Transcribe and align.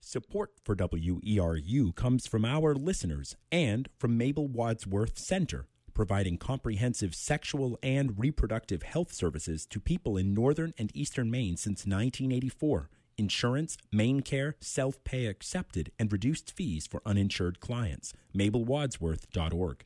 Support 0.00 0.50
for 0.64 0.74
WERU 0.74 1.94
comes 1.94 2.26
from 2.26 2.44
our 2.44 2.74
listeners 2.74 3.36
and 3.50 3.88
from 3.98 4.18
Mabel 4.18 4.48
Wadsworth 4.48 5.18
Center, 5.18 5.66
providing 5.94 6.36
comprehensive 6.36 7.14
sexual 7.14 7.78
and 7.82 8.18
reproductive 8.18 8.82
health 8.82 9.12
services 9.12 9.66
to 9.66 9.80
people 9.80 10.16
in 10.16 10.34
northern 10.34 10.74
and 10.78 10.90
eastern 10.94 11.30
Maine 11.30 11.56
since 11.56 11.86
1984. 11.86 12.90
Insurance, 13.16 13.76
MaineCare, 13.94 14.54
self 14.60 15.02
pay 15.04 15.26
accepted, 15.26 15.92
and 15.98 16.10
reduced 16.12 16.54
fees 16.54 16.86
for 16.86 17.02
uninsured 17.06 17.60
clients. 17.60 18.12
MabelWadsworth.org. 18.34 19.84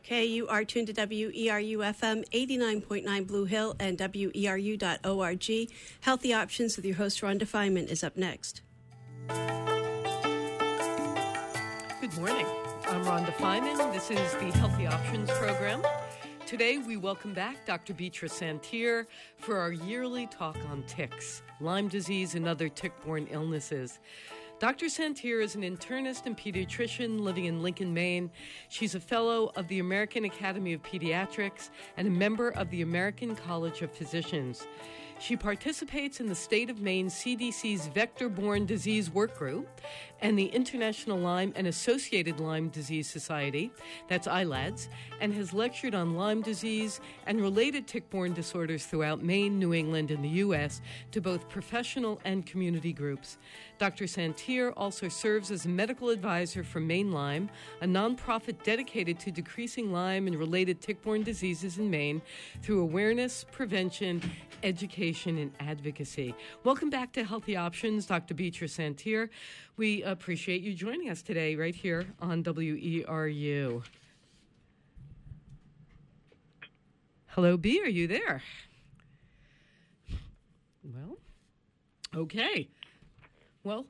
Okay, 0.00 0.24
you 0.24 0.48
are 0.48 0.64
tuned 0.64 0.86
to 0.86 0.94
WERU 0.94 1.76
FM 1.76 2.26
89.9 2.30 3.26
Blue 3.26 3.44
Hill 3.44 3.76
and 3.78 3.98
WERU.org. 3.98 5.70
Healthy 6.00 6.32
Options 6.32 6.76
with 6.76 6.86
your 6.86 6.96
host, 6.96 7.20
Rhonda 7.20 7.42
Feinman, 7.42 7.86
is 7.86 8.02
up 8.02 8.16
next. 8.16 8.62
Good 12.00 12.16
morning. 12.16 12.46
I'm 12.88 13.04
Rhonda 13.04 13.34
Feinman. 13.34 13.92
This 13.92 14.10
is 14.10 14.32
the 14.36 14.50
Healthy 14.58 14.86
Options 14.86 15.30
program. 15.32 15.82
Today, 16.46 16.78
we 16.78 16.96
welcome 16.96 17.34
back 17.34 17.66
Dr. 17.66 17.92
Beatrice 17.92 18.40
Szantyr 18.40 19.04
for 19.36 19.58
our 19.58 19.72
yearly 19.72 20.26
talk 20.28 20.56
on 20.70 20.82
ticks, 20.84 21.42
Lyme 21.60 21.88
disease, 21.88 22.34
and 22.34 22.48
other 22.48 22.70
tick 22.70 22.92
borne 23.04 23.26
illnesses. 23.30 23.98
Dr. 24.60 24.86
Szantyr 24.88 25.42
is 25.42 25.54
an 25.54 25.62
internist 25.62 26.26
and 26.26 26.36
pediatrician 26.36 27.18
living 27.18 27.46
in 27.46 27.62
Lincoln, 27.62 27.94
Maine. 27.94 28.30
She's 28.68 28.94
a 28.94 29.00
fellow 29.00 29.50
of 29.56 29.66
the 29.68 29.78
American 29.78 30.26
Academy 30.26 30.74
of 30.74 30.82
Pediatrics 30.82 31.70
and 31.96 32.06
a 32.06 32.10
member 32.10 32.50
of 32.50 32.68
the 32.68 32.82
American 32.82 33.34
College 33.34 33.80
of 33.80 33.90
Physicians. 33.90 34.66
She 35.20 35.36
participates 35.36 36.18
in 36.18 36.28
the 36.28 36.34
state 36.34 36.70
of 36.70 36.80
Maine 36.80 37.08
CDC's 37.08 37.88
vector 37.88 38.30
borne 38.30 38.64
disease 38.64 39.10
work 39.10 39.36
group 39.36 39.68
and 40.22 40.38
the 40.38 40.46
International 40.46 41.18
Lyme 41.18 41.52
and 41.56 41.66
Associated 41.66 42.40
Lyme 42.40 42.70
Disease 42.70 43.06
Society, 43.06 43.70
that's 44.08 44.26
ILADS, 44.26 44.88
and 45.20 45.34
has 45.34 45.52
lectured 45.52 45.94
on 45.94 46.14
Lyme 46.14 46.40
disease 46.40 47.00
and 47.26 47.40
related 47.40 47.86
tick 47.86 48.08
borne 48.08 48.32
disorders 48.32 48.86
throughout 48.86 49.22
Maine, 49.22 49.58
New 49.58 49.74
England, 49.74 50.10
and 50.10 50.24
the 50.24 50.40
U.S. 50.40 50.80
to 51.12 51.20
both 51.20 51.48
professional 51.50 52.18
and 52.24 52.46
community 52.46 52.92
groups. 52.92 53.36
Dr. 53.78 54.04
Szantyr 54.04 54.72
also 54.76 55.08
serves 55.08 55.50
as 55.50 55.66
a 55.66 55.68
medical 55.68 56.08
advisor 56.08 56.64
for 56.64 56.80
Maine 56.80 57.12
Lyme, 57.12 57.50
a 57.82 57.86
nonprofit 57.86 58.62
dedicated 58.62 59.18
to 59.20 59.30
decreasing 59.30 59.92
Lyme 59.92 60.26
and 60.26 60.36
related 60.36 60.80
tick 60.80 61.02
borne 61.02 61.22
diseases 61.22 61.78
in 61.78 61.90
Maine 61.90 62.22
through 62.62 62.80
awareness, 62.80 63.44
prevention, 63.50 64.22
education, 64.62 65.09
and 65.10 65.50
advocacy. 65.58 66.32
Welcome 66.62 66.88
back 66.88 67.12
to 67.14 67.24
Healthy 67.24 67.56
Options, 67.56 68.06
Dr. 68.06 68.32
Beatrice 68.32 68.76
Szantyr. 68.76 69.28
We 69.76 70.04
appreciate 70.04 70.62
you 70.62 70.72
joining 70.72 71.10
us 71.10 71.20
today 71.20 71.56
right 71.56 71.74
here 71.74 72.06
on 72.20 72.44
WERU. 72.44 73.82
Hello, 77.26 77.56
B, 77.56 77.80
are 77.80 77.88
you 77.88 78.06
there? 78.06 78.40
Well, 80.84 81.18
okay. 82.14 82.68
Well, 83.64 83.86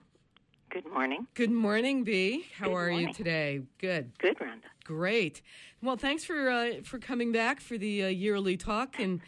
Good 0.70 0.86
morning. 0.90 1.26
good 1.34 1.50
morning, 1.50 2.02
B. 2.02 2.46
How 2.56 2.68
Good 2.68 2.74
are 2.74 2.90
you 2.90 3.12
today? 3.12 3.60
Good. 3.76 4.12
Good, 4.18 4.38
Rhonda. 4.38 4.70
Great. 4.84 5.42
Well, 5.82 5.96
thanks 5.96 6.24
for 6.24 6.48
uh, 6.48 6.70
for 6.82 6.98
coming 6.98 7.30
back 7.30 7.60
for 7.60 7.76
the 7.76 8.04
uh, 8.04 8.08
yearly 8.08 8.56
talk 8.56 8.98
and 8.98 9.20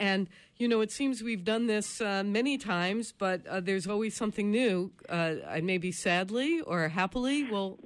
and 0.00 0.28
you 0.56 0.66
know 0.66 0.80
it 0.80 0.90
seems 0.90 1.22
we've 1.22 1.44
done 1.44 1.66
this 1.68 2.00
uh, 2.00 2.24
many 2.24 2.58
times, 2.58 3.12
but 3.16 3.46
uh, 3.46 3.60
there's 3.60 3.86
always 3.86 4.16
something 4.16 4.50
new. 4.50 4.90
Uh, 5.08 5.34
maybe 5.62 5.92
sadly 5.92 6.60
or 6.62 6.88
happily. 6.88 7.48
Well, 7.50 7.78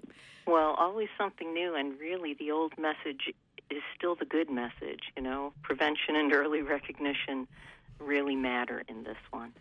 Well, 0.47 0.75
always 0.79 1.09
something 1.19 1.53
new, 1.53 1.75
and 1.75 1.99
really 2.01 2.35
the 2.35 2.51
old 2.51 2.73
message 2.79 3.33
is 3.71 3.83
still 3.97 4.15
the 4.15 4.25
good 4.27 4.49
message. 4.51 5.01
You 5.17 5.23
know, 5.23 5.53
prevention 5.63 6.17
and 6.17 6.33
early 6.33 6.63
recognition 6.63 7.47
really 7.99 8.37
matter 8.37 8.83
in 8.89 9.05
this 9.05 9.17
one. 9.31 9.53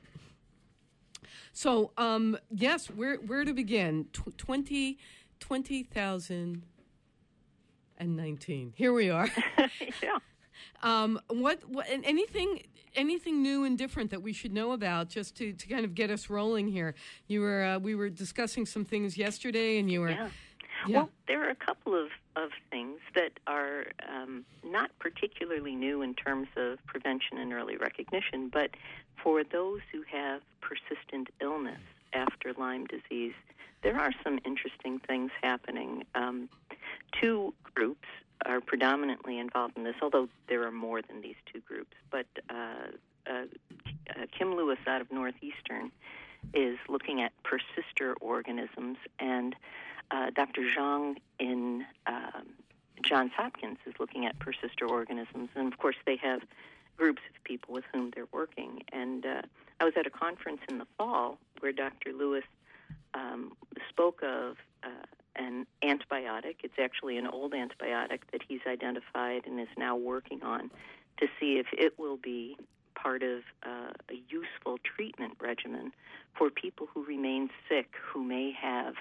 so 1.53 1.91
um, 1.97 2.37
yes, 2.49 2.87
where 2.87 3.17
where 3.17 3.43
to 3.45 3.53
begin? 3.53 4.05
Tw- 4.13 4.37
Twenty 4.37 4.97
twenty 5.39 5.83
thousand 5.83 6.63
and 7.97 8.15
nineteen. 8.15 8.73
Here 8.75 8.91
we 8.93 9.09
are. 9.09 9.29
yeah. 10.01 10.17
Um, 10.81 11.19
what, 11.29 11.67
what 11.67 11.87
anything 11.89 12.63
anything 12.95 13.41
new 13.41 13.63
and 13.63 13.75
different 13.77 14.11
that 14.11 14.21
we 14.21 14.33
should 14.33 14.53
know 14.53 14.73
about 14.73 15.09
just 15.09 15.35
to, 15.37 15.51
to 15.51 15.67
kind 15.67 15.85
of 15.85 15.95
get 15.95 16.09
us 16.09 16.29
rolling 16.29 16.67
here? 16.67 16.95
You 17.27 17.41
were 17.41 17.63
uh, 17.63 17.79
we 17.79 17.95
were 17.95 18.09
discussing 18.09 18.65
some 18.65 18.85
things 18.85 19.17
yesterday, 19.17 19.79
and 19.79 19.89
you 19.89 20.01
were 20.01 20.11
Yeah. 20.11 20.29
Yeah. 20.87 20.97
Well, 20.97 21.09
there 21.27 21.45
are 21.47 21.49
a 21.49 21.55
couple 21.55 21.95
of, 21.95 22.09
of 22.35 22.49
things 22.69 22.99
that 23.15 23.39
are 23.47 23.85
um, 24.09 24.43
not 24.65 24.91
particularly 24.99 25.75
new 25.75 26.01
in 26.01 26.13
terms 26.13 26.49
of 26.57 26.85
prevention 26.85 27.37
and 27.37 27.53
early 27.53 27.77
recognition, 27.77 28.49
but 28.49 28.71
for 29.23 29.43
those 29.43 29.79
who 29.91 30.03
have 30.11 30.41
persistent 30.59 31.29
illness 31.39 31.79
after 32.11 32.53
Lyme 32.57 32.85
disease, 32.87 33.33
there 33.81 33.97
are 33.99 34.11
some 34.23 34.39
interesting 34.45 34.99
things 34.99 35.31
happening. 35.41 36.03
Um, 36.15 36.49
two 37.21 37.53
groups 37.73 38.07
are 38.45 38.61
predominantly 38.61 39.39
involved 39.39 39.77
in 39.77 39.83
this, 39.83 39.95
although 40.01 40.27
there 40.47 40.63
are 40.63 40.71
more 40.71 41.01
than 41.01 41.21
these 41.21 41.35
two 41.51 41.61
groups. 41.61 41.95
But 42.11 42.25
uh, 42.49 42.91
uh, 43.29 43.45
uh, 44.09 44.25
Kim 44.37 44.55
Lewis 44.55 44.79
out 44.87 45.01
of 45.01 45.11
Northeastern 45.11 45.91
is 46.53 46.77
looking 46.89 47.21
at 47.21 47.31
persister 47.43 48.15
organisms, 48.19 48.97
and 49.19 49.55
uh, 50.11 50.29
Dr. 50.35 50.61
Zhang 50.63 51.17
in 51.39 51.85
um, 52.05 52.47
Johns 53.03 53.31
Hopkins 53.35 53.77
is 53.85 53.93
looking 53.99 54.25
at 54.25 54.37
persister 54.39 54.85
organisms, 54.87 55.49
and 55.55 55.71
of 55.71 55.79
course 55.79 55.95
they 56.05 56.17
have 56.17 56.41
groups 56.97 57.21
of 57.29 57.43
people 57.43 57.73
with 57.73 57.85
whom 57.93 58.11
they're 58.13 58.27
working. 58.31 58.83
And 58.91 59.25
uh, 59.25 59.41
I 59.79 59.85
was 59.85 59.93
at 59.97 60.05
a 60.05 60.09
conference 60.09 60.61
in 60.69 60.77
the 60.77 60.87
fall 60.97 61.37
where 61.59 61.71
Dr. 61.71 62.13
Lewis 62.13 62.43
um, 63.13 63.53
spoke 63.89 64.21
of 64.21 64.57
uh, 64.83 65.05
an 65.35 65.65
antibiotic. 65.83 66.57
It's 66.63 66.79
actually 66.79 67.17
an 67.17 67.27
old 67.27 67.53
antibiotic 67.53 68.19
that 68.31 68.41
he's 68.47 68.61
identified 68.67 69.45
and 69.45 69.59
is 69.59 69.67
now 69.77 69.95
working 69.95 70.43
on 70.43 70.69
to 71.19 71.27
see 71.39 71.59
if 71.59 71.67
it 71.73 71.97
will 71.97 72.17
be 72.17 72.57
part 72.95 73.23
of 73.23 73.41
uh, 73.63 73.91
a 74.09 74.21
useful 74.29 74.77
treatment 74.83 75.33
regimen 75.41 75.91
for 76.37 76.49
people 76.49 76.87
who 76.93 77.03
remain 77.03 77.49
sick 77.67 77.95
who 78.01 78.23
may 78.23 78.51
have 78.51 78.95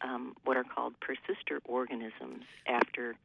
um, 0.00 0.34
what 0.44 0.56
are 0.56 0.64
called 0.64 0.94
persister 1.00 1.60
organisms 1.64 2.44
after 2.66 3.16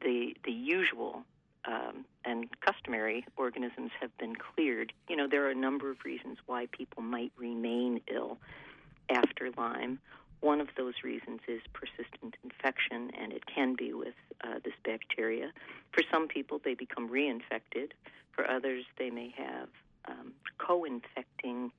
the 0.00 0.34
the 0.44 0.52
usual 0.52 1.22
um, 1.64 2.04
and 2.24 2.48
customary 2.60 3.24
organisms 3.36 3.90
have 4.00 4.16
been 4.18 4.34
cleared. 4.34 4.92
You 5.08 5.16
know, 5.16 5.28
there 5.28 5.46
are 5.46 5.50
a 5.50 5.54
number 5.54 5.90
of 5.90 5.98
reasons 6.04 6.38
why 6.46 6.66
people 6.66 7.02
might 7.02 7.32
remain 7.36 8.00
ill 8.12 8.38
after 9.08 9.50
Lyme. 9.56 9.98
One 10.42 10.60
of 10.60 10.68
those 10.76 10.94
reasons 11.04 11.40
is 11.46 11.62
persistent 11.72 12.34
infection, 12.42 13.12
and 13.18 13.32
it 13.32 13.46
can 13.46 13.76
be 13.76 13.92
with 13.92 14.14
uh, 14.42 14.58
this 14.64 14.74
bacteria. 14.84 15.52
For 15.92 16.02
some 16.10 16.26
people, 16.26 16.60
they 16.62 16.74
become 16.74 17.08
reinfected. 17.08 17.92
For 18.32 18.50
others, 18.50 18.84
they 18.98 19.08
may 19.08 19.32
have 19.36 19.68
um, 20.06 20.32
co 20.58 20.84
infecting 20.84 21.70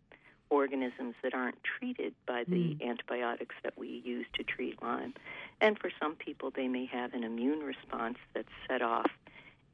organisms 0.50 1.16
that 1.24 1.34
aren't 1.34 1.58
treated 1.64 2.14
by 2.26 2.46
the 2.48 2.78
antibiotics 2.82 3.56
that 3.64 3.78
we 3.78 4.02
use 4.06 4.26
to 4.36 4.44
treat 4.44 4.82
Lyme. 4.82 5.14
And 5.60 5.78
for 5.78 5.92
some 6.00 6.16
people, 6.16 6.50
they 6.56 6.70
may 6.70 6.86
have 6.86 7.14
an 7.14 7.26
immune 7.26 7.60
response 7.60 8.18
that's 8.34 8.48
set 8.70 8.82
off 8.82 9.12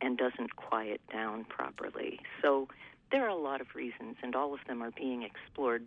and 0.01 0.17
doesn't 0.17 0.55
quiet 0.55 1.01
down 1.11 1.43
properly. 1.43 2.21
So 2.41 2.69
there 3.11 3.23
are 3.25 3.29
a 3.29 3.35
lot 3.35 3.61
of 3.61 3.75
reasons, 3.75 4.15
and 4.23 4.35
all 4.35 4.53
of 4.53 4.61
them 4.67 4.81
are 4.81 4.91
being 4.91 5.21
explored. 5.21 5.85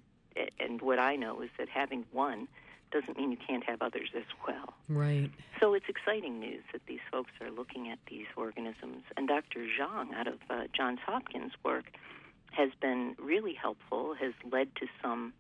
And 0.60 0.81
what 0.81 1.00
I 1.00 1.16
know 1.16 1.40
is 1.40 1.50
that 1.58 1.69
having 1.69 2.05
one 2.12 2.46
doesn't 2.93 3.17
mean 3.17 3.31
you 3.31 3.37
can't 3.37 3.65
have 3.65 3.83
others 3.83 4.11
as 4.17 4.25
well. 4.47 4.75
right. 4.89 5.31
So 5.61 5.75
it's 5.75 5.87
exciting 5.89 6.41
news 6.41 6.62
that 6.73 6.83
these 6.87 7.00
folks 7.11 7.31
are 7.41 7.50
looking 7.50 7.89
at 7.89 7.99
these 8.09 8.27
organisms. 8.37 9.05
And 9.17 9.29
Dr. 9.29 9.67
Zhang 9.79 10.12
out 10.15 10.27
of 10.27 10.39
uh, 10.50 10.65
Johns 10.73 10.99
Hopkins' 11.05 11.53
work 11.65 11.85
has 12.53 12.71
been 12.81 13.17
really 13.19 13.55
helpful, 13.55 14.15
has 14.15 14.33
led 14.50 14.75
to 14.77 14.87
some 15.03 15.33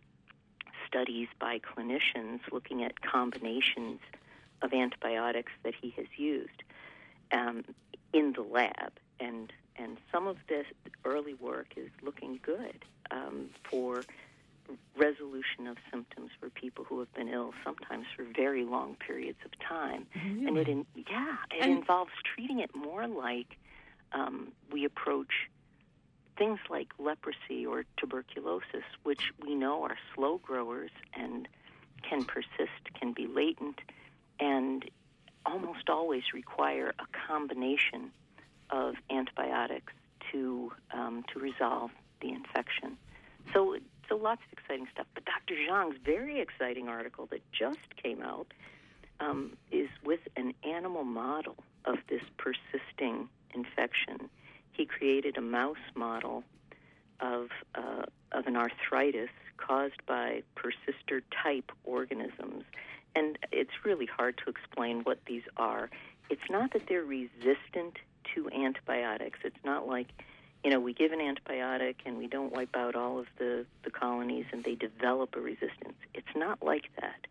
studies 0.86 1.28
by 1.38 1.58
clinicians 1.58 2.40
looking 2.50 2.82
at 2.84 3.00
combinations 3.02 4.00
of 4.62 4.72
antibiotics 4.72 5.52
that 5.64 5.74
he 5.80 5.90
has 5.96 6.06
used 6.16 6.62
um, 7.32 7.64
in 8.12 8.32
the 8.32 8.42
lab. 8.42 8.92
And, 9.20 9.52
and 9.76 9.96
some 10.10 10.26
of 10.26 10.36
this 10.48 10.66
early 11.04 11.34
work 11.34 11.68
is 11.76 11.90
looking 12.02 12.38
good 12.42 12.84
um, 13.10 13.50
for 13.64 14.04
resolution 14.96 15.66
of 15.66 15.76
symptoms 15.90 16.30
for 16.40 16.50
people 16.50 16.84
who 16.84 16.98
have 17.00 17.12
been 17.14 17.28
ill, 17.28 17.52
sometimes 17.64 18.06
for 18.16 18.24
very 18.36 18.64
long 18.64 18.96
periods 18.96 19.38
of 19.44 19.50
time. 19.66 20.06
And 20.14 20.56
it, 20.56 20.68
in, 20.68 20.86
yeah, 20.94 21.36
it 21.50 21.62
And- 21.62 21.78
involves 21.78 22.12
treating 22.34 22.60
it 22.60 22.74
more 22.74 23.06
like 23.06 23.56
um, 24.12 24.52
we 24.70 24.84
approach 24.84 25.48
things 26.36 26.58
like 26.70 26.88
leprosy 26.98 27.64
or 27.66 27.84
tuberculosis, 27.96 28.84
which 29.02 29.32
we 29.44 29.54
know 29.54 29.82
are 29.84 29.96
slow 30.14 30.38
growers 30.38 30.90
and 31.14 31.48
can 32.02 32.24
persist, 32.24 32.82
can 32.98 33.12
be 33.12 33.26
latent, 33.26 33.80
and 34.40 34.84
almost 35.46 35.88
always 35.88 36.22
require 36.34 36.94
a 36.98 37.04
combination 37.28 38.10
of 38.70 38.94
antibiotics 39.10 39.92
to 40.30 40.72
um, 40.92 41.24
to 41.32 41.38
resolve 41.38 41.90
the 42.20 42.30
infection. 42.30 42.96
So, 43.52 43.76
so 44.12 44.18
lots 44.18 44.42
of 44.46 44.58
exciting 44.58 44.86
stuff. 44.92 45.06
But 45.14 45.24
Dr. 45.24 45.54
Zhang's 45.54 45.96
very 46.04 46.40
exciting 46.40 46.88
article 46.88 47.26
that 47.30 47.40
just 47.52 47.96
came 48.02 48.22
out 48.22 48.52
um, 49.20 49.56
is 49.70 49.88
with 50.04 50.20
an 50.36 50.52
animal 50.64 51.04
model 51.04 51.56
of 51.84 51.96
this 52.08 52.22
persisting 52.36 53.28
infection. 53.54 54.28
He 54.72 54.84
created 54.84 55.36
a 55.36 55.40
mouse 55.40 55.76
model 55.94 56.44
of 57.20 57.48
uh, 57.74 58.02
of 58.32 58.46
an 58.46 58.56
arthritis 58.56 59.30
caused 59.56 60.04
by 60.06 60.42
persister 60.56 61.22
type 61.42 61.70
organisms. 61.84 62.64
And 63.14 63.38
it's 63.50 63.84
really 63.84 64.06
hard 64.06 64.38
to 64.44 64.50
explain 64.50 65.00
what 65.00 65.18
these 65.26 65.42
are. 65.56 65.90
It's 66.30 66.50
not 66.50 66.72
that 66.72 66.86
they're 66.88 67.04
resistant 67.04 67.98
to 68.34 68.48
antibiotics. 68.50 69.38
It's 69.44 69.64
not 69.64 69.86
like, 69.86 70.08
you 70.64 70.70
know, 70.70 70.78
we 70.78 70.92
give 70.92 71.12
an 71.12 71.18
antibiotic 71.18 71.96
and 72.06 72.18
we 72.18 72.26
don't 72.26 72.52
wipe 72.52 72.76
out 72.76 72.94
all 72.94 73.18
of 73.18 73.26
the, 73.38 73.66
the 73.84 73.90
colonies 73.90 74.46
and 74.52 74.62
they 74.62 74.74
develop 74.74 75.34
a 75.36 75.40
resistance. 75.40 75.96
It's 76.14 76.34
not 76.36 76.62
like 76.62 76.88
that. 77.00 77.26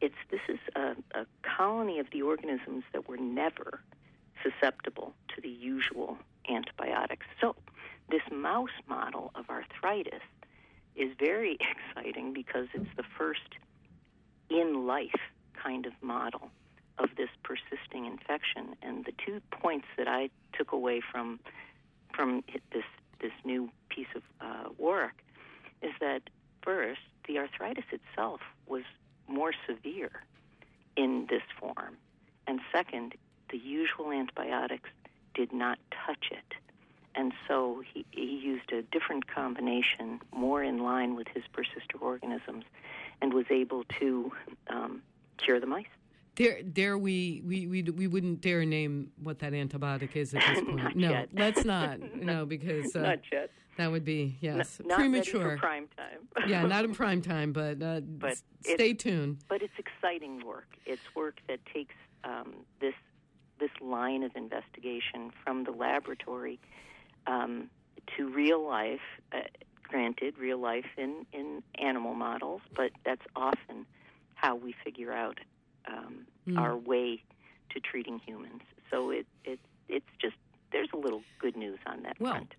It's 0.00 0.14
this 0.30 0.40
is 0.48 0.58
a, 0.74 0.94
a 1.18 1.26
colony 1.42 1.98
of 1.98 2.06
the 2.12 2.22
organisms 2.22 2.84
that 2.92 3.08
were 3.08 3.16
never 3.16 3.80
susceptible 4.42 5.14
to 5.34 5.40
the 5.40 5.48
usual 5.48 6.18
antibiotics. 6.50 7.26
So, 7.40 7.56
this 8.08 8.22
mouse 8.30 8.70
model 8.86 9.32
of 9.34 9.48
arthritis 9.48 10.22
is 10.94 11.10
very 11.18 11.58
exciting 11.96 12.32
because 12.34 12.68
it's 12.74 12.94
the 12.96 13.04
first 13.16 13.56
in 14.50 14.86
life 14.86 15.18
kind 15.54 15.86
of 15.86 15.92
model 16.02 16.50
of 16.98 17.10
this 17.16 17.30
persisting 17.42 18.06
infection. 18.06 18.76
And 18.82 19.04
the 19.04 19.12
two 19.24 19.40
points 19.50 19.86
that 19.96 20.08
I 20.08 20.30
took 20.52 20.72
away 20.72 21.00
from 21.00 21.40
from 22.16 22.42
this 22.72 22.84
this 23.20 23.32
new 23.44 23.70
piece 23.88 24.08
of 24.14 24.22
uh, 24.40 24.68
work 24.78 25.22
is 25.82 25.92
that 26.00 26.22
first, 26.62 27.00
the 27.26 27.38
arthritis 27.38 27.84
itself 27.90 28.40
was 28.66 28.82
more 29.28 29.52
severe 29.66 30.22
in 30.96 31.26
this 31.30 31.42
form, 31.58 31.96
and 32.46 32.60
second, 32.72 33.14
the 33.50 33.58
usual 33.58 34.12
antibiotics 34.12 34.90
did 35.34 35.52
not 35.52 35.78
touch 36.06 36.28
it. 36.30 36.54
And 37.14 37.32
so 37.48 37.82
he, 37.92 38.04
he 38.10 38.36
used 38.36 38.72
a 38.72 38.82
different 38.82 39.26
combination, 39.26 40.20
more 40.34 40.62
in 40.62 40.78
line 40.78 41.16
with 41.16 41.28
his 41.28 41.44
persister 41.52 41.96
organisms, 41.98 42.64
and 43.22 43.32
was 43.32 43.46
able 43.50 43.84
to 44.00 44.32
um, 44.68 45.02
cure 45.38 45.58
the 45.58 45.66
mice. 45.66 45.86
Dare, 46.36 46.62
dare 46.62 46.98
we, 46.98 47.42
we, 47.46 47.66
we, 47.66 47.82
we 47.82 48.06
wouldn't 48.06 48.42
dare 48.42 48.64
name 48.66 49.10
what 49.22 49.38
that 49.38 49.54
antibiotic 49.54 50.14
is 50.16 50.34
at 50.34 50.42
this 50.46 50.64
point. 50.68 50.94
no, 50.94 51.10
yet. 51.10 51.30
let's 51.32 51.64
not. 51.64 51.98
No, 52.14 52.44
because 52.44 52.94
uh, 52.94 53.00
not 53.00 53.18
yet. 53.32 53.50
That 53.78 53.90
would 53.90 54.04
be 54.04 54.36
yes 54.40 54.80
N- 54.80 54.88
not 54.88 54.98
premature. 54.98 55.56
Prime 55.58 55.88
time. 55.96 56.48
yeah, 56.48 56.62
not 56.62 56.84
in 56.84 56.94
prime 56.94 57.22
time, 57.22 57.52
but, 57.52 57.82
uh, 57.82 58.00
but 58.00 58.36
stay 58.62 58.94
tuned. 58.94 59.38
But 59.48 59.62
it's 59.62 59.74
exciting 59.78 60.44
work. 60.44 60.68
It's 60.86 61.02
work 61.14 61.40
that 61.48 61.60
takes 61.72 61.94
um, 62.24 62.54
this 62.80 62.94
this 63.58 63.70
line 63.80 64.22
of 64.22 64.34
investigation 64.34 65.30
from 65.42 65.64
the 65.64 65.70
laboratory 65.70 66.58
um, 67.26 67.70
to 68.16 68.28
real 68.28 68.66
life. 68.66 69.00
Uh, 69.32 69.40
granted, 69.82 70.36
real 70.38 70.58
life 70.58 70.86
in 70.96 71.26
in 71.32 71.62
animal 71.78 72.14
models, 72.14 72.62
but 72.74 72.90
that's 73.04 73.24
often 73.36 73.86
how 74.34 74.54
we 74.56 74.74
figure 74.84 75.12
out 75.12 75.38
um, 75.86 76.26
Mm. 76.48 76.58
our 76.58 76.76
way 76.76 77.24
to 77.70 77.80
treating 77.80 78.20
humans. 78.24 78.62
So 78.90 79.10
it 79.10 79.26
it 79.44 79.58
it's 79.88 80.06
just 80.20 80.36
there's 80.70 80.88
a 80.94 80.96
little 80.96 81.22
good 81.40 81.56
news 81.56 81.78
on 81.86 82.02
that 82.04 82.16
Well, 82.20 82.32
front. 82.34 82.54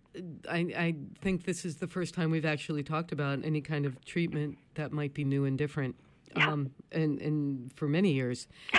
I, 0.50 0.58
I 0.78 0.96
think 1.22 1.46
this 1.46 1.64
is 1.64 1.78
the 1.78 1.88
first 1.88 2.14
time 2.14 2.30
we've 2.32 2.46
actually 2.46 2.84
talked 2.84 3.12
about 3.14 3.46
any 3.46 3.62
kind 3.62 3.86
of 3.86 4.04
treatment 4.04 4.58
that 4.76 4.92
might 4.92 5.14
be 5.14 5.24
new 5.24 5.46
and 5.46 5.58
different. 5.58 5.96
Yeah. 6.36 6.52
Um, 6.52 6.72
and, 6.92 7.22
and 7.22 7.72
for 7.76 7.88
many 7.88 8.12
years. 8.14 8.48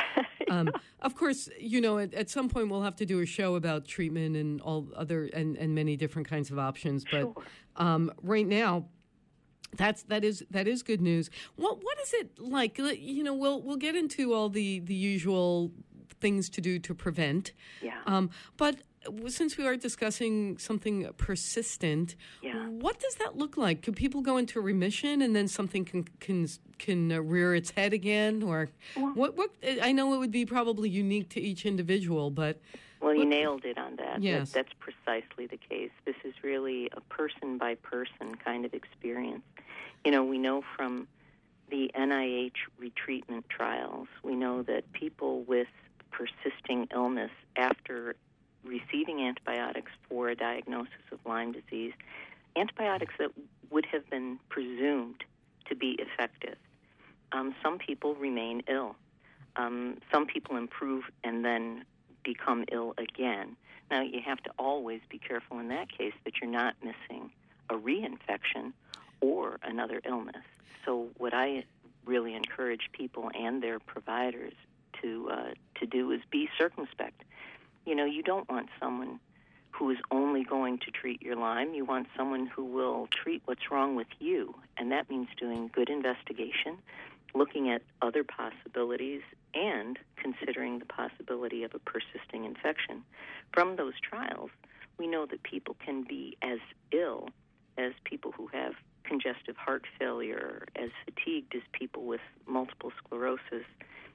Um, 0.51 0.71
of 1.03 1.15
course, 1.15 1.51
you 1.61 1.79
know, 1.79 1.99
at, 1.99 2.15
at 2.15 2.31
some 2.31 2.49
point 2.49 2.71
we'll 2.71 2.81
have 2.83 2.97
to 2.97 3.05
do 3.05 3.21
a 3.21 3.27
show 3.27 3.55
about 3.57 3.85
treatment 3.87 4.35
and 4.35 4.63
all 4.63 4.89
other 4.97 5.25
and, 5.35 5.59
and 5.59 5.75
many 5.75 5.95
different 5.95 6.27
kinds 6.27 6.51
of 6.51 6.59
options. 6.59 7.05
But 7.05 7.21
Sure. 7.21 7.35
um, 7.77 8.11
right 8.23 8.47
now, 8.47 8.87
that's 9.77 10.03
that 10.05 10.25
is 10.25 10.45
that 10.51 10.67
is 10.67 10.83
good 10.83 11.01
news. 11.01 11.31
What 11.57 11.83
what 11.85 11.99
is 12.01 12.13
it 12.15 12.39
like? 12.39 12.79
You 12.79 13.23
know, 13.23 13.35
we'll 13.35 13.61
we'll 13.63 13.77
get 13.77 13.95
into 13.97 14.33
all 14.35 14.49
the 14.49 14.81
the 14.81 14.95
usual 14.95 15.71
things 16.21 16.49
to 16.51 16.61
do 16.61 16.79
to 16.81 16.95
prevent. 16.95 17.53
Yeah. 17.83 17.99
Um, 18.07 18.31
but 18.57 18.77
since 19.29 19.57
we 19.57 19.65
are 19.67 19.77
discussing 19.77 20.59
something 20.59 21.09
persistent, 21.17 22.17
Yeah. 22.43 22.67
what 22.67 22.99
does 22.99 23.15
that 23.17 23.37
look 23.37 23.57
like? 23.57 23.81
Could 23.83 23.95
people 23.97 24.21
go 24.23 24.37
into 24.37 24.61
remission 24.61 25.23
and 25.23 25.35
then 25.37 25.49
something 25.49 25.85
can 25.85 26.05
can 26.21 26.49
can 26.79 27.13
uh, 27.13 27.21
rear 27.21 27.55
its 27.55 27.71
head 27.71 27.93
again, 27.93 28.43
or 28.43 28.71
what? 29.15 29.37
What 29.37 29.51
I 29.83 29.93
know 29.93 30.15
it 30.15 30.19
would 30.19 30.33
be 30.33 30.45
probably 30.47 30.89
unique 30.91 31.29
to 31.31 31.41
each 31.41 31.65
individual, 31.65 32.31
but 32.31 32.61
Well, 33.01 33.15
you 33.15 33.25
nailed 33.25 33.65
it 33.65 33.79
on 33.79 33.97
that. 33.97 34.15
That- 34.15 34.23
Yes. 34.23 34.53
That's 34.53 34.73
precisely 34.79 35.47
the 35.47 35.57
case. 35.57 35.91
This 36.05 36.17
is 36.25 36.35
really 36.43 36.89
a 36.93 37.01
person 37.03 37.59
by 37.59 37.77
person 37.77 38.35
kind 38.37 38.65
of 38.65 38.75
experience. 38.75 39.45
You 40.05 40.11
know, 40.13 40.25
we 40.25 40.39
know 40.39 40.63
from 40.77 41.09
the 41.71 41.91
NIH 41.95 42.57
retreatment 42.81 43.45
trials, 43.49 44.09
we 44.23 44.35
know 44.35 44.63
that 44.63 44.91
people 44.93 45.43
with 45.43 45.69
persisting 46.11 46.89
illness 46.93 47.31
after 47.57 48.17
receiving 48.65 49.21
antibiotics 49.23 49.93
for 50.09 50.29
a 50.29 50.35
diagnosis 50.35 50.93
of 51.13 51.19
Lyme 51.27 51.53
disease, 51.53 51.93
antibiotics 52.57 53.15
that 53.19 53.31
would 53.71 53.87
have 53.87 54.09
been 54.11 54.39
presumed 54.49 55.23
to 55.67 55.75
be 55.77 55.91
effective, 55.99 56.57
um, 57.33 57.55
some 57.63 57.79
people 57.79 58.15
remain 58.15 58.63
ill. 58.69 58.97
Um, 59.57 59.99
some 60.13 60.27
people 60.27 60.57
improve 60.57 61.05
and 61.25 61.45
then 61.45 61.85
become 62.29 62.65
ill 62.71 62.93
again. 62.99 63.57
Now, 63.91 64.03
you 64.03 64.21
have 64.27 64.43
to 64.43 64.51
always 64.59 65.01
be 65.09 65.19
careful 65.19 65.59
in 65.61 65.69
that 65.69 65.91
case 65.91 66.13
that 66.25 66.35
you're 66.41 66.51
not 66.51 66.75
missing 66.83 67.31
a 67.71 67.75
reinfection 67.75 68.73
or 69.23 69.59
another 69.63 70.03
illness. 70.05 70.45
So, 70.85 71.09
what 71.17 71.33
I 71.33 71.65
really 72.05 72.35
encourage 72.35 72.91
people 72.93 73.31
and 73.35 73.63
their 73.63 73.79
providers 73.79 74.53
to 75.01 75.31
uh, 75.33 75.51
to 75.81 75.87
do 75.87 76.11
is 76.11 76.21
be 76.31 76.51
circumspect. 76.59 77.23
You 77.87 77.95
know, 77.95 78.05
you 78.05 78.23
don't 78.23 78.49
want 78.51 78.69
someone 78.79 79.21
who 79.71 79.91
is 79.91 79.99
only 80.11 80.45
going 80.45 80.79
to 80.79 80.91
treat 80.91 81.23
your 81.23 81.37
Lyme. 81.37 81.73
You 81.73 81.87
want 81.87 82.09
someone 82.15 82.47
who 82.47 82.65
will 82.65 83.09
treat 83.23 83.41
what's 83.47 83.71
wrong 83.71 83.97
with 83.97 84.09
you, 84.19 84.55
and 84.77 84.93
that 84.93 85.09
means 85.09 85.29
doing 85.39 85.71
good 85.73 85.89
investigation, 85.89 86.77
looking 87.35 87.71
at 87.71 87.83
other 88.03 88.25
possibilities, 88.25 89.23
and 89.55 89.99
considering 90.17 90.79
the 90.79 90.87
possibility 90.87 91.63
of 91.63 91.75
a 91.75 91.79
persisting 91.79 92.45
infection. 92.45 93.03
From 93.53 93.77
those 93.77 93.95
trials, 94.01 94.51
we 94.99 95.07
know 95.07 95.27
that 95.27 95.43
people 95.43 95.77
can 95.85 96.03
be 96.03 96.37
as 96.43 96.59
ill 96.93 97.29
as 97.77 97.93
people 98.05 98.33
who 98.33 98.49
have 98.49 98.75
congestive 99.05 99.57
heart 99.57 99.85
failure, 99.99 100.67
as 100.77 100.91
fatigued 101.05 101.55
as 101.55 101.63
people 101.73 102.05
with 102.05 102.21
multiple 102.47 102.93
sclerosis, 102.99 103.65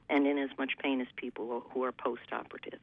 and 0.10 0.28
in 0.28 0.38
as 0.38 0.50
much 0.58 0.74
pain 0.82 1.02
as 1.02 1.08
people 1.16 1.64
who 1.72 1.84
are 1.84 1.92
post-operative. 1.92 2.80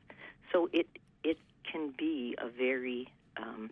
So 0.52 0.68
it 0.72 0.86
it 1.22 1.38
can 1.70 1.92
be 1.96 2.34
a 2.38 2.48
very 2.48 3.08
um, 3.36 3.70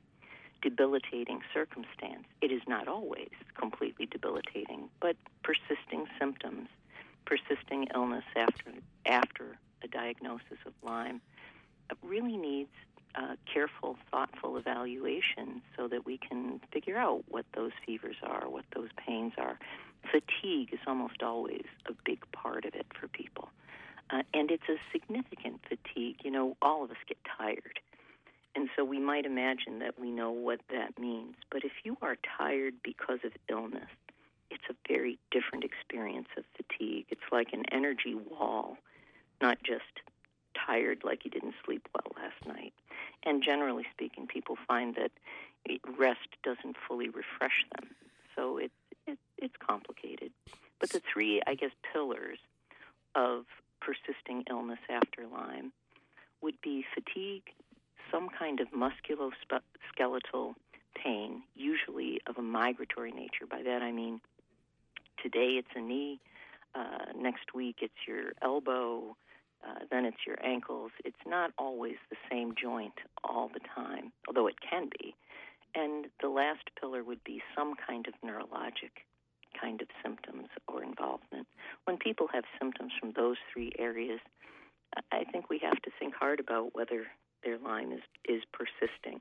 debilitating 0.63 1.41
circumstance. 1.53 2.25
It 2.41 2.51
is 2.53 2.63
not 2.67 2.89
always 2.89 3.31
completely 3.55 4.07
debilitating, 4.07 4.89
but 5.01 5.17
persisting 5.43 6.07
symptoms, 6.19 6.69
persisting 7.25 7.89
illness 7.95 8.25
after 8.37 8.73
after 9.07 9.59
a 9.83 9.89
diagnosis 9.89 10.59
of 10.67 10.73
Lyme 10.83 11.21
uh, 11.91 11.95
really 12.03 12.37
needs 12.37 12.71
uh, 13.15 13.37
careful, 13.53 13.97
thoughtful 14.11 14.57
evaluation 14.57 15.63
so 15.77 15.89
that 15.89 16.05
we 16.05 16.19
can 16.19 16.61
figure 16.73 16.97
out 16.97 17.25
what 17.29 17.47
those 17.55 17.73
fevers 17.85 18.17
are, 18.23 18.49
what 18.49 18.65
those 18.75 18.91
pains 18.97 19.33
are. 19.39 19.59
Fatigue 20.11 20.73
is 20.73 20.81
almost 20.87 21.23
always 21.23 21.65
a 21.87 21.93
big 22.05 22.21
part 22.33 22.65
of 22.65 22.75
it 22.75 22.87
for 22.99 23.09
people. 23.09 23.49
Uh, 24.11 24.23
and 24.33 24.51
it's 24.51 24.69
a 24.69 24.77
significant 24.93 25.61
fatigue. 25.69 26.17
You 26.23 26.31
know, 26.31 26.57
all 26.63 26.85
of 26.85 26.91
us 26.91 26.97
get 27.07 27.19
tired. 27.37 27.81
And 28.55 28.69
so 28.77 28.85
we 28.85 28.99
might 28.99 29.25
imagine 29.25 29.79
that 29.81 29.99
we 29.99 30.11
know 30.11 30.31
what 30.31 30.61
that 30.71 30.99
means. 30.99 31.37
But 31.51 31.65
if 31.65 31.73
you 31.85 31.97
are 32.03 32.17
tired 32.37 32.75
because 32.83 33.21
of 33.25 33.33
illness, 33.49 33.91
it's 34.51 34.65
a 34.71 34.75
very 34.89 35.19
different 35.31 35.65
experience 35.65 36.29
of 36.37 36.45
fatigue. 36.57 37.07
It's 37.11 37.21
like 37.31 37.53
an 37.53 37.65
energy 37.71 38.15
wall, 38.15 38.79
not 39.41 39.63
just 39.63 39.85
tired 40.55 41.03
like 41.05 41.25
you 41.25 41.31
didn't 41.31 41.55
sleep 41.65 41.89
well 41.95 42.13
last 42.17 42.47
night. 42.47 42.73
And 43.25 43.43
generally 43.43 43.87
speaking, 43.93 44.27
people 44.27 44.57
find 44.67 44.97
that 44.97 45.13
rest 45.99 46.29
doesn't 46.43 46.77
fully 46.87 47.09
refresh 47.09 47.65
them. 47.77 47.91
So 48.35 48.59
it's 48.59 48.73
it, 49.07 49.19
it's 49.37 49.55
complicated. 49.59 50.33
But 50.81 50.91
the 50.91 51.01
three, 51.13 51.43
I 51.47 51.55
guess, 51.55 51.71
pillars 51.93 52.39
of 53.15 53.47
persisting 53.81 54.45
illness 54.51 54.79
after 54.89 55.27
Lyme 55.27 55.73
would 56.41 56.61
be 56.63 56.85
fatigue, 56.95 57.45
some 58.11 58.29
kind 58.29 58.61
of 58.61 58.69
musculoskeletal 58.69 60.55
pain, 60.95 61.43
usually 61.55 62.21
of 62.27 62.39
a 62.39 62.43
migratory 62.43 63.13
nature. 63.13 63.47
By 63.49 63.63
that 63.63 63.83
I 63.83 63.93
mean 63.93 64.21
today 65.23 65.59
it's 65.59 65.69
a 65.75 65.81
knee, 65.81 66.21
uh, 66.75 67.13
next 67.17 67.55
week 67.55 67.77
it's 67.81 68.07
your 68.07 68.33
elbow, 68.43 69.17
uh, 69.67 69.85
then 69.91 70.05
it's 70.05 70.27
your 70.27 70.37
ankles. 70.45 70.93
It's 71.05 71.17
not 71.27 71.53
always 71.59 71.97
the 72.11 72.17
same 72.31 72.55
joint 72.61 72.95
all 73.25 73.51
the 73.53 73.61
time, 73.75 74.13
although 74.27 74.47
it 74.47 74.57
can 74.61 74.89
be. 75.01 75.15
And 75.75 76.07
the 76.23 76.29
last 76.29 76.71
pillar 76.81 77.03
would 77.05 77.23
be 77.25 77.43
some 77.57 77.75
kind 77.75 78.07
of 78.07 78.15
neurologic 78.25 79.05
kind 79.61 79.81
of 79.83 79.89
symptoms 80.03 80.49
or 80.67 80.83
involvement. 80.83 81.47
When 81.85 81.97
people 81.97 82.29
have 82.33 82.45
symptoms 82.61 82.93
from 82.99 83.13
those 83.17 83.37
three 83.53 83.73
areas, 83.79 84.21
I 85.13 85.25
think 85.25 85.51
we 85.51 85.59
have 85.59 85.81
to 85.83 85.91
think 85.99 86.15
hard 86.15 86.41
about 86.41 86.75
whether 86.75 87.07
their 87.45 87.59
Lyme 87.59 87.93
is, 87.93 88.03
is 88.29 88.43
persisting 88.53 89.21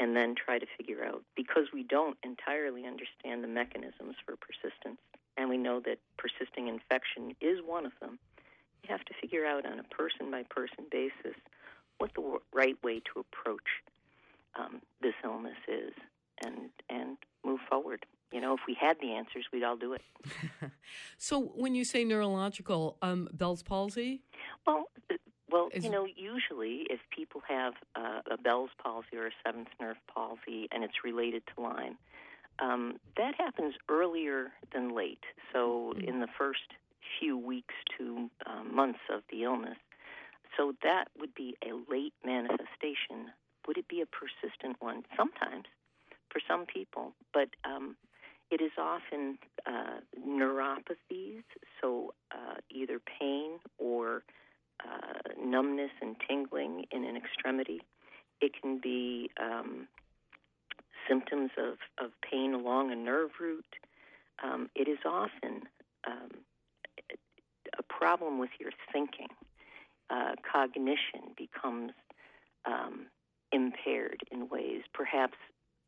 and 0.00 0.16
then 0.16 0.34
try 0.34 0.58
to 0.58 0.66
figure 0.76 1.04
out 1.04 1.22
because 1.36 1.64
we 1.72 1.82
don't 1.82 2.16
entirely 2.22 2.86
understand 2.86 3.42
the 3.42 3.48
mechanisms 3.48 4.16
for 4.24 4.36
persistence 4.36 5.00
and 5.36 5.48
we 5.48 5.56
know 5.56 5.80
that 5.80 5.98
persisting 6.16 6.68
infection 6.68 7.34
is 7.40 7.58
one 7.64 7.84
of 7.84 7.92
them 8.00 8.18
you 8.82 8.88
have 8.90 9.04
to 9.04 9.14
figure 9.20 9.44
out 9.44 9.66
on 9.66 9.78
a 9.78 9.82
person 9.84 10.30
by 10.30 10.42
person 10.44 10.84
basis 10.90 11.36
what 11.98 12.14
the 12.14 12.38
right 12.52 12.76
way 12.82 13.00
to 13.00 13.20
approach 13.20 13.82
um, 14.58 14.80
this 15.00 15.14
illness 15.24 15.58
is 15.66 15.92
and 16.44 16.70
and 16.88 17.16
move 17.44 17.60
forward. 17.68 18.06
You 18.32 18.40
know 18.40 18.54
if 18.54 18.60
we 18.66 18.74
had 18.74 18.98
the 19.00 19.12
answers 19.12 19.46
we'd 19.52 19.64
all 19.64 19.76
do 19.76 19.94
it. 19.94 20.02
So 21.18 21.40
when 21.40 21.74
you 21.74 21.84
say 21.84 22.04
neurological 22.04 22.96
um, 23.02 23.28
bell's 23.32 23.62
palsy? 23.62 24.22
Well 24.66 24.84
well, 25.50 25.68
Is, 25.72 25.84
you 25.84 25.90
know, 25.90 26.06
usually 26.06 26.86
if 26.90 27.00
people 27.14 27.42
have 27.48 27.74
uh, 27.96 28.20
a 28.30 28.36
Bell's 28.36 28.70
palsy 28.82 29.16
or 29.16 29.26
a 29.26 29.30
seventh 29.44 29.68
nerve 29.80 29.96
palsy 30.12 30.68
and 30.72 30.84
it's 30.84 31.04
related 31.04 31.42
to 31.54 31.62
Lyme, 31.62 31.98
um, 32.58 32.98
that 33.16 33.34
happens 33.36 33.74
earlier 33.88 34.52
than 34.72 34.94
late. 34.94 35.22
So 35.52 35.94
mm-hmm. 35.96 36.08
in 36.08 36.20
the 36.20 36.28
first 36.38 36.74
few 37.18 37.38
weeks 37.38 37.74
to 37.96 38.30
um, 38.46 38.74
months 38.74 39.00
of 39.12 39.22
the 39.30 39.44
illness. 39.44 39.78
So 40.56 40.74
that 40.82 41.08
would 41.18 41.34
be 41.34 41.56
a 41.62 41.72
late 41.90 42.14
manifestation. 42.24 43.32
Would 43.66 43.78
it 43.78 43.88
be 43.88 44.00
a 44.00 44.06
persistent 44.06 44.76
one? 44.80 45.04
Sometimes 45.16 45.64
for 46.30 46.40
some 46.46 46.66
people, 46.66 47.12
but 47.32 47.48
um, 47.64 47.96
it 48.50 48.60
is 48.60 48.72
often 48.78 49.38
uh, 49.66 50.00
neuropathies, 50.26 51.42
so 51.80 52.14
uh, 52.32 52.56
either 52.70 52.98
pain 52.98 53.52
or 53.78 54.22
uh, 54.84 55.34
numbness 55.42 55.90
and 56.00 56.16
tingling 56.28 56.84
in 56.90 57.04
an 57.04 57.16
extremity. 57.16 57.80
It 58.40 58.52
can 58.60 58.78
be 58.78 59.30
um, 59.40 59.88
symptoms 61.08 61.50
of, 61.58 61.78
of 62.04 62.12
pain 62.28 62.54
along 62.54 62.92
a 62.92 62.96
nerve 62.96 63.30
root. 63.40 63.66
Um, 64.42 64.70
it 64.74 64.88
is 64.88 64.98
often 65.04 65.62
um, 66.06 66.30
a 67.78 67.82
problem 67.82 68.38
with 68.38 68.50
your 68.60 68.70
thinking. 68.92 69.28
Uh, 70.10 70.32
cognition 70.50 71.34
becomes 71.36 71.92
um, 72.64 73.06
impaired 73.52 74.22
in 74.30 74.48
ways, 74.48 74.82
perhaps, 74.94 75.36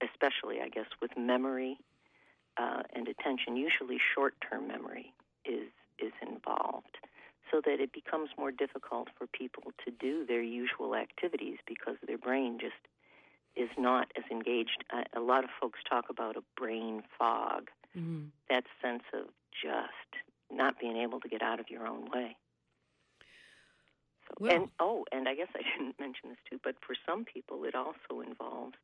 especially, 0.02 0.60
I 0.62 0.68
guess, 0.68 0.86
with 1.00 1.12
memory 1.16 1.78
uh, 2.58 2.82
and 2.94 3.08
attention. 3.08 3.56
Usually, 3.56 3.98
short-term 4.14 4.66
memory 4.68 5.12
is 5.44 5.68
is 5.98 6.12
involved 6.22 6.96
so 7.50 7.60
that 7.64 7.80
it 7.80 7.92
becomes 7.92 8.30
more 8.38 8.50
difficult 8.50 9.08
for 9.16 9.26
people 9.26 9.64
to 9.84 9.90
do 9.90 10.24
their 10.26 10.42
usual 10.42 10.94
activities 10.94 11.58
because 11.66 11.96
their 12.06 12.18
brain 12.18 12.58
just 12.60 12.74
is 13.56 13.70
not 13.78 14.10
as 14.16 14.24
engaged. 14.30 14.84
A, 15.14 15.20
lot 15.20 15.44
of 15.44 15.50
folks 15.60 15.80
talk 15.88 16.06
about 16.08 16.36
a 16.36 16.42
brain 16.56 17.02
fog, 17.18 17.68
mm-hmm. 17.96 18.26
that 18.48 18.64
sense 18.82 19.02
of 19.12 19.26
just 19.52 20.22
not 20.50 20.78
being 20.80 20.96
able 20.96 21.20
to 21.20 21.28
get 21.28 21.42
out 21.42 21.60
of 21.60 21.68
your 21.68 21.86
own 21.86 22.08
way. 22.10 22.36
So, 24.28 24.34
well, 24.38 24.54
and 24.54 24.68
oh, 24.78 25.04
and 25.12 25.28
I 25.28 25.34
guess 25.34 25.48
I 25.54 25.62
didn't 25.78 25.98
mention 25.98 26.30
this 26.30 26.38
too, 26.48 26.60
but 26.62 26.76
for 26.86 26.94
some 27.06 27.24
people, 27.24 27.64
it 27.64 27.74
also 27.74 28.20
involves 28.20 28.76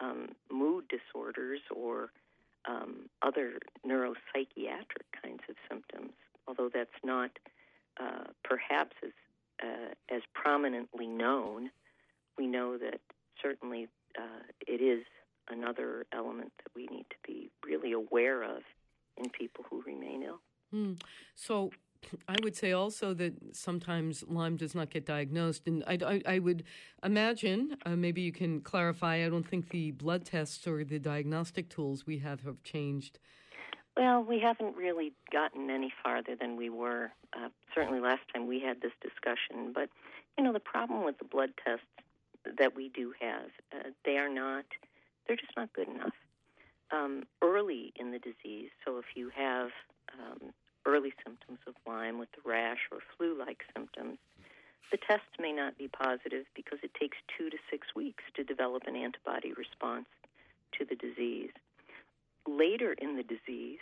um, 0.00 0.30
mood 0.50 0.84
disorders 0.88 1.60
or 1.74 2.10
um, 2.68 3.08
other 3.22 3.58
neuropsychiatric 3.86 5.06
kinds 5.22 5.42
of 5.48 5.56
symptoms. 5.68 6.12
Although 6.46 6.70
that's 6.72 6.90
not 7.04 7.30
uh, 7.98 8.24
perhaps 8.44 8.96
as 9.02 9.10
uh, 9.62 10.14
as 10.14 10.22
prominently 10.32 11.06
known, 11.06 11.70
we 12.38 12.46
know 12.46 12.78
that 12.78 13.00
certainly 13.42 13.88
uh, 14.18 14.42
it 14.66 14.80
is 14.80 15.04
another 15.50 16.06
element 16.12 16.52
that 16.58 16.70
we 16.74 16.86
need 16.86 17.04
to 17.10 17.16
be 17.26 17.50
really 17.64 17.92
aware 17.92 18.42
of 18.42 18.62
in 19.16 19.28
people 19.28 19.64
who 19.68 19.82
remain 19.82 20.22
ill. 20.22 20.40
Mm. 20.74 21.00
So. 21.34 21.70
I 22.26 22.36
would 22.42 22.56
say 22.56 22.72
also 22.72 23.12
that 23.12 23.34
sometimes 23.54 24.24
Lyme 24.26 24.56
does 24.56 24.74
not 24.74 24.88
get 24.88 25.04
diagnosed, 25.04 25.66
and 25.66 25.84
I, 25.86 25.98
I, 26.02 26.22
I 26.26 26.38
would 26.38 26.64
imagine 27.04 27.76
uh, 27.84 27.90
maybe 27.90 28.22
you 28.22 28.32
can 28.32 28.62
clarify. 28.62 29.16
I 29.16 29.28
don't 29.28 29.46
think 29.46 29.68
the 29.68 29.90
blood 29.90 30.24
tests 30.24 30.66
or 30.66 30.82
the 30.82 30.98
diagnostic 30.98 31.68
tools 31.68 32.06
we 32.06 32.16
have 32.20 32.40
have 32.44 32.62
changed 32.62 33.18
well, 34.00 34.22
we 34.22 34.40
haven't 34.40 34.74
really 34.76 35.12
gotten 35.30 35.68
any 35.68 35.92
farther 36.02 36.34
than 36.34 36.56
we 36.56 36.70
were. 36.70 37.12
Uh, 37.34 37.50
certainly, 37.74 38.00
last 38.00 38.22
time 38.32 38.46
we 38.46 38.58
had 38.58 38.80
this 38.80 38.94
discussion. 39.02 39.72
But 39.74 39.90
you 40.38 40.44
know, 40.44 40.54
the 40.54 40.58
problem 40.58 41.04
with 41.04 41.18
the 41.18 41.26
blood 41.26 41.50
tests 41.62 41.84
that 42.58 42.74
we 42.74 42.88
do 42.88 43.12
have, 43.20 43.50
uh, 43.74 43.90
they 44.06 44.16
are 44.16 44.30
not. 44.30 44.64
They're 45.26 45.36
just 45.36 45.52
not 45.54 45.70
good 45.74 45.88
enough. 45.88 46.14
Um, 46.90 47.24
early 47.42 47.92
in 47.94 48.10
the 48.10 48.18
disease, 48.18 48.70
so 48.86 48.96
if 48.96 49.04
you 49.14 49.30
have 49.36 49.68
um, 50.18 50.54
early 50.86 51.12
symptoms 51.22 51.58
of 51.66 51.74
Lyme 51.86 52.18
with 52.18 52.30
the 52.32 52.48
rash 52.48 52.88
or 52.90 53.00
flu-like 53.18 53.64
symptoms, 53.76 54.16
the 54.90 54.96
test 54.96 55.28
may 55.38 55.52
not 55.52 55.76
be 55.76 55.88
positive 55.88 56.46
because 56.56 56.78
it 56.82 56.94
takes 56.98 57.18
two 57.36 57.50
to 57.50 57.58
six 57.70 57.88
weeks 57.94 58.24
to 58.34 58.44
develop 58.44 58.84
an 58.86 58.96
antibody 58.96 59.52
response 59.52 60.06
to 60.78 60.86
the 60.86 60.96
disease 60.96 61.50
later 62.48 62.92
in 62.92 63.16
the 63.16 63.22
disease, 63.22 63.78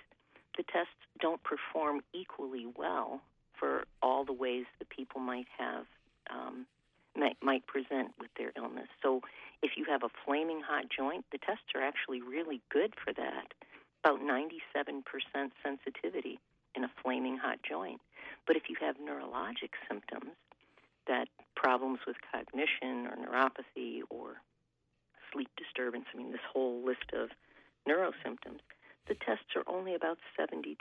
the 0.59 0.65
tests 0.65 0.93
don't 1.21 1.41
perform 1.43 2.03
equally 2.12 2.67
well 2.77 3.23
for 3.59 3.85
all 4.03 4.25
the 4.25 4.33
ways 4.33 4.67
that 4.79 4.91
people 4.91 5.21
might 5.21 5.47
have 5.57 5.87
um, 6.31 6.67
might, 7.17 7.37
might 7.43 7.67
present 7.67 8.12
with 8.21 8.29
their 8.37 8.53
illness. 8.57 8.88
So, 9.03 9.23
if 9.62 9.73
you 9.77 9.85
have 9.88 10.03
a 10.03 10.11
flaming 10.25 10.61
hot 10.61 10.85
joint, 10.95 11.25
the 11.33 11.38
tests 11.38 11.75
are 11.75 11.83
actually 11.83 12.21
really 12.21 12.61
good 12.71 12.95
for 13.03 13.12
that. 13.15 13.55
About 14.05 14.21
97% 14.21 15.03
sensitivity 15.65 16.38
in 16.77 16.85
a 16.85 16.91
flaming 17.03 17.38
hot 17.38 17.59
joint. 17.69 18.00
But 18.47 18.57
if 18.57 18.65
you 18.69 18.77
have 18.81 18.97
neurologic 18.99 19.75
symptoms, 19.88 20.37
that 21.09 21.27
problems 21.57 21.99
with 22.07 22.17
cognition 22.31 23.09
or 23.09 23.17
neuropathy 23.17 24.03
or 24.11 24.37
sleep 25.33 25.49
disturbance, 25.57 26.05
I 26.15 26.19
mean, 26.19 26.31
this 26.31 26.47
whole 26.53 26.85
list 26.85 27.11
of 27.12 27.31
neurosymptoms, 27.88 28.61
the 29.09 29.15
tests 29.15 29.57
are 29.57 29.65
only 29.67 29.95
about 29.95 30.19
72% 30.38 30.77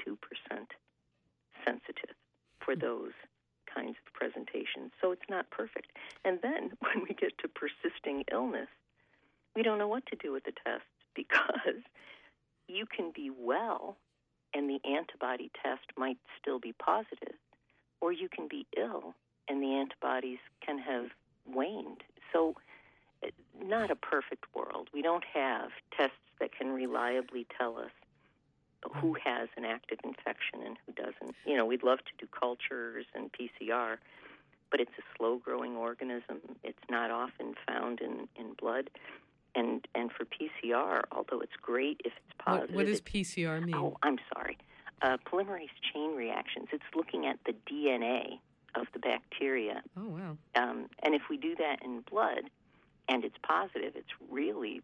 sensitive 1.66 2.16
for 2.60 2.74
hmm. 2.74 2.80
those 2.80 3.14
kinds 3.74 3.96
of 4.06 4.14
presentations. 4.14 4.92
So 5.02 5.12
it's 5.12 5.30
not 5.30 5.50
perfect. 5.50 5.92
And 6.24 6.40
then 6.42 6.72
when 6.80 7.06
we 7.08 7.16
get 7.16 7.38
to 7.40 7.48
persisting 7.48 8.24
illness, 8.32 8.70
we 9.56 9.64
don't 9.64 9.80
know 9.80 9.88
what 9.88 10.06
to 10.08 10.16
do 10.16 10.32
with 10.32 10.44
the 10.44 10.54
test 10.66 10.86
because 11.16 11.82
you 12.68 12.86
can 12.86 13.12
be 13.16 13.32
well 13.36 13.98
and 14.54 14.70
the 14.70 14.80
antibody 14.88 15.52
test 15.64 15.86
might 15.98 16.18
still 16.40 16.60
be 16.60 16.74
positive, 16.74 17.36
or 18.02 18.12
you 18.12 18.30
can 18.30 18.48
be 18.48 18.66
ill 18.78 19.14
and 19.48 19.62
the 19.62 19.74
antibodies 19.74 20.40
can 20.66 20.78
have 20.80 21.08
waned. 21.46 22.04
So, 22.34 22.56
eh, 23.24 23.30
not 23.62 23.92
a 23.92 23.96
perfect 23.96 24.46
world. 24.56 24.90
We 24.94 25.02
don't 25.02 25.24
have 25.34 25.70
tests 25.96 26.16
that 26.40 26.56
can 26.56 26.70
reliably 26.70 27.46
tell 27.58 27.78
us 27.78 27.92
who 28.96 29.16
has 29.24 29.50
an 29.58 29.66
active 29.66 30.00
infection 30.04 30.62
and 30.66 30.78
who 30.86 30.94
doesn't. 30.94 31.36
You 31.46 31.58
know, 31.58 31.66
we'd 31.66 31.84
love 31.84 32.00
to 32.00 32.12
do 32.18 32.28
cultures 32.28 33.06
and 33.14 33.32
PCR, 33.32 33.98
but 34.72 34.80
it's 34.80 34.92
a 34.98 35.04
slow 35.18 35.38
growing 35.38 35.76
organism. 35.76 36.40
It's 36.64 36.78
not 36.90 37.12
often 37.12 37.56
found 37.68 38.02
in, 38.02 38.28
in 38.36 38.54
blood. 38.54 38.90
And 39.56 39.88
and 39.96 40.12
for 40.12 40.26
PCR, 40.26 41.02
although 41.12 41.40
it's 41.40 41.56
great 41.60 42.02
if 42.06 42.14
it's 42.14 42.36
positive. 42.38 42.76
What, 42.76 42.86
what 42.86 42.86
does 42.86 43.02
PCR 43.02 43.64
mean? 43.64 43.76
Oh, 43.76 43.98
I'm 44.04 44.20
sorry. 44.34 44.58
Uh, 45.02 45.18
polymerase 45.26 45.70
chain 45.94 46.16
reactions. 46.16 46.68
It's 46.72 46.84
looking 46.96 47.26
at 47.26 47.40
the 47.46 47.54
DNA 47.72 48.40
of 48.76 48.88
the 48.94 49.00
bacteria. 49.00 49.82
Oh, 49.98 50.10
wow. 50.10 50.38
Um, 50.56 50.88
and 51.04 51.16
if 51.16 51.24
we 51.30 51.38
do 51.38 51.56
that 51.56 51.84
in 51.84 52.02
blood 52.02 52.50
and 53.10 53.24
it's 53.24 53.38
positive, 53.42 53.94
it's 53.96 54.10
really 54.30 54.82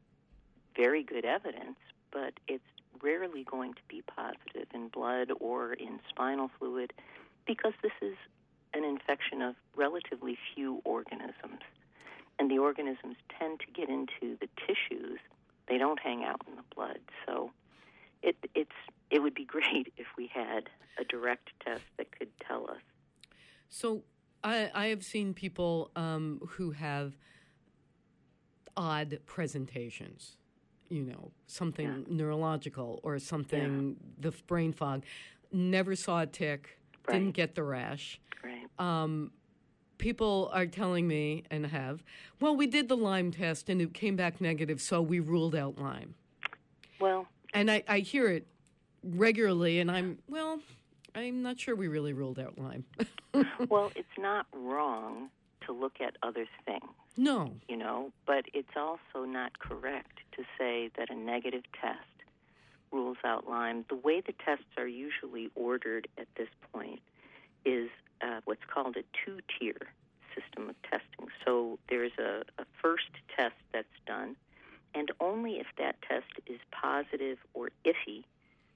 very 0.76 1.04
good 1.04 1.26
evidence, 1.26 1.78
but 2.12 2.34
it's 2.48 2.64
rarely 3.04 3.44
going 3.44 3.74
to 3.74 3.82
be 3.88 4.02
positive 4.02 4.68
in 4.74 4.88
blood 4.88 5.30
or 5.40 5.74
in 5.74 6.00
spinal 6.10 6.50
fluid 6.58 6.94
because 7.46 7.74
this 7.84 7.92
is 8.02 8.16
an 8.74 8.84
infection 8.84 9.42
of 9.42 9.56
relatively 9.76 10.38
few 10.56 10.82
organisms. 10.86 11.62
And 12.40 12.50
the 12.50 12.58
organisms 12.58 13.18
tend 13.38 13.60
to 13.60 13.66
get 13.72 13.90
into 13.90 14.38
the 14.40 14.48
tissues. 14.66 15.20
They 15.68 15.78
don't 15.78 16.00
hang 16.00 16.24
out 16.24 16.42
in 16.48 16.56
the 16.56 16.64
blood. 16.74 17.00
So 17.28 17.52
it, 18.24 18.36
it's, 18.56 18.72
it 19.12 19.22
would 19.22 19.36
be 19.36 19.46
great 19.46 19.94
if 19.98 20.08
we 20.18 20.32
had 20.34 20.70
a 21.00 21.04
direct 21.04 21.50
test 21.64 21.84
that 21.98 22.18
could 22.18 22.30
tell 22.48 22.64
us. 22.70 22.82
So 23.70 24.04
I, 24.44 24.72
I 24.74 24.88
have 24.88 25.04
seen 25.04 25.34
people 25.34 25.92
um, 25.96 26.42
who 26.52 26.72
have 26.72 27.18
odd 28.76 29.20
presentations 29.26 30.38
you 30.94 31.04
know, 31.04 31.32
something 31.48 31.88
yeah. 31.88 32.16
neurological 32.16 33.00
or 33.02 33.18
something, 33.18 33.98
yeah. 33.98 34.30
the 34.30 34.38
brain 34.46 34.72
fog. 34.72 35.04
Never 35.52 35.96
saw 35.96 36.22
a 36.22 36.28
tick, 36.28 36.78
right. 37.08 37.16
didn't 37.16 37.32
get 37.32 37.56
the 37.56 37.64
rash. 37.64 38.22
Right. 38.44 38.68
Um, 38.78 39.32
people 39.98 40.52
are 40.54 40.68
telling 40.68 41.08
me 41.08 41.44
and 41.50 41.66
have, 41.66 42.04
well, 42.40 42.56
we 42.56 42.68
did 42.68 42.90
the 42.90 42.98
Lyme 42.98 43.32
test 43.32 43.70
and 43.70 43.82
it 43.82 43.94
came 43.96 44.16
back 44.16 44.40
negative, 44.40 44.80
so 44.80 45.02
we 45.02 45.20
ruled 45.20 45.56
out 45.56 45.80
Lyme. 45.80 46.14
Well, 47.00 47.28
and 47.56 47.72
I, 47.72 47.84
I 47.88 48.00
hear 48.00 48.28
it 48.30 48.46
regularly, 49.04 49.80
and 49.80 49.90
I'm, 49.90 50.20
well, 50.30 50.60
I'm 51.16 51.42
not 51.42 51.60
sure 51.60 51.76
we 51.76 51.88
really 51.88 52.14
ruled 52.14 52.38
out 52.38 52.58
Lyme. 52.60 52.86
well, 53.70 53.92
it's 53.96 54.18
not 54.18 54.46
wrong 54.54 55.30
to 55.65 55.74
look 55.74 56.01
at 56.01 56.15
other 56.24 56.48
things. 56.65 56.89
No. 57.17 57.51
You 57.67 57.77
know, 57.77 58.12
but 58.25 58.46
it's 58.53 58.75
also 58.75 59.25
not 59.25 59.60
correct 59.60 60.20
to 60.36 60.43
say 60.58 60.89
that 60.98 61.10
a 61.10 61.15
negative 61.15 61.63
test 61.79 62.00
rules 62.91 63.17
out 63.24 63.50
Lyme. 63.50 63.86
The 63.89 63.96
way 63.96 64.22
the 64.22 64.34
tests 64.46 64.65
are 64.77 64.88
usually 64.88 65.50
ordered 65.55 66.08
at 66.17 66.27
this 66.38 66.50
point 66.72 67.01
is 67.65 67.89
uh, 68.22 68.41
what's 68.46 68.63
called 68.72 68.96
a 68.98 69.03
two 69.25 69.39
tier 69.60 69.77
system 70.36 70.70
of 70.70 70.75
testing. 70.84 71.27
So 71.46 71.79
there's 71.89 72.12
a, 72.17 72.43
a 72.60 72.65
first 72.82 73.10
test 73.36 73.55
that's 73.74 73.88
done, 74.05 74.36
and 74.96 75.12
only 75.20 75.53
if 75.53 75.67
that 75.77 75.96
test 76.08 76.32
is 76.48 76.60
positive 76.72 77.38
or 77.53 77.70
iffy 77.86 78.24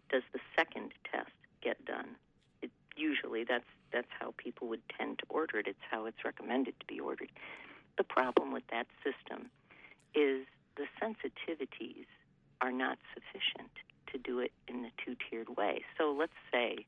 does 0.09 0.23
the 0.33 0.39
second 0.55 0.91
test 1.11 1.31
get 1.61 1.83
done. 1.85 2.15
It, 2.61 2.71
usually 2.95 3.43
that's 3.43 3.65
that's 3.91 4.07
how 4.19 4.33
people 4.37 4.67
would 4.67 4.81
tend 4.97 5.19
to 5.19 5.25
order 5.29 5.59
it. 5.59 5.67
It's 5.67 5.85
how 5.89 6.05
it's 6.05 6.23
recommended 6.23 6.79
to 6.79 6.85
be 6.85 6.99
ordered. 6.99 7.29
The 7.97 8.03
problem 8.03 8.51
with 8.51 8.63
that 8.71 8.87
system 9.03 9.49
is 10.13 10.45
the 10.75 10.85
sensitivities 11.01 12.05
are 12.61 12.71
not 12.71 12.97
sufficient 13.13 13.71
to 14.11 14.17
do 14.17 14.39
it 14.39 14.51
in 14.67 14.83
the 14.83 14.91
two 15.03 15.15
tiered 15.29 15.49
way. 15.57 15.83
So 15.97 16.15
let's 16.17 16.37
say 16.51 16.85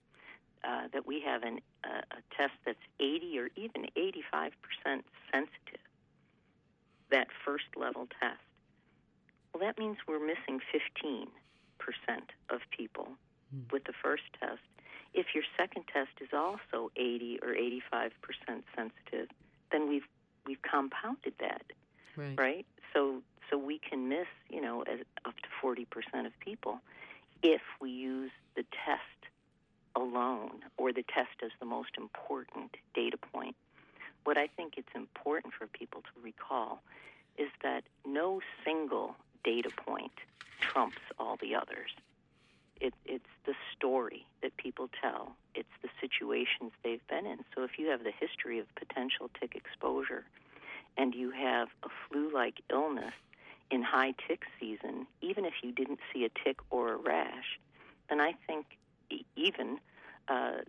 uh, 0.63 0.87
that 0.93 1.05
we 1.05 1.21
have 1.25 1.43
an, 1.43 1.59
uh, 1.83 2.01
a 2.11 2.35
test 2.35 2.53
that's 2.65 2.77
80 2.99 3.39
or 3.39 3.49
even 3.55 3.87
85% 3.95 4.51
sensitive, 5.31 5.85
that 7.11 7.27
first 7.45 7.65
level 7.75 8.07
test. 8.19 8.39
Well, 9.53 9.63
that 9.63 9.77
means 9.79 9.97
we're 10.07 10.19
missing 10.19 10.59
15% 10.97 11.27
of 12.49 12.59
people 12.75 13.07
mm. 13.55 13.71
with 13.71 13.85
the 13.85 13.93
first 14.01 14.23
test. 14.39 14.59
If 15.13 15.27
your 15.33 15.43
second 15.57 15.85
test 15.91 16.11
is 16.21 16.29
also 16.33 16.91
80 16.95 17.39
or 17.41 17.49
85% 17.49 18.11
sensitive, 18.75 19.29
then 19.71 19.89
we've 19.89 20.07
we've 20.45 20.61
compounded 20.61 21.33
that, 21.39 21.63
right? 22.15 22.35
right? 22.37 22.65
So 22.93 23.21
so 23.49 23.57
we 23.57 23.79
can 23.79 24.09
miss, 24.09 24.27
you 24.49 24.61
know, 24.61 24.83
as, 24.83 24.99
up 25.25 25.33
to 25.37 25.49
40% 25.65 26.25
of 26.25 26.39
people 26.39 26.79
if 27.41 27.61
we 27.81 27.89
use 27.89 28.31
the 28.55 28.63
test 28.85 29.01
alone 29.95 30.61
or 30.77 30.93
the 30.93 31.03
test 31.03 31.41
as 31.43 31.51
the 31.59 31.65
most 31.65 31.91
important 31.97 32.75
data 32.93 33.17
point. 33.17 33.55
What 34.23 34.37
I 34.37 34.47
think 34.47 34.73
it's 34.77 34.93
important 34.93 35.53
for 35.53 35.67
people 35.67 36.01
to 36.01 36.21
recall 36.21 36.81
is 37.37 37.49
that 37.63 37.83
no 38.05 38.41
single 38.65 39.15
data 39.43 39.69
point 39.69 40.11
trumps 40.59 40.97
all 41.17 41.37
the 41.41 41.55
others. 41.55 41.91
It, 42.81 42.93
it's 43.05 43.25
the 43.45 43.53
story 43.75 44.25
people 44.79 44.89
tell. 45.01 45.35
It's 45.55 45.67
the 45.81 45.89
situations 45.99 46.71
they've 46.83 47.05
been 47.09 47.25
in. 47.25 47.39
So 47.55 47.63
if 47.63 47.71
you 47.77 47.87
have 47.87 48.03
the 48.03 48.11
history 48.17 48.59
of 48.59 48.65
potential 48.75 49.29
tick 49.39 49.55
exposure 49.55 50.23
and 50.97 51.13
you 51.13 51.31
have 51.31 51.69
a 51.83 51.89
flu-like 52.07 52.61
illness 52.71 53.13
in 53.71 53.83
high 53.83 54.13
tick 54.27 54.43
season, 54.59 55.05
even 55.21 55.45
if 55.45 55.53
you 55.63 55.71
didn't 55.71 55.99
see 56.13 56.25
a 56.25 56.29
tick 56.43 56.59
or 56.69 56.93
a 56.93 56.97
rash, 56.97 57.59
then 58.09 58.21
I 58.21 58.33
think 58.47 58.65
even 59.35 59.79
uh, 60.27 60.59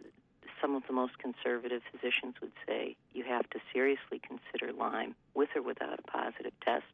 some 0.60 0.74
of 0.74 0.82
the 0.86 0.92
most 0.92 1.18
conservative 1.18 1.82
physicians 1.90 2.34
would 2.40 2.52
say 2.66 2.96
you 3.12 3.24
have 3.24 3.48
to 3.50 3.60
seriously 3.72 4.20
consider 4.20 4.72
Lyme 4.72 5.14
with 5.34 5.50
or 5.54 5.62
without 5.62 5.98
a 5.98 6.02
positive 6.02 6.52
test. 6.64 6.92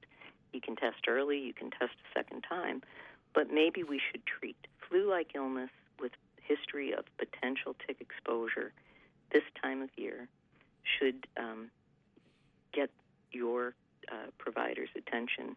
You 0.52 0.60
can 0.60 0.76
test 0.76 1.08
early, 1.08 1.38
you 1.38 1.54
can 1.54 1.70
test 1.70 1.92
a 1.92 2.18
second 2.18 2.44
time, 2.48 2.82
but 3.34 3.50
maybe 3.50 3.82
we 3.82 4.00
should 4.10 4.24
treat 4.26 4.56
flu 4.88 5.10
like 5.10 5.34
illness 5.34 5.70
history 6.56 6.92
of 6.92 7.04
potential 7.18 7.74
tick 7.86 7.96
exposure 8.00 8.72
this 9.32 9.42
time 9.60 9.82
of 9.82 9.90
year 9.96 10.28
should 10.98 11.26
um, 11.36 11.70
get 12.72 12.90
your 13.32 13.74
uh, 14.10 14.30
provider's 14.38 14.88
attention 14.96 15.56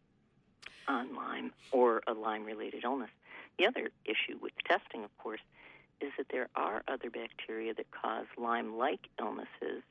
on 0.88 1.16
Lyme 1.16 1.52
or 1.72 2.02
a 2.08 2.14
Lyme 2.14 2.46
related 2.46 2.84
illness. 2.84 3.12
The 3.58 3.68
other 3.68 3.90
issue 4.06 4.38
with 4.42 4.54
testing, 4.68 5.04
of 5.04 5.16
course, 5.18 5.42
is 6.02 6.12
that 6.18 6.28
there 6.32 6.48
are 6.56 6.82
other 6.88 7.10
bacteria 7.10 7.74
that 7.74 7.92
cause 7.92 8.26
Lyme 8.38 8.78
like 8.78 9.02
illnesses 9.20 9.84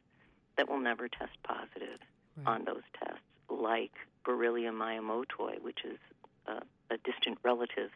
that 0.57 0.69
will 0.69 0.81
never 0.81 1.09
test 1.09 1.37
positive 1.45 2.01
right. 2.37 2.47
on 2.47 2.65
those 2.65 2.83
tests, 2.99 3.23
like 3.49 3.93
Borrelia 4.27 4.73
miyamotoi, 4.73 5.63
which 5.63 5.81
is 5.85 5.99
a, 6.47 6.63
a 6.93 6.99
distant 7.05 7.39
relative 7.45 7.91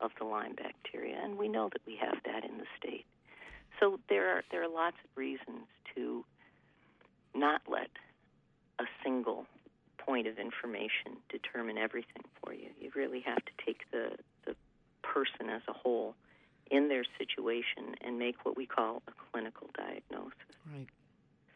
of 0.00 0.10
the 0.18 0.24
Lyme 0.24 0.54
bacteria, 0.54 1.18
and 1.22 1.38
we 1.38 1.48
know 1.48 1.68
that 1.72 1.80
we 1.86 1.96
have 1.96 2.18
that 2.24 2.44
in 2.44 2.58
the 2.58 2.66
state. 2.78 3.06
So 3.80 3.98
there 4.08 4.36
are 4.36 4.42
there 4.50 4.62
are 4.62 4.68
lots 4.68 4.96
of 5.04 5.16
reasons 5.16 5.66
to 5.94 6.24
not 7.34 7.62
let 7.68 7.90
a 8.78 8.84
single 9.02 9.46
point 9.98 10.26
of 10.26 10.38
information 10.38 11.16
determine 11.36 11.78
everything 11.78 12.24
for 12.42 12.52
you. 12.52 12.68
You 12.80 12.90
really 12.94 13.20
have 13.20 13.44
to 13.44 13.52
take 13.64 13.80
the, 13.90 14.10
the 14.46 14.54
person 15.02 15.48
as 15.50 15.62
a 15.68 15.72
whole 15.72 16.14
in 16.70 16.88
their 16.88 17.04
situation 17.18 17.94
and 18.00 18.18
make 18.18 18.44
what 18.44 18.56
we 18.56 18.66
call 18.66 19.02
a 19.08 19.12
clinical 19.30 19.68
diagnosis. 19.76 20.32
Right. 20.72 20.88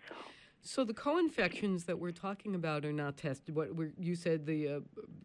So, 0.09 0.15
so 0.63 0.85
the 0.85 0.95
co-infections 0.95 1.85
that 1.85 1.99
we're 1.99 2.13
talking 2.13 2.55
about 2.55 2.85
are 2.85 2.93
not 2.93 3.17
tested. 3.17 3.55
What 3.55 3.71
you 3.99 4.15
said 4.15 4.47
the 4.47 4.69
uh, 4.69 4.81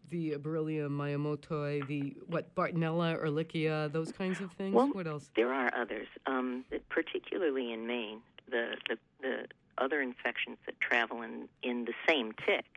the 0.08 0.32
Borrelia 0.32 0.88
miyamotoi, 0.88 1.86
the 1.86 2.16
what 2.26 2.54
Bartonella, 2.54 3.22
Ehrlichia, 3.22 3.92
those 3.92 4.12
kinds 4.12 4.40
of 4.40 4.52
things. 4.52 4.74
Well, 4.74 4.88
what 4.88 5.06
else? 5.06 5.30
There 5.36 5.52
are 5.52 5.72
others, 5.76 6.08
um, 6.26 6.64
particularly 6.88 7.72
in 7.72 7.86
Maine. 7.86 8.20
The, 8.50 8.76
the 8.88 8.98
the 9.20 9.46
other 9.78 10.00
infections 10.00 10.58
that 10.66 10.80
travel 10.80 11.22
in 11.22 11.48
in 11.62 11.84
the 11.84 11.94
same 12.08 12.32
tick 12.44 12.75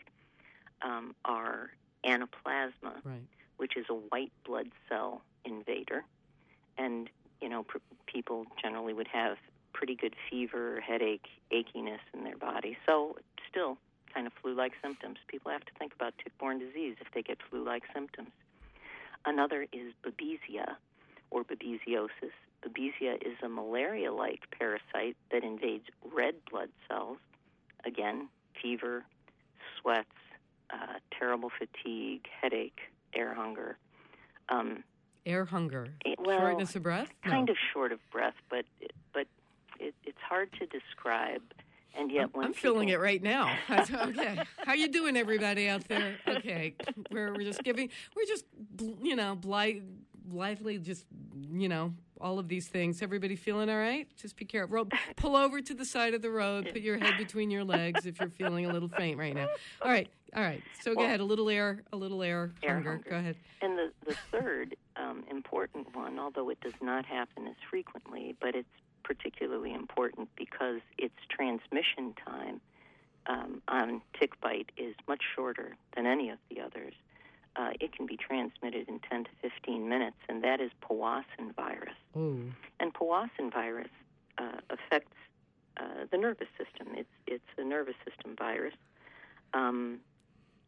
um, 0.81 1.15
are 1.25 1.71
anaplasma, 2.05 3.03
right. 3.03 3.21
which 3.57 3.75
is 3.77 3.85
a 3.89 3.93
white 3.93 4.31
blood 4.45 4.69
cell 4.87 5.21
invader, 5.45 6.03
and 6.77 7.09
you 7.41 7.49
know 7.49 7.63
pr- 7.63 7.77
people 8.07 8.45
generally 8.61 8.93
would 8.93 9.07
have 9.07 9.37
pretty 9.73 9.95
good 9.95 10.15
fever, 10.29 10.81
headache, 10.81 11.27
achiness 11.51 11.99
in 12.13 12.23
their 12.23 12.37
body. 12.37 12.77
So 12.85 13.17
still 13.49 13.77
kind 14.13 14.27
of 14.27 14.33
flu-like 14.41 14.73
symptoms. 14.81 15.17
People 15.27 15.51
have 15.51 15.63
to 15.65 15.71
think 15.77 15.93
about 15.93 16.13
tick-borne 16.17 16.59
disease 16.59 16.95
if 16.99 17.07
they 17.13 17.21
get 17.21 17.37
flu-like 17.49 17.83
symptoms. 17.93 18.29
Another 19.25 19.67
is 19.71 19.93
babesia 20.03 20.75
or 21.31 21.43
babesiosis. 21.43 22.33
Babesia 22.65 23.15
is 23.25 23.37
a 23.43 23.49
malaria-like 23.49 24.43
parasite 24.57 25.15
that 25.31 25.43
invades 25.43 25.85
red 26.13 26.35
blood 26.49 26.69
cells. 26.87 27.17
Again, 27.85 28.27
fever, 28.61 29.05
fatigue, 31.47 32.27
headache, 32.41 32.79
air 33.13 33.33
hunger. 33.33 33.77
Um, 34.49 34.83
air 35.25 35.45
hunger. 35.45 35.93
It, 36.03 36.19
well, 36.19 36.39
Shortness 36.39 36.75
of 36.75 36.83
breath. 36.83 37.09
Kind 37.23 37.49
of 37.49 37.55
short 37.71 37.91
of 37.91 37.99
breath, 38.11 38.35
but 38.49 38.65
but 39.13 39.27
it, 39.79 39.95
it's 40.03 40.21
hard 40.27 40.51
to 40.59 40.65
describe. 40.65 41.41
And 41.97 42.11
yet, 42.11 42.29
I'm, 42.35 42.41
I'm 42.41 42.53
people... 42.53 42.53
feeling 42.53 42.89
it 42.89 42.99
right 42.99 43.21
now. 43.21 43.55
okay, 43.69 44.39
how 44.57 44.73
you 44.73 44.89
doing, 44.89 45.17
everybody 45.17 45.69
out 45.69 45.87
there? 45.87 46.17
Okay, 46.27 46.75
we're, 47.11 47.33
we're 47.33 47.45
just 47.45 47.63
giving, 47.63 47.89
we're 48.15 48.25
just 48.25 48.45
you 49.01 49.15
know 49.15 49.35
blithe, 49.35 49.83
blithely 50.25 50.77
just 50.77 51.05
you 51.51 51.69
know 51.69 51.93
all 52.21 52.39
of 52.39 52.47
these 52.47 52.67
things. 52.67 53.01
Everybody 53.01 53.35
feeling 53.35 53.69
all 53.69 53.77
right? 53.77 54.07
Just 54.17 54.35
be 54.35 54.45
careful. 54.45 54.87
Pull 55.15 55.35
over 55.35 55.61
to 55.61 55.73
the 55.73 55.85
side 55.85 56.13
of 56.13 56.21
the 56.21 56.29
road. 56.29 56.69
Put 56.71 56.81
your 56.81 56.97
head 56.97 57.17
between 57.17 57.49
your 57.49 57.63
legs 57.63 58.05
if 58.05 58.19
you're 58.19 58.29
feeling 58.29 58.65
a 58.65 58.73
little 58.73 58.89
faint 58.89 59.17
right 59.17 59.33
now. 59.33 59.47
All 59.81 59.89
right, 59.89 60.09
all 60.35 60.43
right. 60.43 60.61
So 60.81 60.95
go 60.95 61.03
ahead. 61.03 61.19
A 61.19 61.23
little 61.23 61.49
air, 61.49 61.83
a 61.91 61.97
little 61.97 62.21
air, 62.23 62.51
air 62.63 62.75
hunger. 62.75 62.91
hunger. 62.91 63.09
Go 63.09 63.15
ahead. 63.17 63.35
And 63.61 63.77
the 63.77 63.91
the 64.05 64.15
third 64.31 64.75
um, 64.95 65.23
important 65.29 65.95
one, 65.95 66.19
although 66.19 66.49
it 66.49 66.59
does 66.61 66.73
not 66.81 67.05
happen 67.05 67.47
as 67.47 67.55
frequently, 67.69 68.35
but 68.39 68.55
it's 68.55 68.67
particularly 69.03 69.73
important 69.73 70.29
because 70.35 70.81
its 70.97 71.15
transmission 71.29 72.13
time 72.25 72.61
um, 73.27 73.61
on 73.67 74.01
tick 74.19 74.39
bite 74.41 74.71
is 74.77 74.95
much 75.07 75.21
shorter 75.35 75.75
than 75.95 76.05
any 76.05 76.29
of 76.29 76.37
the 76.49 76.61
others. 76.61 76.93
Uh, 77.55 77.71
it 77.79 77.91
can 77.91 78.05
be 78.05 78.15
transmitted 78.15 78.87
in 78.87 78.99
10 79.09 79.25
to 79.25 79.29
15 79.41 79.89
minutes, 79.89 80.17
and 80.29 80.43
that 80.43 80.61
is 80.61 80.71
Powassan 80.81 81.53
virus. 81.55 81.95
And 82.79 82.93
Powassan 82.93 83.51
virus 83.51 83.89
uh, 84.37 84.59
affects 84.69 85.15
uh, 85.77 86.05
the 86.11 86.17
nervous 86.17 86.47
system. 86.57 86.93
It's 86.95 87.09
it's 87.27 87.43
a 87.57 87.63
nervous 87.63 87.95
system 88.07 88.35
virus. 88.37 88.73
Um, 89.53 89.99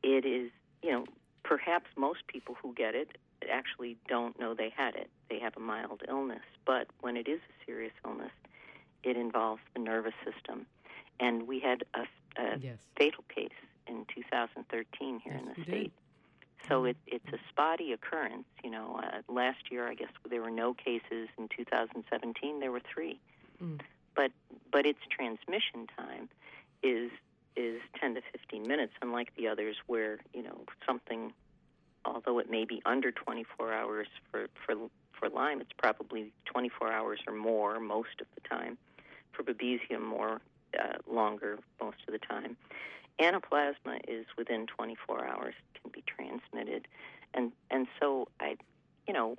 it 0.04 0.26
is, 0.26 0.52
you 0.84 0.92
know, 0.92 1.06
perhaps 1.44 1.86
most 1.98 2.26
people 2.28 2.56
who 2.62 2.74
get 2.74 2.96
it 2.96 3.18
actually 3.52 3.98
don't 4.08 4.40
know 4.40 4.54
they 4.54 4.70
had 4.76 4.96
it. 4.96 5.10
They 5.30 5.40
have 5.40 5.58
a 5.58 5.60
mild 5.60 6.02
illness, 6.08 6.44
but 6.66 6.88
when 7.02 7.18
it 7.18 7.28
is 7.28 7.40
a 7.40 7.66
serious 7.66 7.94
illness, 8.06 8.32
it 9.04 9.18
involves 9.18 9.62
the 9.74 9.80
nervous 9.80 10.14
system. 10.24 10.66
And 11.20 11.48
we 11.48 11.60
had 11.60 11.84
a, 11.94 12.02
a 12.42 12.60
Yes. 12.60 12.78
fatal 12.98 13.24
case 13.34 13.50
in 13.88 14.06
2013 14.14 15.20
here 15.20 15.34
Yes, 15.34 15.42
in 15.42 15.48
the 15.48 15.54
state. 15.64 15.84
did. 15.84 15.92
So 16.70 16.86
it, 16.86 16.98
it's 17.08 17.28
a 17.34 17.40
spotty 17.50 17.92
occurrence. 17.92 18.46
You 18.64 18.70
know, 18.70 19.00
uh, 19.04 19.22
last 19.32 19.72
year 19.72 19.88
I 19.88 19.96
guess 19.96 20.12
there 20.30 20.42
were 20.42 20.52
no 20.52 20.74
cases. 20.76 21.28
In 21.38 21.48
2017 21.56 22.60
there 22.60 22.72
were 22.72 22.80
three. 22.94 23.20
Mm. 23.62 23.82
But 24.16 24.32
but 24.72 24.86
its 24.86 25.00
transmission 25.10 25.88
time 25.98 26.30
is 26.84 27.10
is 27.56 27.82
10 28.00 28.16
to 28.16 28.22
15 28.32 28.68
minutes, 28.68 28.94
unlike 29.02 29.34
the 29.38 29.48
others 29.48 29.76
where 29.88 30.20
you 30.34 30.44
know 30.44 30.62
something. 30.86 31.34
Although 32.04 32.40
it 32.40 32.50
may 32.50 32.66
be 32.66 32.82
under 32.86 33.12
24 33.12 33.74
hours 33.74 34.08
for 34.32 34.48
for 34.66 34.76
for 35.12 35.30
Lyme, 35.30 35.62
it's 35.62 35.74
probably 35.78 36.34
24 36.46 36.92
hours 36.92 37.20
or 37.28 37.34
more 37.34 37.80
most 37.80 38.20
of 38.20 38.28
the 38.36 38.42
time. 38.48 38.78
For 39.34 39.44
Babesia, 39.44 40.02
more 40.02 40.42
uh, 40.78 40.98
longer 41.10 41.60
most 41.80 41.98
of 42.08 42.14
the 42.14 42.20
time. 42.20 42.58
Anaplasma 43.20 44.00
is 44.08 44.26
within 44.38 44.66
24 44.66 45.28
hours 45.28 45.54
can 45.80 45.92
be 45.92 46.04
transmitted, 46.08 46.88
and 47.34 47.52
and 47.70 47.88
so 48.00 48.28
I, 48.40 48.56
you 49.08 49.14
know, 49.14 49.36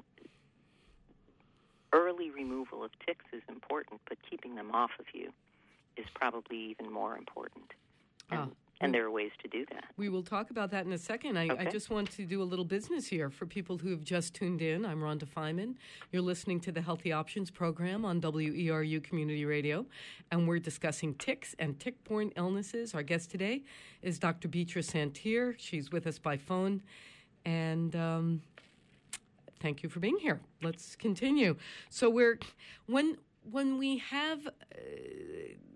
early 1.93 2.31
removal 2.31 2.85
of 2.85 2.91
ticks 3.05 3.25
is 3.33 3.43
important, 3.49 4.01
but 4.09 4.19
keeping 4.29 4.55
them 4.55 4.71
off 4.73 4.93
of 4.99 5.07
you 5.13 5.33
is 5.97 6.07
probably 6.15 6.57
even 6.57 6.91
more 6.91 7.17
important. 7.17 7.73
And, 8.33 8.41
Ah. 8.51 8.55
and 8.81 8.95
there 8.95 9.05
are 9.07 9.11
ways 9.11 9.31
to 9.43 9.49
do 9.49 9.65
that. 9.67 9.85
We 9.97 10.09
will 10.09 10.23
talk 10.23 10.51
about 10.51 10.71
that 10.71 10.87
in 10.87 10.93
a 10.93 10.99
second. 10.99 11.37
I, 11.37 11.49
I 11.57 11.65
just 11.67 11.91
want 11.91 12.11
to 12.13 12.25
do 12.25 12.43
a 12.43 12.45
little 12.45 12.65
business 12.65 13.07
here 13.07 13.31
for 13.31 13.47
people 13.47 13.79
who 13.79 13.91
have 13.91 14.03
just 14.03 14.35
tuned 14.35 14.63
in. 14.63 14.85
I'm 14.87 15.01
Rhonda 15.01 15.25
Feinman. 15.27 15.77
You're 16.11 16.23
listening 16.23 16.59
to 16.61 16.73
the 16.73 16.81
Healthy 16.81 17.13
Options 17.13 17.51
program 17.51 18.05
on 18.05 18.21
WERU 18.21 19.03
Community 19.05 19.45
Radio, 19.45 19.87
and 20.31 20.49
we're 20.49 20.59
discussing 20.59 21.15
ticks 21.15 21.55
and 21.59 21.79
tick 21.79 22.03
borne 22.05 22.33
illnesses. 22.37 22.95
Our 22.95 23.03
guest 23.03 23.31
today 23.31 23.63
is 24.01 24.19
Dr. 24.19 24.49
Beatrice 24.49 24.91
Szantyr. 24.91 25.55
She's 25.59 25.93
with 25.93 26.07
us 26.07 26.19
by 26.19 26.37
phone. 26.37 26.83
And 27.45 27.95
um, 27.97 28.41
thank 29.61 29.83
you 29.83 29.89
for 29.89 30.01
being 30.01 30.17
here. 30.19 30.41
Let's 30.63 30.97
continue. 30.97 31.57
So 31.91 32.09
we're 32.09 32.39
when 32.87 33.19
when 33.51 33.77
we 33.79 33.99
have 33.99 34.47
uh, 34.47 34.51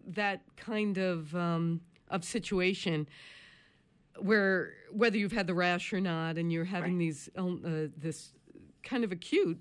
that 0.07 0.43
kind 0.57 0.99
of 0.99 1.35
um, 1.35 1.81
of 2.11 2.25
situation 2.25 3.09
where 4.19 4.73
whether 4.93 5.17
you've 5.19 5.33
had 5.33 5.47
the 5.47 5.55
rash 5.55 5.93
or 5.93 6.01
not, 6.01 6.39
and 6.39 6.51
you're 6.53 6.65
having 6.65 6.93
Right. 6.93 6.99
these 7.01 7.29
uh, 7.37 7.89
this 7.97 8.33
kind 8.83 9.05
of 9.05 9.13
acute 9.13 9.61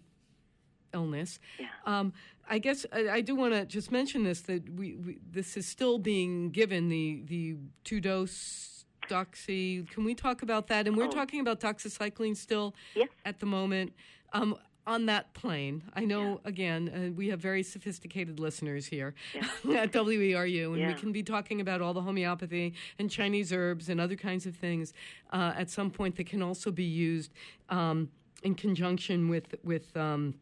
illness. 0.94 1.40
Yeah. 1.60 1.68
Um, 1.86 2.14
I 2.50 2.60
guess 2.60 2.86
I, 2.94 3.10
I 3.10 3.22
do 3.22 3.36
want 3.36 3.54
to 3.54 3.66
just 3.66 3.92
mention 3.92 4.24
this 4.24 4.42
that 4.42 4.70
we, 4.70 4.96
we 4.96 5.20
this 5.30 5.58
is 5.58 5.68
still 5.68 5.98
being 6.00 6.52
given 6.52 6.90
the 6.90 7.24
the 7.26 7.56
two 7.84 8.00
dose 8.00 8.86
doxy. 9.10 9.88
Can 9.90 10.04
we 10.06 10.16
talk 10.16 10.42
about 10.42 10.68
that? 10.68 10.88
And 10.88 10.96
we're 10.96 11.06
Oh. 11.06 11.12
talking 11.12 11.40
about 11.42 11.60
doxycycline 11.60 12.38
still 12.38 12.76
Yes. 12.96 13.10
at 13.26 13.40
the 13.40 13.46
moment. 13.46 13.94
Um, 14.34 14.58
on 14.88 15.08
that 15.08 15.34
plane, 15.34 15.84
I 15.94 16.06
know 16.06 16.42
again 16.46 16.90
uh, 16.90 17.12
we 17.16 17.30
have 17.30 17.40
very 17.40 17.64
sophisticated 17.64 18.40
listeners 18.40 18.86
here 18.86 19.16
at 19.36 19.92
WERU, 19.92 20.74
and 20.74 20.88
we 20.88 20.94
can 20.94 21.12
be 21.12 21.24
talking 21.24 21.62
about 21.62 21.82
all 21.82 21.94
the 21.94 22.02
homeopathy 22.02 22.74
and 23.00 23.10
Chinese 23.10 23.52
herbs 23.52 23.90
and 23.90 24.00
other 24.00 24.16
kinds 24.16 24.46
of 24.46 24.56
things 24.56 24.94
uh, 25.34 25.54
at 25.56 25.70
some 25.70 25.90
point 25.90 26.16
that 26.18 26.28
can 26.28 26.42
also 26.42 26.72
be 26.72 26.84
used 26.84 27.34
um, 27.70 28.10
in 28.44 28.56
conjunction 28.56 29.30
with 29.30 29.56
with. 29.64 29.96
Um, 29.96 30.36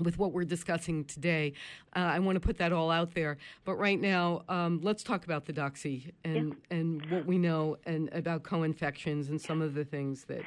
with 0.00 0.18
what 0.18 0.32
we're 0.32 0.42
discussing 0.42 1.04
today, 1.04 1.52
uh, 1.94 2.00
I 2.00 2.18
want 2.18 2.34
to 2.34 2.40
put 2.40 2.58
that 2.58 2.72
all 2.72 2.90
out 2.90 3.14
there. 3.14 3.38
But 3.64 3.76
right 3.76 4.00
now, 4.00 4.42
um, 4.48 4.80
let's 4.82 5.04
talk 5.04 5.24
about 5.24 5.44
the 5.44 5.52
doxy 5.52 6.10
and 6.24 6.56
and 6.68 7.06
what 7.12 7.26
we 7.26 7.38
know 7.38 7.76
and 7.86 8.12
about 8.12 8.42
co-infections 8.42 9.28
and 9.28 9.40
some 9.40 9.62
of 9.62 9.74
the 9.74 9.84
things 9.84 10.24
that 10.24 10.42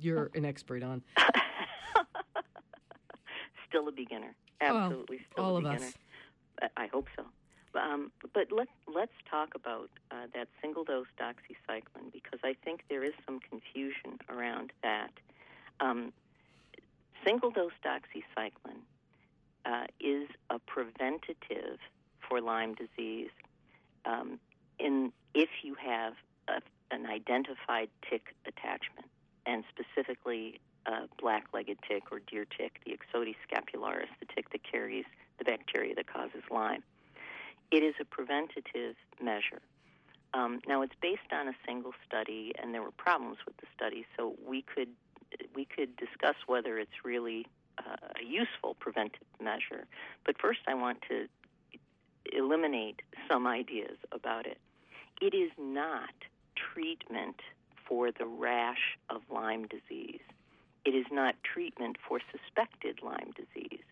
you're 0.00 0.30
an 0.36 0.44
expert 0.44 0.84
on. 0.84 1.02
Still 3.74 3.88
a 3.88 3.92
beginner. 3.92 4.36
Well, 4.60 4.76
Absolutely 4.76 5.18
still 5.32 5.44
all 5.44 5.56
a 5.56 5.58
of 5.58 5.66
us. 5.66 5.94
I- 6.76 6.86
hope 6.86 7.08
so. 7.16 7.24
Um, 7.76 8.12
but 8.32 8.52
let's 8.52 8.70
let's 8.86 9.12
talk 9.28 9.56
about 9.56 9.90
uh, 10.12 10.28
that 10.32 10.46
single 10.62 10.84
dose 10.84 11.08
doxycycline 11.20 12.12
because 12.12 12.38
I 12.44 12.54
think 12.64 12.84
there 12.88 13.02
is 13.02 13.14
some 13.26 13.40
confusion 13.40 14.18
around 14.28 14.72
that. 14.84 15.10
Um, 15.80 16.12
single 17.26 17.50
dose 17.50 17.72
doxycycline 17.84 18.84
uh, 19.64 19.86
is 19.98 20.28
a 20.50 20.60
preventative 20.60 21.80
for 22.28 22.40
Lyme 22.40 22.76
disease. 22.76 23.30
Um, 24.04 24.38
in 24.78 25.12
if 25.34 25.48
you 25.64 25.74
have 25.74 26.12
a, 26.46 26.60
an 26.94 27.06
identified 27.06 27.88
tick 28.08 28.36
attachment, 28.46 29.08
and 29.46 29.64
specifically 29.68 30.60
a 30.86 31.08
black-legged 31.20 31.78
tick 31.88 32.04
or 32.10 32.20
deer 32.20 32.44
tick, 32.44 32.80
the 32.84 32.92
Ixodes 32.92 33.36
scapularis, 33.48 34.08
the 34.20 34.26
tick 34.34 34.50
that 34.50 34.62
carries 34.70 35.04
the 35.38 35.44
bacteria 35.44 35.94
that 35.94 36.06
causes 36.06 36.42
Lyme. 36.50 36.82
It 37.70 37.82
is 37.82 37.94
a 38.00 38.04
preventative 38.04 38.96
measure. 39.22 39.62
Um, 40.34 40.60
now, 40.66 40.82
it's 40.82 40.94
based 41.00 41.32
on 41.32 41.48
a 41.48 41.54
single 41.66 41.92
study, 42.06 42.52
and 42.60 42.74
there 42.74 42.82
were 42.82 42.90
problems 42.90 43.38
with 43.46 43.56
the 43.58 43.66
study, 43.74 44.04
so 44.16 44.34
we 44.46 44.62
could 44.62 44.88
we 45.54 45.64
could 45.64 45.96
discuss 45.96 46.36
whether 46.46 46.78
it's 46.78 47.04
really 47.04 47.46
uh, 47.78 47.96
a 48.20 48.24
useful 48.24 48.74
preventive 48.78 49.26
measure. 49.42 49.86
But 50.24 50.40
first, 50.40 50.60
I 50.68 50.74
want 50.74 50.98
to 51.08 51.26
eliminate 52.32 53.02
some 53.28 53.46
ideas 53.46 53.96
about 54.12 54.46
it. 54.46 54.58
It 55.20 55.34
is 55.34 55.50
not 55.58 56.14
treatment 56.54 57.36
for 57.88 58.10
the 58.10 58.26
rash 58.26 58.98
of 59.10 59.22
Lyme 59.30 59.66
disease. 59.66 60.20
It 60.84 60.94
is 60.94 61.06
not 61.10 61.34
treatment 61.42 61.96
for 62.06 62.20
suspected 62.30 63.00
Lyme 63.02 63.32
disease. 63.36 63.84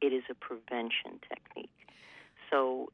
It 0.00 0.12
is 0.12 0.22
a 0.30 0.34
prevention 0.34 1.18
technique. 1.28 1.70
So 2.50 2.90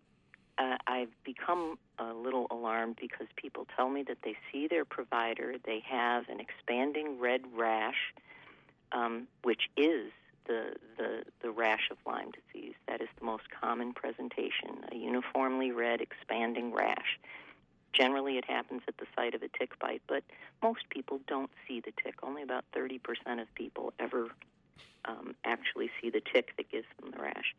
uh, 0.58 0.76
I've 0.86 1.10
become 1.24 1.78
a 1.98 2.12
little 2.12 2.46
alarmed 2.50 2.96
because 3.00 3.26
people 3.36 3.66
tell 3.76 3.88
me 3.88 4.02
that 4.04 4.18
they 4.22 4.36
see 4.50 4.66
their 4.66 4.84
provider, 4.84 5.56
they 5.64 5.82
have 5.86 6.28
an 6.28 6.40
expanding 6.40 7.18
red 7.18 7.42
rash, 7.54 8.14
um, 8.92 9.26
which 9.42 9.68
is 9.76 10.10
the, 10.46 10.74
the, 10.96 11.24
the 11.42 11.50
rash 11.50 11.88
of 11.90 11.98
Lyme 12.06 12.30
disease. 12.30 12.74
That 12.86 13.00
is 13.00 13.08
the 13.18 13.24
most 13.24 13.44
common 13.50 13.92
presentation, 13.92 14.84
a 14.92 14.96
uniformly 14.96 15.72
red 15.72 16.00
expanding 16.00 16.72
rash. 16.72 17.18
Generally, 17.94 18.38
it 18.38 18.44
happens 18.44 18.82
at 18.88 18.96
the 18.98 19.06
site 19.14 19.34
of 19.34 19.42
a 19.42 19.48
tick 19.48 19.78
bite, 19.78 20.02
but 20.08 20.24
most 20.62 20.90
people 20.90 21.20
don't 21.28 21.50
see 21.66 21.80
the 21.80 21.92
tick. 22.02 22.16
Only 22.22 22.42
about 22.42 22.64
30% 22.76 23.00
of 23.40 23.54
people 23.54 23.92
ever 24.00 24.28
um, 25.04 25.34
actually 25.44 25.90
see 26.00 26.10
the 26.10 26.20
tick 26.20 26.50
that 26.56 26.70
gives 26.70 26.86
them 27.00 27.12
the 27.12 27.22
rash. 27.22 27.54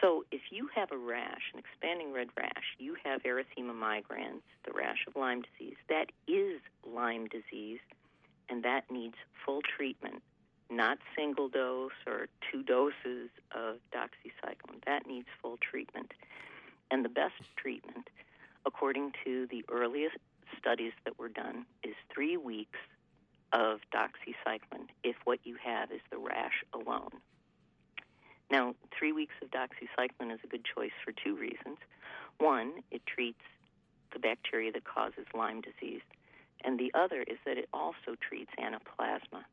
So, 0.00 0.24
if 0.32 0.40
you 0.50 0.68
have 0.74 0.90
a 0.90 0.96
rash, 0.96 1.52
an 1.52 1.60
expanding 1.60 2.12
red 2.12 2.28
rash, 2.36 2.74
you 2.78 2.96
have 3.04 3.22
erythema 3.22 3.72
migrans, 3.72 4.42
the 4.64 4.72
rash 4.74 5.04
of 5.06 5.14
Lyme 5.14 5.42
disease. 5.42 5.76
That 5.88 6.10
is 6.26 6.60
Lyme 6.84 7.28
disease, 7.28 7.78
and 8.48 8.64
that 8.64 8.90
needs 8.90 9.14
full 9.46 9.60
treatment, 9.62 10.22
not 10.70 10.98
single 11.16 11.48
dose 11.48 11.92
or 12.06 12.26
two 12.50 12.64
doses 12.64 13.30
of 13.54 13.76
doxycycline. 13.94 14.82
That 14.86 15.06
needs 15.06 15.28
full 15.40 15.58
treatment. 15.58 16.12
And 16.90 17.04
the 17.04 17.08
best 17.08 17.34
treatment, 17.56 18.08
according 18.66 19.12
to 19.24 19.46
the 19.50 19.64
earliest 19.70 20.16
studies 20.58 20.92
that 21.04 21.18
were 21.18 21.28
done, 21.28 21.66
is 21.82 21.94
three 22.12 22.36
weeks 22.36 22.78
of 23.52 23.80
doxycycline 23.94 24.88
if 25.02 25.16
what 25.24 25.40
you 25.44 25.56
have 25.62 25.90
is 25.90 26.00
the 26.10 26.18
rash 26.18 26.64
alone. 26.72 27.10
Now, 28.50 28.74
three 28.96 29.12
weeks 29.12 29.34
of 29.42 29.50
doxycycline 29.50 30.32
is 30.32 30.40
a 30.44 30.46
good 30.46 30.64
choice 30.64 30.92
for 31.04 31.12
two 31.12 31.36
reasons. 31.36 31.78
One, 32.38 32.82
it 32.90 33.02
treats 33.06 33.40
the 34.12 34.18
bacteria 34.18 34.72
that 34.72 34.84
causes 34.84 35.26
Lyme 35.34 35.62
disease, 35.62 36.02
and 36.64 36.78
the 36.78 36.92
other 36.94 37.22
is 37.22 37.38
that 37.46 37.56
it 37.56 37.68
also 37.72 38.14
treats 38.20 38.50
anaplasma. 38.58 39.44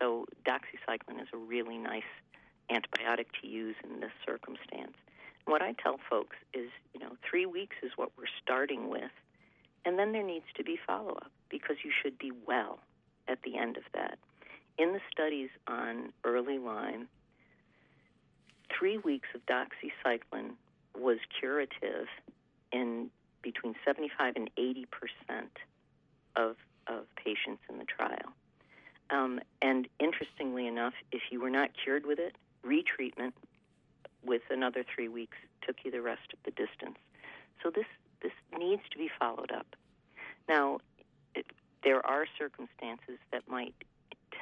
So, 0.00 0.26
doxycycline 0.44 1.20
is 1.20 1.28
a 1.32 1.36
really 1.36 1.78
nice 1.78 2.02
antibiotic 2.70 3.26
to 3.42 3.46
use 3.46 3.76
in 3.84 4.00
this 4.00 4.12
circumstance. 4.24 4.96
What 5.46 5.62
I 5.62 5.72
tell 5.82 5.98
folks 6.08 6.36
is, 6.54 6.70
you 6.94 7.00
know, 7.00 7.16
three 7.28 7.46
weeks 7.46 7.76
is 7.82 7.92
what 7.96 8.10
we're 8.16 8.24
starting 8.42 8.88
with, 8.88 9.10
and 9.84 9.98
then 9.98 10.12
there 10.12 10.22
needs 10.22 10.46
to 10.56 10.64
be 10.64 10.78
follow 10.86 11.12
up 11.12 11.30
because 11.48 11.76
you 11.84 11.90
should 12.02 12.18
be 12.18 12.30
well 12.46 12.78
at 13.28 13.42
the 13.42 13.56
end 13.56 13.76
of 13.76 13.84
that. 13.94 14.18
In 14.78 14.92
the 14.92 15.00
studies 15.12 15.50
on 15.66 16.12
early 16.24 16.58
Lyme, 16.58 17.08
three 18.76 18.98
weeks 18.98 19.28
of 19.34 19.40
doxycycline 19.46 20.52
was 20.98 21.18
curative 21.38 22.06
in 22.72 23.10
between 23.42 23.74
75 23.84 24.36
and 24.36 24.50
80 24.56 24.86
percent 24.86 25.58
of, 26.36 26.56
of 26.86 27.04
patients 27.16 27.62
in 27.68 27.78
the 27.78 27.84
trial. 27.84 28.32
Um, 29.10 29.40
and 29.60 29.88
interestingly 29.98 30.66
enough, 30.66 30.94
if 31.10 31.22
you 31.30 31.40
were 31.40 31.50
not 31.50 31.70
cured 31.82 32.06
with 32.06 32.18
it, 32.18 32.36
retreatment 32.64 33.32
with 34.24 34.42
another 34.50 34.84
three 34.94 35.08
weeks 35.08 35.36
took 35.66 35.76
you 35.84 35.90
the 35.90 36.02
rest 36.02 36.32
of 36.32 36.38
the 36.44 36.50
distance. 36.50 36.98
So 37.62 37.70
this 37.70 37.86
this 38.22 38.32
needs 38.58 38.82
to 38.90 38.98
be 38.98 39.10
followed 39.18 39.50
up. 39.50 39.66
Now, 40.48 40.80
it, 41.34 41.46
there 41.82 42.04
are 42.04 42.26
circumstances 42.38 43.18
that 43.32 43.48
might 43.48 43.74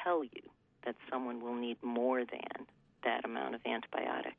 tell 0.03 0.25
you 0.25 0.43
that 0.85 0.97
someone 1.11 1.41
will 1.41 1.55
need 1.55 1.81
more 1.83 2.25
than 2.25 2.67
that 3.05 3.25
amount 3.25 3.55
of 3.55 3.63
antibiotic. 3.63 4.35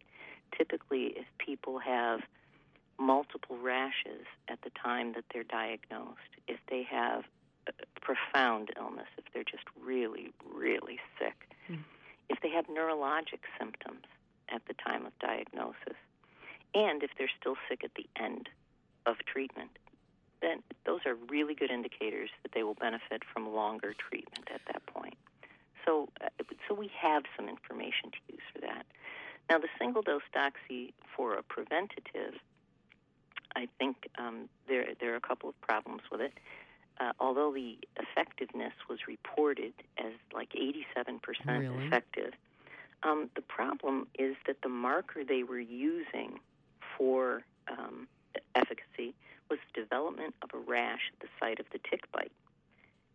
Typically, 0.57 1.13
if 1.15 1.25
people 1.37 1.79
have 1.79 2.19
multiple 2.97 3.57
rashes 3.57 4.25
at 4.49 4.61
the 4.63 4.71
time 4.71 5.13
that 5.13 5.23
they're 5.33 5.43
diagnosed, 5.43 6.35
if 6.47 6.59
they 6.69 6.83
have 6.83 7.23
profound 8.01 8.71
illness, 8.77 9.07
if 9.17 9.25
they're 9.33 9.43
just 9.43 9.63
really, 9.81 10.33
really 10.53 10.99
sick, 11.17 11.55
mm. 11.69 11.79
if 12.29 12.39
they 12.41 12.49
have 12.49 12.65
neurologic 12.67 13.41
symptoms 13.57 14.03
at 14.49 14.61
the 14.67 14.73
time 14.73 15.05
of 15.05 15.17
diagnosis, 15.19 15.97
and 16.73 17.03
if 17.03 17.11
they're 17.17 17.31
still 17.39 17.55
sick 17.67 17.83
at 17.83 17.91
the 17.95 18.05
end 18.21 18.49
of 19.05 19.17
treatment, 19.25 19.71
then 20.41 20.63
those 20.85 21.01
are 21.05 21.15
really 21.29 21.53
good 21.53 21.71
indicators 21.71 22.29
that 22.43 22.51
they 22.53 22.63
will 22.63 22.75
benefit 22.75 23.23
from 23.33 23.53
longer 23.53 23.93
treatment 23.93 24.47
at 24.53 24.61
that 24.67 24.85
point. 24.85 25.17
So, 25.85 26.09
uh, 26.23 26.29
so 26.67 26.75
we 26.75 26.89
have 27.01 27.23
some 27.35 27.49
information 27.49 28.11
to 28.11 28.33
use 28.33 28.41
for 28.53 28.61
that. 28.61 28.85
Now, 29.49 29.57
the 29.57 29.67
single 29.79 30.01
dose 30.01 30.21
doxy 30.35 30.93
for 31.15 31.33
a 31.33 31.43
preventative, 31.43 32.35
I 33.55 33.67
think 33.79 34.09
um, 34.17 34.47
there 34.67 34.85
there 34.99 35.13
are 35.13 35.17
a 35.17 35.21
couple 35.21 35.49
of 35.49 35.59
problems 35.61 36.03
with 36.11 36.21
it. 36.21 36.33
Uh, 36.99 37.13
although 37.19 37.51
the 37.53 37.77
effectiveness 37.97 38.73
was 38.89 38.99
reported 39.07 39.73
as 39.97 40.11
like 40.33 40.49
87% 40.51 40.81
really? 41.47 41.85
effective, 41.85 42.33
um, 43.03 43.29
the 43.35 43.41
problem 43.41 44.07
is 44.17 44.35
that 44.47 44.61
the 44.61 44.69
marker 44.69 45.23
they 45.23 45.43
were 45.43 45.59
using 45.59 46.39
for 46.97 47.43
um, 47.67 48.07
efficacy 48.55 49.13
was 49.49 49.59
the 49.73 49.81
development 49.81 50.35
of 50.41 50.49
a 50.53 50.57
rash 50.57 51.11
at 51.13 51.19
the 51.19 51.27
site 51.39 51.59
of 51.59 51.65
the 51.71 51.79
tick 51.89 52.11
bite. 52.11 52.31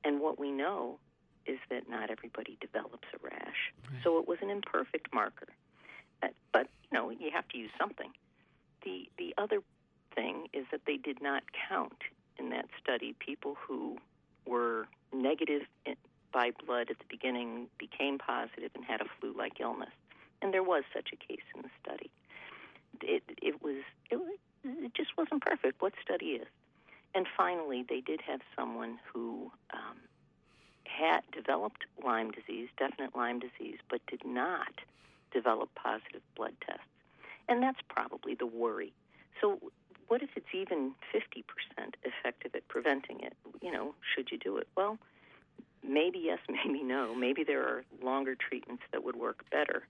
And 0.05 0.21
what 0.21 0.39
we 0.39 0.51
know 0.51 0.99
is 1.47 1.59
that 1.71 1.89
not 1.89 2.11
everybody 2.11 2.57
develops 2.61 3.07
a 3.15 3.19
rash. 3.23 3.73
Right. 3.91 4.01
So 4.03 4.19
it 4.19 4.27
was 4.27 4.39
an 4.43 4.51
imperfect 4.51 5.13
marker. 5.13 5.49
Uh, 6.23 6.29
but, 6.53 6.69
you 6.91 6.99
know, 6.99 7.11
you 7.11 7.31
have 7.33 7.47
to 7.49 7.59
use 7.59 7.71
something. 7.79 8.11
The, 8.85 9.09
the 9.19 9.35
other 9.39 9.61
thing 10.15 10.49
is 10.53 10.65
that 10.71 10.83
they 10.87 10.97
did 10.97 11.23
not 11.23 11.43
count 11.69 12.03
in 12.39 12.51
that 12.51 12.67
study 12.83 13.15
people 13.19 13.57
who 13.67 13.99
were 14.47 14.87
negative 15.13 15.63
by 16.35 16.51
blood 16.67 16.91
at 16.91 16.99
the 16.99 17.05
beginning 17.09 17.69
became 17.79 18.19
positive 18.19 18.71
and 18.75 18.85
had 18.85 19.01
a 19.01 19.07
flu-like 19.19 19.61
illness, 19.61 19.95
and 20.43 20.53
there 20.53 20.65
was 20.65 20.83
such 20.93 21.11
a 21.13 21.17
case 21.17 21.45
in 21.55 21.63
the 21.63 21.71
study. 21.83 22.11
It, 23.01 23.23
it 23.41 23.63
was 23.63 23.83
it, 24.11 24.19
it 24.65 24.95
just 24.95 25.17
wasn't 25.17 25.43
perfect. 25.43 25.81
What 25.81 25.95
study 26.03 26.41
is? 26.43 26.47
And 27.15 27.27
finally, 27.37 27.85
they 27.89 28.01
did 28.01 28.21
have 28.23 28.41
someone 28.57 28.99
who 29.13 29.53
um, 29.73 29.97
had 30.85 31.21
developed 31.33 31.85
Lyme 32.05 32.33
disease, 32.33 32.69
definite 32.77 33.15
Lyme 33.17 33.39
disease, 33.39 33.79
but 33.89 34.01
did 34.07 34.25
not 34.27 34.81
develop 35.33 35.71
positive 35.77 36.23
blood 36.37 36.55
tests, 36.67 36.83
and 37.49 37.63
that's 37.63 37.81
probably 37.89 38.35
the 38.35 38.47
worry. 38.47 38.93
So 39.41 39.61
what 40.09 40.23
if 40.23 40.31
it's 40.37 40.53
even 40.53 40.93
50% 41.15 41.45
effective 42.03 42.55
at 42.55 42.67
preventing 42.69 43.21
it? 43.21 43.35
You 43.63 43.73
know, 43.73 43.95
should 44.15 44.31
you 44.31 44.39
do 44.39 44.57
it? 44.57 44.69
Well, 44.77 44.99
maybe 45.87 46.19
yes, 46.19 46.39
maybe 46.49 46.83
no. 46.83 47.15
Maybe 47.15 47.45
there 47.45 47.63
are 47.63 47.85
longer 48.03 48.35
treatments 48.35 48.83
that 48.93 49.05
would 49.05 49.17
work 49.17 49.45
better. 49.51 49.87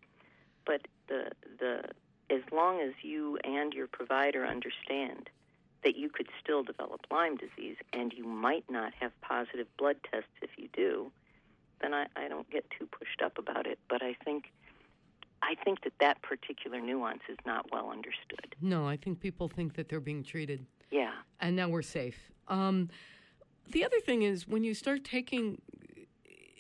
But 0.67 0.89
the 1.09 1.31
the 1.59 1.83
as 2.31 2.41
long 2.53 2.81
as 2.81 2.93
you 3.03 3.39
and 3.45 3.73
your 3.73 3.87
provider 3.87 4.47
understand 4.47 5.29
that 5.85 5.97
you 5.97 6.09
could 6.09 6.29
still 6.43 6.63
develop 6.63 7.03
Lyme 7.11 7.37
disease 7.37 7.77
and 7.93 8.13
you 8.15 8.25
might 8.25 8.65
not 8.71 8.95
have 8.99 9.13
positive 9.21 9.67
blood 9.77 9.97
tests 10.11 10.31
if 10.41 10.49
you 10.57 10.69
do, 10.73 11.13
then 11.83 11.93
I, 11.93 12.07
I 12.17 12.29
don't 12.29 12.49
get 12.49 12.65
too 12.71 12.87
pushed 12.87 13.21
up 13.23 13.37
about 13.37 13.67
it. 13.67 13.79
But 13.89 14.03
I 14.03 14.17
think 14.25 14.51
I 15.43 15.55
think 15.63 15.85
that 15.85 15.93
that 16.01 16.23
particular 16.23 16.81
nuance 16.81 17.23
is 17.29 17.37
not 17.45 17.71
well 17.71 17.91
understood. 17.91 18.57
No, 18.63 18.89
I 18.89 18.97
think 18.97 19.21
people 19.21 19.49
think 19.49 19.75
that 19.75 19.89
they're 19.89 20.01
being 20.01 20.23
treated. 20.23 20.65
Yeah. 20.91 21.13
And 21.41 21.55
now 21.55 21.69
we're 21.69 21.83
safe. 21.83 22.17
Um, 22.49 22.89
the 23.71 23.85
other 23.85 24.01
thing 24.01 24.23
is 24.23 24.49
when 24.49 24.65
you 24.65 24.73
start 24.73 25.05
taking, 25.05 25.61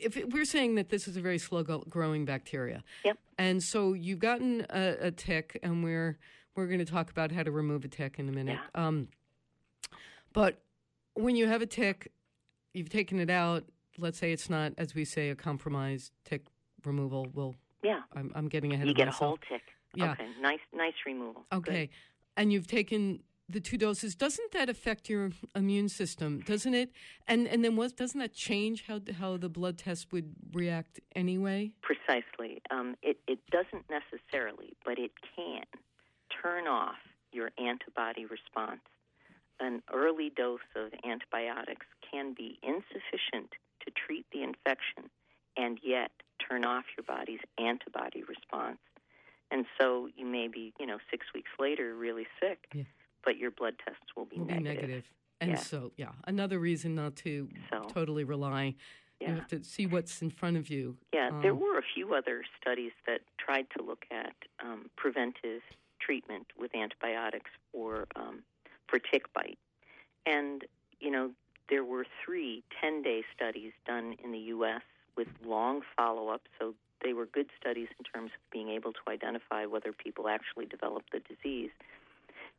if 0.05 0.17
it, 0.17 0.33
we're 0.33 0.45
saying 0.45 0.75
that 0.77 0.91
this 0.91 1.09
is 1.09 1.17
a 1.17 1.21
very 1.21 1.39
slow 1.39 1.63
growing 1.63 2.25
bacteria. 2.25 2.83
Yep. 3.05 3.19
And 3.39 3.63
so 3.63 3.93
you've 3.93 4.19
gotten 4.19 4.67
a, 4.71 4.97
a 5.01 5.11
tick, 5.11 5.59
and 5.63 5.83
we're 5.83 6.19
we're 6.55 6.67
going 6.67 6.79
to 6.79 6.85
talk 6.85 7.11
about 7.11 7.33
how 7.33 7.43
to 7.43 7.51
remove 7.51 7.85
a 7.85 7.89
tick 7.89 8.19
in 8.19 8.29
a 8.29 8.33
minute. 8.33 8.59
Yeah. 8.75 8.87
Um, 8.87 9.09
but 10.33 10.63
when 11.15 11.37
you 11.37 11.47
have 11.49 11.63
a 11.63 11.67
tick, 11.67 12.13
you've 12.73 12.91
taken 12.91 13.19
it 13.19 13.31
out. 13.31 13.65
Let's 13.99 14.19
say 14.19 14.33
it's 14.33 14.51
not, 14.51 14.73
as 14.79 14.95
we 14.95 15.05
say, 15.05 15.31
a 15.31 15.35
compromised 15.35 16.13
tick 16.25 16.47
removal 16.85 17.29
will 17.33 17.55
yeah. 17.85 18.01
I'm, 18.15 18.33
I'm 18.35 18.49
getting 18.49 18.73
ahead 18.73 18.87
you 18.87 18.93
of 18.93 18.99
myself. 18.99 19.15
You 19.15 19.15
get 19.15 19.25
a 19.25 19.27
whole 19.27 19.39
tick. 19.59 19.63
Yeah. 19.95 20.13
Okay. 20.13 20.27
Nice, 20.41 20.61
nice 20.75 20.95
removal. 21.07 21.45
Okay. 21.53 21.87
Good. 21.87 21.89
And 22.37 22.53
you've 22.53 22.67
taken 22.67 23.21
the 23.49 23.61
two 23.61 23.77
doses. 23.77 24.15
Doesn't 24.15 24.53
that 24.53 24.69
affect 24.69 25.09
your 25.09 25.31
immune 25.55 25.89
system? 25.89 26.41
Doesn't 26.41 26.75
it? 26.75 26.91
And 27.27 27.47
and 27.47 27.65
then 27.65 27.77
what? 27.77 27.97
Doesn't 27.97 28.21
that 28.21 28.33
change 28.33 28.85
how 28.87 29.01
how 29.19 29.37
the 29.37 29.49
blood 29.49 29.79
test 29.79 30.13
would 30.13 30.35
react 30.53 31.01
anyway? 31.15 31.73
Precisely. 31.83 32.63
Um, 32.71 32.97
it 33.03 33.19
it 33.27 33.41
doesn't 33.51 33.87
necessarily, 33.91 34.77
but 34.85 34.99
it 34.99 35.13
can 35.37 35.65
turn 36.43 36.67
off 36.67 36.97
your 37.33 37.51
antibody 37.59 38.25
response. 38.27 38.81
An 39.61 39.83
early 39.93 40.33
dose 40.35 40.61
of 40.75 40.93
antibiotics 41.05 41.87
can 42.11 42.35
be 42.35 42.59
insufficient 42.63 43.53
to 43.85 43.91
treat 43.91 44.27
the 44.33 44.43
infection, 44.43 45.11
and 45.57 45.79
yet 45.83 46.11
turn 46.49 46.65
off 46.65 46.85
your 46.97 47.05
body's 47.05 47.41
antibody 47.59 48.23
response. 48.25 48.79
And 49.51 49.67
so 49.79 50.09
you 50.17 50.27
may 50.27 50.49
be, 50.49 50.73
you 50.81 50.87
know, 50.87 50.99
six 51.11 51.27
weeks 51.35 51.51
later 51.59 51.95
really 51.95 52.27
sick, 52.41 52.67
yeah. 52.75 52.85
But 53.25 53.37
your 53.37 53.51
blood 53.51 53.75
tests 53.85 54.05
will 54.17 54.27
be 54.27 54.39
will 54.39 54.47
negative. 54.47 54.65
Be 54.65 54.75
negative. 54.75 55.05
And 55.41 55.51
yeah. 55.53 55.57
so, 55.57 55.93
yeah, 55.97 56.11
another 56.27 56.59
reason 56.59 56.95
not 56.95 57.17
to 57.17 57.49
so, 57.71 57.83
totally 57.93 58.25
rely. 58.25 58.75
Yeah. 59.21 59.29
You 59.29 59.35
have 59.37 59.49
to 59.49 59.65
see 59.65 59.87
what's 59.87 60.23
in 60.23 60.31
front 60.31 60.57
of 60.57 60.69
you. 60.69 60.97
Yeah, 61.13 61.29
um, 61.29 61.43
there 61.43 61.55
were 61.55 61.79
a 61.79 61.83
few 61.95 62.15
other 62.15 62.43
studies 62.61 62.93
that 63.07 63.21
tried 63.39 63.67
to 63.77 63.85
look 63.85 64.05
at 64.11 64.35
um, 64.63 64.91
preventive 64.97 65.63
treatment 66.01 66.47
with 66.59 66.75
antibiotics 66.75 67.51
for 67.73 68.07
um, 68.17 68.43
for 68.87 68.99
tick 68.99 69.33
bite, 69.33 69.59
and 70.27 70.65
you 71.01 71.11
know 71.11 71.31
there 71.71 71.85
were 71.85 72.05
three 72.25 72.63
10-day 72.85 73.23
studies 73.35 73.73
done 73.87 74.15
in 74.23 74.33
the 74.33 74.39
U.S 74.39 74.83
with 75.17 75.29
long 75.45 75.83
follow 75.97 76.29
up. 76.29 76.43
So 76.59 76.75
they 77.03 77.13
were 77.13 77.27
good 77.27 77.49
studies 77.61 77.89
in 77.99 78.05
terms 78.05 78.31
of 78.35 78.51
being 78.51 78.69
able 78.71 78.93
to 78.93 79.01
identify 79.09 79.67
whether 79.67 79.93
people 79.93 80.29
actually 80.29 80.67
developed 80.67 81.13
the 81.13 81.21
disease. 81.21 81.71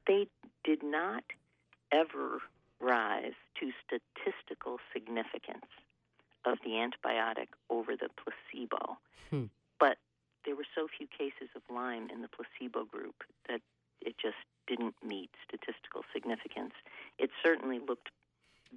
They 0.08 0.28
did 0.64 0.84
not 0.84 1.24
ever 1.92 2.40
rise 2.80 3.34
to 3.60 3.72
statistical 3.86 4.78
significance 4.94 5.66
of 6.46 6.58
the 6.64 6.72
antibiotic 6.72 7.48
over 7.70 7.96
the 7.96 8.10
placebo. 8.16 8.98
Hmm. 9.30 9.46
But 9.80 9.98
there 10.46 10.56
were 10.56 10.68
so 10.76 10.88
few 10.88 11.08
cases 11.08 11.50
of 11.56 11.62
Lyme 11.74 12.10
in 12.14 12.22
the 12.22 12.30
placebo 12.30 12.86
group 12.86 13.24
that 13.48 13.62
it 14.02 14.16
just 14.22 14.38
didn't 14.68 14.96
meet 15.04 15.32
statistical 15.48 16.04
significance. 16.14 16.74
It 17.18 17.30
certainly 17.44 17.80
looked 17.80 18.10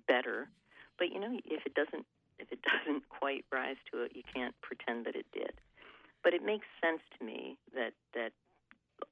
better, 0.07 0.49
but 0.99 1.13
you 1.13 1.21
know, 1.21 1.39
if 1.45 1.67
it 1.67 1.75
doesn't 1.75 2.07
if 2.39 2.53
it 2.53 2.61
doesn't 2.87 3.09
quite 3.09 3.45
rise 3.53 3.77
to 3.93 4.03
it, 4.03 4.13
you 4.15 4.23
can't 4.35 4.55
pretend 4.63 5.07
that 5.07 5.17
it 5.17 5.27
did. 5.33 5.53
But 6.23 6.35
it 6.35 6.43
makes 6.43 6.67
sense 6.83 7.01
to 7.19 7.25
me 7.25 7.59
that 7.75 7.93
that 8.15 8.33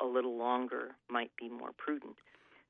a 0.00 0.06
little 0.06 0.36
longer 0.36 0.94
might 1.08 1.30
be 1.38 1.48
more 1.48 1.72
prudent. 1.76 2.16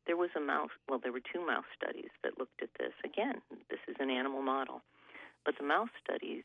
There 0.06 0.16
was 0.16 0.30
a 0.36 0.40
mouse, 0.40 0.70
well, 0.88 1.00
there 1.02 1.12
were 1.12 1.20
two 1.20 1.44
mouse 1.44 1.64
studies 1.74 2.10
that 2.22 2.38
looked 2.38 2.62
at 2.62 2.70
this. 2.78 2.92
Again, 3.04 3.40
this 3.70 3.80
is 3.88 3.96
an 3.98 4.10
animal 4.10 4.42
model, 4.42 4.82
but 5.44 5.54
the 5.58 5.64
mouse 5.64 5.90
studies 6.02 6.44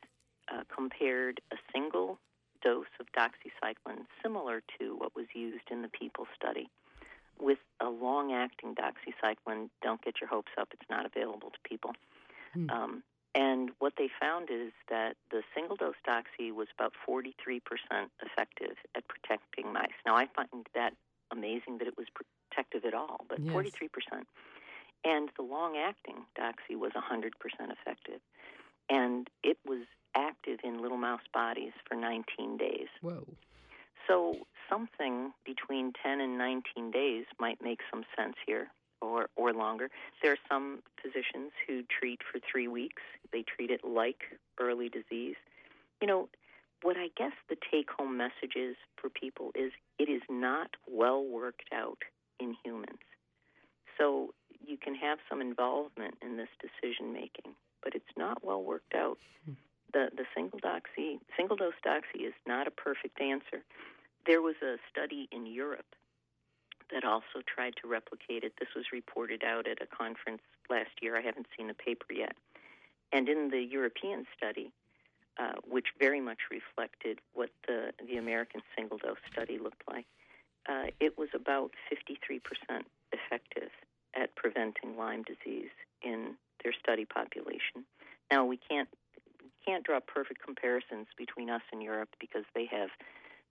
uh, 0.52 0.64
compared 0.74 1.42
a 1.52 1.58
single 1.72 2.18
dose 2.64 2.94
of 3.00 3.06
doxycycline, 3.18 4.06
similar 4.24 4.62
to 4.80 4.96
what 4.98 5.16
was 5.16 5.28
used 5.34 5.70
in 5.70 5.82
the 5.82 5.90
people 5.90 6.26
study, 6.36 6.70
with 7.40 7.60
a 7.80 7.90
long 7.90 8.34
acting 8.34 8.76
doxycycline. 8.76 9.70
Don't 9.82 10.04
get 10.04 10.16
your 10.22 10.30
hopes 10.30 10.52
up, 10.60 10.70
it's 10.74 10.90
not 10.90 11.06
available 11.06 11.52
to 11.52 11.70
people. 11.70 11.94
Hmm. 12.54 12.70
Um, 12.70 13.04
and 13.34 13.72
what 13.80 13.94
they 13.98 14.10
found 14.20 14.50
is 14.52 14.72
that 14.90 15.16
the 15.30 15.42
single 15.56 15.78
dose 15.78 15.96
doxy 16.08 16.52
was 16.52 16.68
about 16.78 16.94
43% 17.08 17.62
effective 18.22 18.76
at 18.96 19.04
protecting 19.08 19.72
mice. 19.72 19.96
Now, 20.06 20.16
I 20.16 20.28
find 20.36 20.68
that 20.76 20.94
amazing 21.32 21.78
that 21.80 21.88
it 21.88 21.98
was 21.98 22.08
protective 22.14 22.84
at 22.86 22.94
all, 22.94 23.26
but 23.30 23.40
yes. 23.40 23.54
43%. 23.54 23.70
And 25.04 25.30
the 25.38 25.44
long 25.44 25.78
acting 25.78 26.26
doxy 26.38 26.76
was 26.76 26.92
100% 26.92 27.32
effective. 27.72 28.20
And 28.90 29.30
it 29.44 29.58
was 29.66 29.86
active 30.16 30.60
in 30.64 30.82
little 30.82 30.98
mouse 30.98 31.22
bodies 31.34 31.72
for 31.88 31.96
19 31.96 32.58
days. 32.58 32.88
Whoa. 33.02 33.26
So 34.08 34.36
something 34.70 35.32
between 35.46 35.94
10 36.04 36.20
and 36.20 36.38
19 36.38 36.92
days 36.92 37.26
might 37.40 37.62
make 37.64 37.80
some 37.90 38.04
sense 38.18 38.36
here 38.46 38.68
or, 39.02 39.30
or 39.36 39.54
longer. 39.54 39.90
There 40.22 40.32
are 40.32 40.44
some 40.50 40.84
physicians 41.02 41.52
who 41.68 41.84
treat 41.84 42.22
for 42.32 42.40
three 42.40 42.68
weeks. 42.68 43.02
They 43.32 43.44
treat 43.44 43.72
it 43.72 43.82
like 43.84 44.40
early 44.60 44.90
disease. 44.90 45.36
You 46.02 46.08
know, 46.08 46.30
what 46.82 46.98
I 46.98 47.10
guess 47.18 47.34
the 47.50 47.58
take 47.72 47.90
home 47.92 48.18
message 48.18 48.56
is 48.56 48.76
for 48.98 49.10
people 49.10 49.52
is 49.56 49.72
it 50.00 50.10
is 50.10 50.22
not 50.30 50.76
well 50.90 51.24
worked 51.24 51.70
out 51.74 52.00
in 52.40 52.56
humans. 52.64 53.00
So 53.98 54.34
you 54.66 54.78
can 54.78 54.96
have 54.96 55.20
some 55.30 55.42
involvement 55.42 56.16
in 56.22 56.38
this 56.38 56.50
decision 56.60 57.14
making, 57.14 57.54
but 57.84 57.94
it's 57.94 58.06
not 58.18 58.44
well 58.44 58.64
worked 58.64 58.96
out. 58.96 59.18
The 59.94 60.10
the 60.16 60.26
single 60.34 60.60
doxy 60.60 61.20
single 61.36 61.58
dose 61.58 61.74
doxy 61.86 62.26
is 62.26 62.34
not 62.48 62.68
a 62.68 62.72
perfect 62.72 63.20
answer. 63.22 63.64
There 64.26 64.42
was 64.42 64.56
a 64.64 64.78
study 64.90 65.28
in 65.32 65.46
Europe 65.46 65.96
that 66.92 67.04
also 67.04 67.42
tried 67.46 67.74
to 67.82 67.88
replicate 67.88 68.44
it. 68.44 68.54
This 68.60 68.70
was 68.76 68.86
reported 68.92 69.44
out 69.44 69.68
at 69.68 69.82
a 69.82 69.88
conference 69.88 70.42
last 70.70 70.92
year. 71.02 71.18
I 71.18 71.22
haven't 71.22 71.48
seen 71.58 71.68
the 71.68 71.74
paper 71.74 72.14
yet. 72.14 72.36
And 73.12 73.28
in 73.28 73.50
the 73.50 73.62
European 73.62 74.26
study, 74.36 74.72
uh, 75.40 75.54
which 75.68 75.88
very 76.00 76.22
much 76.22 76.40
reflected 76.52 77.20
what 77.34 77.50
the, 77.68 77.92
the 78.08 78.18
American 78.18 78.62
single 78.76 78.98
dose 78.98 79.18
study 79.32 79.58
looked 79.58 79.84
like, 79.90 80.06
uh, 80.70 80.88
it 81.00 81.18
was 81.18 81.30
about 81.34 81.72
53% 81.92 82.40
effective 83.12 83.72
at 84.16 84.36
preventing 84.36 84.98
Lyme 84.98 85.24
disease 85.24 85.72
in 86.02 86.36
their 86.64 86.74
study 86.74 87.06
population. 87.06 87.86
Now 88.32 88.46
we 88.46 88.58
can't 88.58 88.90
can't 89.66 89.84
draw 89.84 90.00
perfect 90.00 90.42
comparisons 90.44 91.06
between 91.18 91.48
us 91.48 91.62
and 91.72 91.84
Europe 91.84 92.10
because 92.20 92.46
they 92.56 92.66
have 92.66 92.90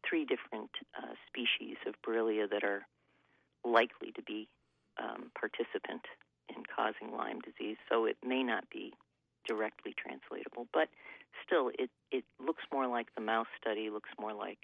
three 0.08 0.24
different 0.24 0.70
uh, 0.98 1.14
species 1.28 1.76
of 1.86 1.94
Borrelia 2.02 2.50
that 2.50 2.64
are 2.64 2.82
likely 3.64 4.12
to 4.12 4.22
be 4.22 4.48
um, 5.02 5.30
participant 5.38 6.02
in 6.48 6.62
causing 6.64 7.16
Lyme 7.16 7.40
disease, 7.40 7.76
so 7.88 8.04
it 8.06 8.16
may 8.24 8.42
not 8.42 8.68
be 8.70 8.92
directly 9.46 9.94
translatable. 9.96 10.66
But 10.72 10.88
still, 11.44 11.70
it, 11.78 11.90
it 12.10 12.24
looks 12.44 12.64
more 12.72 12.86
like 12.86 13.14
the 13.14 13.20
mouse 13.20 13.46
study, 13.60 13.90
looks 13.90 14.10
more 14.18 14.34
like 14.34 14.58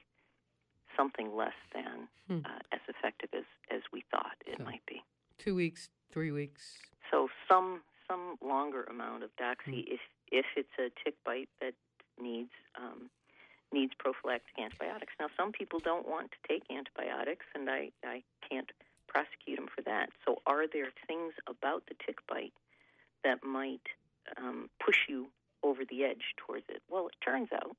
something 0.96 1.36
less 1.36 1.56
than 1.74 2.08
hmm. 2.28 2.44
uh, 2.44 2.58
as 2.72 2.80
effective 2.88 3.30
as, 3.36 3.44
as 3.70 3.82
we 3.92 4.04
thought 4.10 4.36
it 4.46 4.56
so, 4.58 4.64
might 4.64 4.84
be. 4.86 5.02
Two 5.38 5.54
weeks, 5.54 5.88
three 6.12 6.30
weeks. 6.30 6.78
So 7.10 7.28
some 7.48 7.82
some 8.08 8.36
longer 8.40 8.84
amount 8.84 9.24
of 9.24 9.30
doxy 9.36 9.82
hmm. 9.84 9.94
if 9.94 10.00
if 10.30 10.46
it's 10.56 10.78
a 10.78 10.90
tick 11.04 11.14
bite 11.24 11.48
that 11.60 11.74
needs 12.20 12.50
um, 12.78 13.10
needs 13.72 13.92
prophylactic 13.98 14.54
antibiotics. 14.58 15.12
Now, 15.18 15.26
some 15.36 15.52
people 15.52 15.78
don't 15.80 16.08
want 16.08 16.30
to 16.32 16.38
take 16.48 16.62
antibiotics, 16.70 17.46
and 17.54 17.68
I, 17.68 17.90
I 18.04 18.22
can't 18.48 18.70
prosecute 19.16 19.56
them 19.56 19.68
for 19.74 19.80
that. 19.82 20.10
So, 20.26 20.42
are 20.46 20.68
there 20.68 20.92
things 21.06 21.32
about 21.48 21.84
the 21.88 21.96
tick 22.04 22.18
bite 22.28 22.52
that 23.24 23.42
might 23.42 23.88
um, 24.36 24.68
push 24.84 25.08
you 25.08 25.28
over 25.62 25.84
the 25.88 26.04
edge 26.04 26.36
towards 26.36 26.64
it? 26.68 26.82
Well, 26.90 27.08
it 27.08 27.16
turns 27.24 27.48
out 27.54 27.76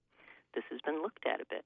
this 0.55 0.63
has 0.71 0.81
been 0.81 1.03
looked 1.03 1.27
at 1.27 1.41
a 1.41 1.45
bit. 1.49 1.63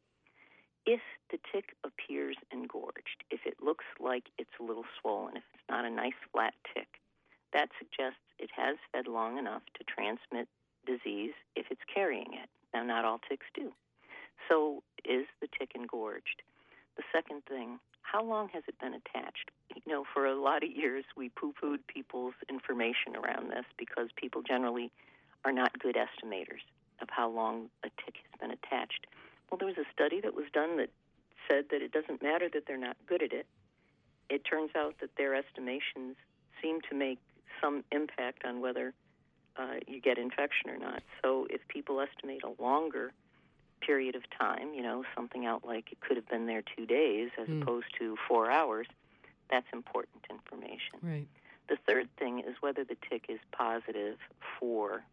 If 0.85 0.99
the 1.31 1.39
tick 1.53 1.75
appears 1.85 2.35
engorged, 2.51 3.23
if 3.29 3.41
it 3.45 3.63
looks 3.63 3.85
like 3.99 4.25
it's 4.37 4.57
a 4.59 4.63
little 4.63 4.83
swollen, 4.99 5.37
if 5.37 5.43
it's 5.53 5.69
not 5.69 5.85
a 5.85 5.89
nice 5.89 6.19
flat 6.33 6.53
tick, 6.73 6.99
that 7.53 7.69
suggests 7.79 8.19
it 8.39 8.49
has 8.55 8.75
fed 8.91 9.07
long 9.07 9.37
enough 9.37 9.61
to 9.77 9.85
transmit 9.85 10.49
disease 10.85 11.33
if 11.55 11.67
it's 11.69 11.85
carrying 11.93 12.33
it. 12.33 12.49
Now, 12.73 12.83
not 12.83 13.05
all 13.05 13.21
ticks 13.29 13.45
do. 13.53 13.71
So, 14.49 14.83
is 15.05 15.27
the 15.39 15.47
tick 15.47 15.71
engorged? 15.75 16.41
The 16.97 17.03
second 17.13 17.43
thing, 17.47 17.79
how 18.01 18.23
long 18.23 18.49
has 18.49 18.63
it 18.67 18.79
been 18.79 18.93
attached? 18.93 19.51
You 19.75 19.81
know, 19.87 20.03
for 20.13 20.25
a 20.25 20.35
lot 20.35 20.63
of 20.63 20.71
years, 20.71 21.05
we 21.15 21.29
poo 21.29 21.53
pooed 21.61 21.79
people's 21.87 22.33
information 22.49 23.15
around 23.15 23.49
this 23.51 23.65
because 23.77 24.09
people 24.15 24.41
generally 24.41 24.91
are 25.45 25.51
not 25.51 25.77
good 25.79 25.95
estimators 25.95 26.61
of 27.01 27.09
how 27.09 27.29
long 27.29 27.69
a 27.83 27.89
tick 28.03 28.15
has 28.23 28.39
been 28.39 28.51
attached. 28.51 29.07
Well, 29.49 29.57
there 29.57 29.67
was 29.67 29.77
a 29.77 29.89
study 29.93 30.21
that 30.21 30.35
was 30.35 30.45
done 30.53 30.77
that 30.77 30.89
said 31.49 31.65
that 31.71 31.81
it 31.81 31.91
doesn't 31.91 32.21
matter 32.21 32.49
that 32.53 32.63
they're 32.67 32.77
not 32.77 32.97
good 33.07 33.23
at 33.23 33.33
it. 33.33 33.47
It 34.29 34.43
turns 34.45 34.71
out 34.75 34.95
that 35.01 35.15
their 35.17 35.35
estimations 35.35 36.15
seem 36.61 36.79
to 36.89 36.95
make 36.95 37.19
some 37.61 37.83
impact 37.91 38.45
on 38.45 38.61
whether 38.61 38.93
uh, 39.57 39.75
you 39.87 39.99
get 39.99 40.17
infection 40.17 40.69
or 40.69 40.77
not. 40.77 41.03
So 41.21 41.47
if 41.49 41.67
people 41.67 41.99
estimate 41.99 42.43
a 42.43 42.61
longer 42.61 43.11
period 43.81 44.15
of 44.15 44.23
time, 44.37 44.73
you 44.73 44.81
know, 44.81 45.03
something 45.15 45.45
out 45.45 45.65
like 45.65 45.91
it 45.91 45.99
could 45.99 46.17
have 46.17 46.27
been 46.27 46.45
there 46.45 46.63
two 46.75 46.85
days 46.85 47.29
as 47.39 47.47
mm. 47.47 47.61
opposed 47.61 47.87
to 47.99 48.15
four 48.27 48.49
hours, 48.49 48.87
that's 49.49 49.67
important 49.73 50.23
information. 50.29 50.99
Right. 51.01 51.27
The 51.69 51.77
third 51.87 52.09
thing 52.17 52.39
is 52.39 52.55
whether 52.61 52.83
the 52.83 52.97
tick 53.09 53.25
is 53.29 53.39
positive 53.51 54.17
for 54.59 55.03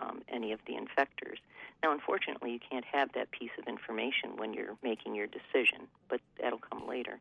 um, 0.00 0.22
any 0.28 0.52
of 0.52 0.60
the 0.66 0.74
infectors. 0.74 1.38
Now, 1.82 1.92
unfortunately, 1.92 2.52
you 2.52 2.60
can't 2.70 2.84
have 2.84 3.12
that 3.12 3.30
piece 3.30 3.50
of 3.58 3.66
information 3.68 4.36
when 4.36 4.52
you're 4.52 4.76
making 4.82 5.14
your 5.14 5.26
decision, 5.26 5.86
but 6.08 6.20
that'll 6.40 6.58
come 6.58 6.88
later. 6.88 7.20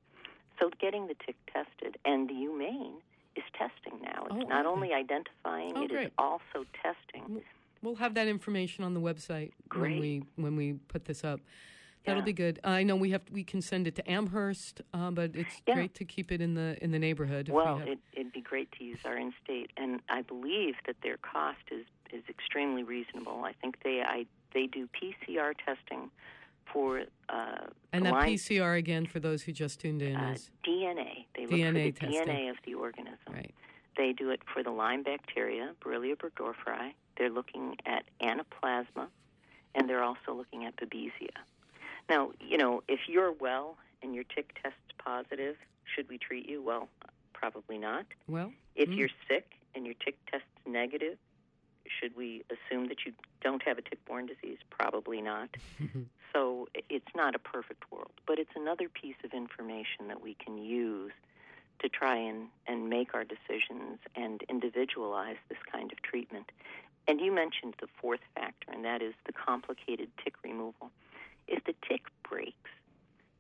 So, 0.60 0.72
getting 0.80 1.08
the 1.08 1.15
tick 1.26 1.36
tested 1.54 1.98
and 2.06 2.28
the 2.28 2.34
UMaine 2.34 2.96
is 3.36 3.43
testing 3.54 4.02
now. 4.02 4.26
It's 4.26 4.46
oh, 4.46 4.48
not 4.48 4.65
okay. 4.65 4.67
only 4.67 4.93
identifying; 4.93 5.74
oh, 5.76 5.84
it 5.84 5.89
great. 5.91 6.06
is 6.08 6.12
also 6.17 6.65
testing. 6.82 7.41
We'll 7.82 7.96
have 7.96 8.13
that 8.16 8.28
information 8.28 8.84
on 8.84 8.94
the 8.94 9.02
website 9.02 9.52
Great. 9.70 9.92
when 9.92 10.00
we 10.00 10.24
when 10.36 10.56
we 10.56 10.74
put 10.74 11.06
this 11.06 11.24
up. 11.24 11.40
That'll 12.06 12.22
yeah. 12.22 12.26
be 12.26 12.34
good. 12.34 12.60
I 12.63 12.84
know 12.84 12.96
we 12.96 13.12
have 13.12 13.24
we 13.32 13.44
can 13.44 13.62
send 13.62 13.86
it 13.86 13.96
to 13.96 14.10
Amherst, 14.10 14.82
uh, 14.94 15.12
but 15.12 15.32
it's 15.36 15.62
yeah. 15.68 15.76
great 15.76 15.94
to 15.96 16.06
keep 16.06 16.32
it 16.32 16.42
in 16.42 16.54
the 16.54 16.82
in 16.82 16.92
the 16.92 17.00
neighborhood. 17.00 17.50
Well, 17.50 17.82
we 17.84 17.92
it, 17.92 18.00
would 18.18 18.32
be 18.32 18.42
great 18.42 18.72
to 18.78 18.84
use 18.84 19.00
our 19.04 19.18
in-state, 19.18 19.72
and 19.76 20.00
I 20.08 20.22
believe 20.22 20.76
that 20.86 20.96
their 21.04 21.18
cost 21.18 21.60
is 21.70 21.86
is 22.13 22.24
extremely 22.30 22.84
reasonable. 22.84 23.44
I 23.44 23.52
think 23.62 23.84
they 23.84 24.02
I 24.06 24.26
they 24.54 24.68
do 24.68 24.88
PCR 24.88 25.54
testing 25.66 26.10
for 26.72 27.02
uh, 27.30 27.68
and 27.92 28.06
that 28.06 28.13
PCR 28.13 28.78
again 28.78 29.06
for 29.06 29.20
those 29.20 29.44
who 29.44 29.52
just 29.52 29.80
tuned 29.80 30.02
in 30.02 30.16
uh, 30.16 30.32
is 30.32 30.50
DNA. 30.66 31.26
They 31.36 31.42
look 31.42 31.52
DNA 31.52 31.74
the 31.74 31.92
testing. 31.92 32.26
DNA 32.26 32.50
of 32.50 32.58
the 32.66 32.74
organism. 32.74 33.34
Right. 33.34 33.54
They 33.98 34.13
do 34.13 34.30
it 34.30 34.42
for 34.54 34.63
the 34.63 34.72
Lyme 34.72 35.04
bacteria, 35.04 35.74
Borrelia 35.84 36.16
burgdorferi. 36.16 36.94
They're 37.17 37.30
looking 37.30 37.75
at 37.86 38.03
anaplasma, 38.21 39.08
and 39.75 39.89
they're 39.89 40.03
also 40.03 40.34
looking 40.34 40.65
at 40.65 40.75
babesia. 40.75 41.36
Now, 42.10 42.32
you 42.39 42.58
know, 42.58 42.84
if 42.88 43.01
you're 43.08 43.32
well 43.32 43.77
and 44.01 44.15
your 44.15 44.23
tick 44.23 44.58
tests 44.62 44.80
positive, 44.97 45.56
should 45.84 46.10
we 46.10 46.17
treat 46.17 46.47
you? 46.47 46.62
Well, 46.62 46.88
probably 47.34 47.77
not. 47.77 48.06
Well, 48.27 48.51
if 48.75 48.89
mm. 48.89 48.97
you're 48.97 49.10
sick 49.27 49.53
and 49.75 49.86
your 49.86 49.95
tick 50.03 50.17
tests 50.32 50.47
negative, 50.65 51.17
should 51.87 52.15
we 52.15 52.44
assume 52.50 52.87
that 52.89 53.06
you 53.06 53.13
don't 53.42 53.62
have 53.63 53.77
a 53.77 53.81
tick-borne 53.81 54.27
disease? 54.27 54.58
Probably 54.69 55.21
not. 55.21 55.50
so 56.33 56.67
it's 56.89 57.15
not 57.15 57.35
a 57.35 57.39
perfect 57.39 57.92
world, 57.92 58.12
but 58.25 58.39
it's 58.39 58.52
another 58.56 58.89
piece 58.89 59.15
of 59.23 59.33
information 59.33 60.08
that 60.08 60.21
we 60.21 60.35
can 60.35 60.58
use 60.58 61.13
to 61.79 61.89
try 61.89 62.15
and, 62.15 62.48
and 62.65 62.89
make 62.89 63.13
our 63.13 63.23
decisions 63.23 64.00
and 64.15 64.42
individualize 64.50 65.37
this 65.50 65.60
kind 65.71 65.92
of 65.92 66.02
treatment. 66.02 66.52
And 67.08 67.21
you 67.21 67.31
mentioned 67.31 67.75
the 67.79 67.87
fourth 68.01 68.19
factor, 68.35 68.71
and 68.71 68.83
that 68.83 69.01
is 69.01 69.13
the 69.25 69.31
complicated 69.31 70.10
tick 70.23 70.35
removal. 70.43 70.91
If 71.47 71.63
the 71.63 71.73
tick 71.87 72.01
breaks, 72.27 72.69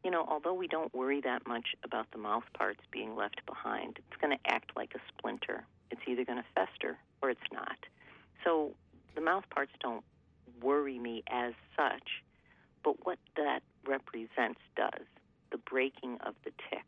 you 0.03 0.11
know, 0.11 0.25
although 0.27 0.53
we 0.53 0.67
don't 0.67 0.93
worry 0.93 1.19
that 1.21 1.45
much 1.45 1.75
about 1.83 2.09
the 2.11 2.17
mouth 2.17 2.45
parts 2.53 2.79
being 2.91 3.15
left 3.15 3.45
behind, 3.45 3.99
it's 3.99 4.21
going 4.21 4.37
to 4.37 4.51
act 4.51 4.71
like 4.77 4.93
a 4.95 4.99
splinter. 5.09 5.65
It's 5.91 6.01
either 6.07 6.23
going 6.23 6.37
to 6.37 6.45
fester 6.55 6.97
or 7.21 7.29
it's 7.29 7.41
not. 7.51 7.77
So 8.43 8.73
the 9.15 9.21
mouth 9.21 9.43
parts 9.49 9.73
don't 9.81 10.03
worry 10.61 10.97
me 10.97 11.23
as 11.27 11.53
such, 11.75 12.23
but 12.83 13.05
what 13.05 13.19
that 13.35 13.63
represents 13.85 14.61
does 14.77 15.05
the 15.51 15.57
breaking 15.57 16.19
of 16.25 16.35
the 16.45 16.51
tick. 16.69 16.85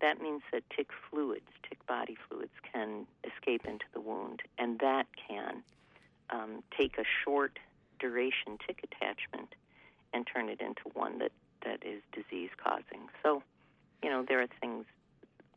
That 0.00 0.20
means 0.20 0.42
that 0.52 0.62
tick 0.70 0.90
fluids, 1.10 1.48
tick 1.68 1.84
body 1.86 2.16
fluids, 2.28 2.52
can 2.72 3.06
escape 3.24 3.64
into 3.64 3.86
the 3.92 4.00
wound, 4.00 4.42
and 4.58 4.78
that 4.80 5.06
can 5.28 5.62
um, 6.30 6.62
take 6.76 6.98
a 6.98 7.04
short 7.24 7.58
duration 7.98 8.58
tick 8.66 8.80
attachment 8.84 9.54
and 10.12 10.26
turn 10.26 10.48
it 10.48 10.60
into 10.60 10.82
one 10.94 11.18
that, 11.18 11.32
that 11.64 11.84
is 11.84 12.02
disease 12.12 12.50
causing. 12.62 13.08
So, 13.22 13.42
you 14.02 14.10
know, 14.10 14.24
there 14.26 14.40
are 14.40 14.48
things, 14.60 14.84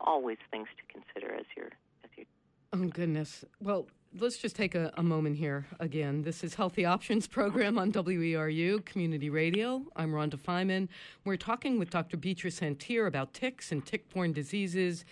always 0.00 0.38
things 0.50 0.68
to 0.76 0.92
consider 0.92 1.34
as 1.34 1.46
you're 1.56 1.70
as 2.04 2.10
you. 2.16 2.24
Oh 2.72 2.84
goodness. 2.88 3.44
Well, 3.60 3.88
let's 4.18 4.38
just 4.38 4.56
take 4.56 4.74
a, 4.74 4.92
a, 4.96 5.02
moment 5.02 5.36
here 5.36 5.66
again. 5.78 6.22
This 6.22 6.42
is 6.42 6.54
Healthy 6.54 6.84
Options 6.84 7.26
program 7.26 7.78
on 7.78 7.92
WERU 7.92 8.84
Community 8.84 9.30
Radio. 9.30 9.82
I'm 9.96 10.12
Rhonda 10.12 10.36
Feinman. 10.36 10.88
We're 11.24 11.36
talking 11.36 11.78
with 11.78 11.90
Dr. 11.90 12.16
Beatrice 12.16 12.60
Szantyr 12.60 13.06
about 13.06 13.34
ticks 13.34 13.72
and 13.72 13.84
tick-borne 13.84 14.32
diseases, 14.32 15.04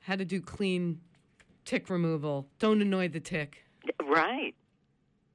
how 0.00 0.16
to 0.16 0.24
do 0.24 0.40
clean 0.40 1.00
tick 1.64 1.90
removal. 1.90 2.46
Don't 2.58 2.80
annoy 2.80 3.08
the 3.08 3.20
tick. 3.20 3.65
Right. 4.04 4.54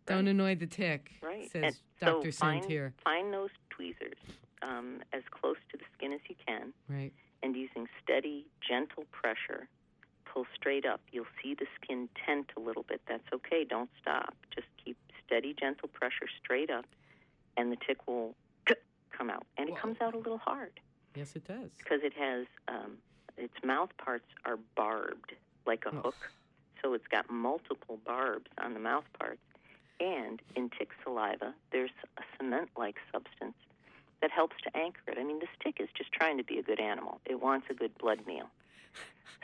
Don't 0.06 0.26
right. 0.26 0.28
annoy 0.28 0.56
the 0.56 0.68
tick. 0.68 1.12
Right. 1.22 1.52
Says 1.52 1.64
and 1.64 1.76
Dr. 2.00 2.32
So 2.32 2.46
find, 2.46 2.64
Szantyr. 2.64 2.94
Find 3.04 3.34
those 3.34 3.50
tweezers 3.70 4.18
um, 4.62 5.02
as 5.14 5.24
close 5.30 5.58
to 5.72 5.78
the 5.78 5.84
skin 5.96 6.14
as 6.14 6.20
you 6.28 6.36
can. 6.46 6.74
Right. 6.88 7.14
And 7.44 7.56
using 7.56 7.88
steady, 8.04 8.46
gentle 8.68 9.06
pressure 9.12 9.68
pull 10.32 10.46
straight 10.56 10.86
up. 10.86 11.02
You'll 11.12 11.26
see 11.42 11.54
the 11.54 11.66
skin 11.82 12.10
tent 12.26 12.52
a 12.56 12.60
little 12.60 12.84
bit. 12.84 13.02
That's 13.08 13.28
okay. 13.34 13.66
Don't 13.68 13.90
stop. 14.02 14.36
Just 14.54 14.68
keep 14.84 14.98
steady, 15.26 15.56
gentle 15.60 15.88
pressure 15.88 16.28
straight 16.44 16.70
up, 16.70 16.86
and 17.58 17.72
the 17.72 17.78
tick 17.86 18.08
will 18.08 18.36
come 19.18 19.30
out. 19.30 19.46
And 19.58 19.70
it 19.70 19.74
Whoa. 19.74 19.82
comes 19.82 19.98
out 20.02 20.14
a 20.14 20.18
little 20.18 20.38
hard. 20.38 20.80
Yes, 21.16 21.36
it 21.36 21.46
does. 21.46 21.72
Because 21.78 22.00
it 22.04 22.14
has 22.14 22.46
um, 22.68 22.98
its 23.38 23.54
mouth 23.64 23.90
parts 23.98 24.28
are 24.46 24.58
barbed 24.76 25.34
like 25.66 25.86
a 25.86 25.92
hook, 25.92 26.32
so 26.82 26.94
it's 26.94 27.08
got 27.08 27.30
multiple 27.30 28.00
barbs 28.06 28.50
on 28.64 28.74
the 28.74 28.80
mouth 28.80 29.06
parts. 29.20 29.40
And 30.00 30.42
in 30.56 30.70
tick 30.78 30.90
saliva, 31.04 31.54
there's 31.72 31.92
a 32.18 32.22
cement-like 32.38 32.96
substance 33.12 33.54
that 34.22 34.32
helps 34.32 34.56
to 34.64 34.76
anchor 34.78 35.00
it. 35.08 35.18
I 35.20 35.24
mean, 35.24 35.40
this 35.40 35.50
tick 35.64 35.78
is 35.80 35.90
just 35.96 36.12
trying 36.12 36.38
to 36.38 36.44
be 36.44 36.58
a 36.58 36.64
good 36.64 36.80
animal. 36.80 37.20
It 37.26 37.42
wants 37.42 37.68
a 37.70 37.74
good 37.74 37.96
blood 37.98 38.26
meal. 38.26 38.50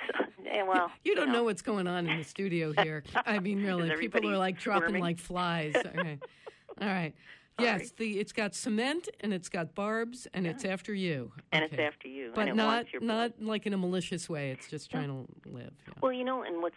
So, 0.08 0.66
well, 0.68 0.92
You 1.04 1.16
don't 1.16 1.28
know. 1.28 1.34
know 1.36 1.44
what's 1.46 1.62
going 1.62 1.88
on 1.88 2.08
in 2.08 2.18
the 2.18 2.24
studio 2.24 2.72
here. 2.84 3.04
I 3.26 3.40
mean, 3.40 3.64
really, 3.64 3.90
people 3.98 4.30
are 4.30 4.38
like 4.38 4.60
dropping 4.60 4.82
squirming? 4.90 5.02
like 5.02 5.18
flies. 5.20 5.76
Okay. 5.76 6.20
All 6.82 6.88
right. 6.88 7.14
Yes, 7.60 7.92
the 7.98 8.20
it's 8.20 8.32
got 8.32 8.54
cement 8.54 9.10
and 9.22 9.34
it's 9.34 9.50
got 9.50 9.74
barbs 9.74 10.28
and 10.34 10.46
it's 10.46 10.64
after 10.64 10.94
you. 10.94 11.32
and 11.52 11.64
it's 11.64 11.78
after 11.80 12.08
you, 12.08 12.32
but 12.36 12.42
and 12.42 12.50
it 12.52 12.56
not 12.56 12.68
wants 12.68 12.94
your 12.94 13.02
not 13.02 13.32
like 13.42 13.66
in 13.66 13.74
a 13.74 13.78
malicious 13.78 14.30
way. 14.30 14.52
It's 14.52 14.68
just 14.70 14.92
trying 14.92 15.08
to 15.08 15.50
live. 15.50 15.72
yeah. 15.88 15.94
Well, 16.02 16.12
you 16.14 16.24
know, 16.24 16.44
and 16.44 16.62
what's 16.62 16.76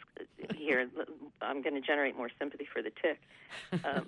here, 0.56 0.88
I'm 1.42 1.60
going 1.62 1.74
to 1.74 1.80
generate 1.82 2.16
more 2.16 2.30
sympathy 2.38 2.66
for 2.72 2.82
the 2.82 2.90
tick. 3.02 3.20
Um, 3.84 4.06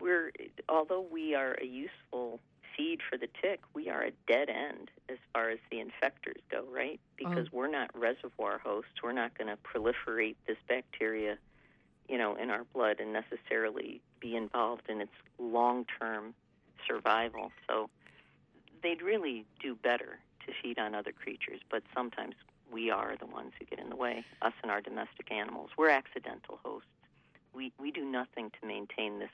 we're, 0.00 0.32
although 0.68 1.00
we 1.10 1.34
are 1.34 1.56
a 1.60 1.64
useful 1.64 2.40
feed 2.76 2.98
for 3.08 3.16
the 3.16 3.28
tick, 3.40 3.60
we 3.74 3.88
are 3.88 4.02
a 4.02 4.10
dead 4.26 4.48
end 4.50 4.90
as 5.08 5.16
far 5.32 5.50
as 5.50 5.58
the 5.70 5.76
infectors 5.78 6.40
go, 6.50 6.64
right? 6.70 6.98
Because 7.16 7.46
Oh. 7.48 7.56
we're 7.58 7.70
not 7.70 7.90
reservoir 7.98 8.58
hosts. 8.58 8.90
We're 9.02 9.12
not 9.12 9.36
going 9.38 9.48
to 9.48 9.56
proliferate 9.56 10.36
this 10.46 10.56
bacteria, 10.68 11.38
you 12.10 12.18
know, 12.18 12.34
in 12.34 12.50
our 12.50 12.64
blood 12.74 12.96
and 12.98 13.12
necessarily 13.12 14.00
be 14.20 14.34
involved 14.34 14.82
in 14.88 15.00
its 15.00 15.12
long-term 15.38 16.34
survival. 16.86 17.52
So 17.68 17.88
they'd 18.82 19.00
really 19.00 19.46
do 19.62 19.76
better 19.76 20.18
to 20.44 20.52
feed 20.60 20.80
on 20.80 20.94
other 20.96 21.12
creatures, 21.12 21.60
but 21.70 21.84
sometimes 21.94 22.34
we 22.72 22.90
are 22.90 23.16
the 23.16 23.26
ones 23.26 23.52
who 23.58 23.64
get 23.64 23.78
in 23.78 23.90
the 23.90 23.96
way, 23.96 24.24
us 24.42 24.52
and 24.62 24.72
our 24.72 24.80
domestic 24.80 25.30
animals. 25.30 25.70
We're 25.78 25.90
accidental 25.90 26.58
hosts. 26.64 26.88
We, 27.54 27.72
we 27.78 27.92
do 27.92 28.04
nothing 28.04 28.50
to 28.60 28.66
maintain 28.66 29.20
this 29.20 29.30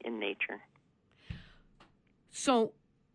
in 0.00 0.18
nature. 0.18 0.60
So, 2.30 2.72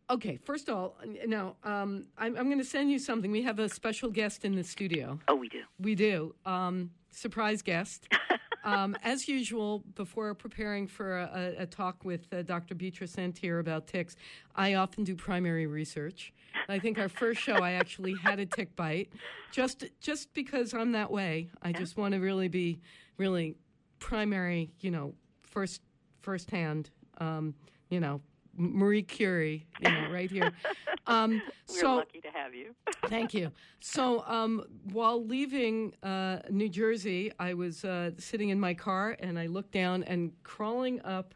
okay, 0.10 0.38
first 0.38 0.70
of 0.70 0.78
all, 0.78 0.98
now 1.26 1.56
um, 1.64 2.06
I'm, 2.18 2.38
I'm 2.38 2.46
going 2.46 2.60
to 2.60 2.64
send 2.64 2.91
you 2.91 3.00
something. 3.00 3.32
We 3.32 3.41
have 3.44 3.58
a 3.58 3.70
special 3.70 4.10
guest 4.10 4.46
in 4.46 4.56
the 4.56 4.64
studio. 4.64 5.20
Oh, 5.28 5.36
we 5.36 5.50
do. 5.50 5.62
We 5.80 5.96
do. 5.96 6.36
Um, 6.46 6.91
surprise 7.10 7.64
guest. 7.64 8.08
Um, 8.64 8.95
as 9.03 9.28
usual, 9.28 9.84
before 9.95 10.34
preparing 10.34 10.88
for 10.88 11.18
a, 11.18 11.55
a 11.59 11.66
talk 11.66 12.05
with 12.05 12.28
uh, 12.34 12.43
Dr. 12.43 12.76
Beatrice 12.76 13.16
Szantyr 13.16 13.59
about 13.59 13.88
ticks, 13.88 14.16
I 14.55 14.76
often 14.76 15.03
do 15.03 15.16
primary 15.16 15.68
research. 15.68 16.34
I 16.70 16.80
think 16.80 16.97
our 16.97 17.09
first 17.09 17.41
show, 17.41 17.55
I 17.55 17.72
actually 17.74 18.16
had 18.24 18.39
a 18.39 18.45
tick 18.45 18.76
bite, 18.76 19.11
just 19.51 19.86
just 19.99 20.34
because 20.34 20.74
I'm 20.74 20.93
that 20.93 21.11
way. 21.11 21.49
I 21.61 21.74
just 21.74 21.97
want 21.97 22.14
to 22.14 22.20
really 22.20 22.47
be 22.47 22.80
really 23.18 23.55
primary, 23.99 24.72
you 24.80 24.91
know, 24.91 25.14
first 25.41 25.82
firsthand, 26.22 26.89
um, 27.18 27.53
you 27.89 27.99
know, 27.99 28.22
Marie 28.56 29.04
Curie, 29.04 29.66
you 29.82 29.89
know, 29.91 30.10
right 30.12 30.30
here. 30.32 30.51
Um, 31.06 31.41
We're 31.68 31.80
so 31.82 31.95
lucky 31.97 32.22
to 32.22 32.30
have 32.30 32.56
you. 32.56 32.74
Thank 33.08 33.34
you. 33.34 33.51
So, 33.82 34.24
um, 34.26 34.64
while 34.93 35.22
leaving 35.22 35.93
uh, 36.01 36.39
New 36.49 36.70
Jersey, 36.70 37.30
I 37.38 37.56
was 37.56 37.84
uh, 37.84 38.12
sitting 38.18 38.47
in 38.49 38.58
my 38.58 38.74
car 38.74 39.18
and 39.20 39.38
I 39.38 39.47
looked 39.47 39.74
down, 39.74 40.04
and 40.04 40.32
crawling 40.43 41.01
up 41.01 41.34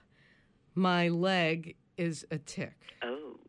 my 0.74 1.10
leg 1.10 1.76
is 1.98 2.26
a 2.32 2.38
tick. 2.38 2.76
Oh, 3.04 3.40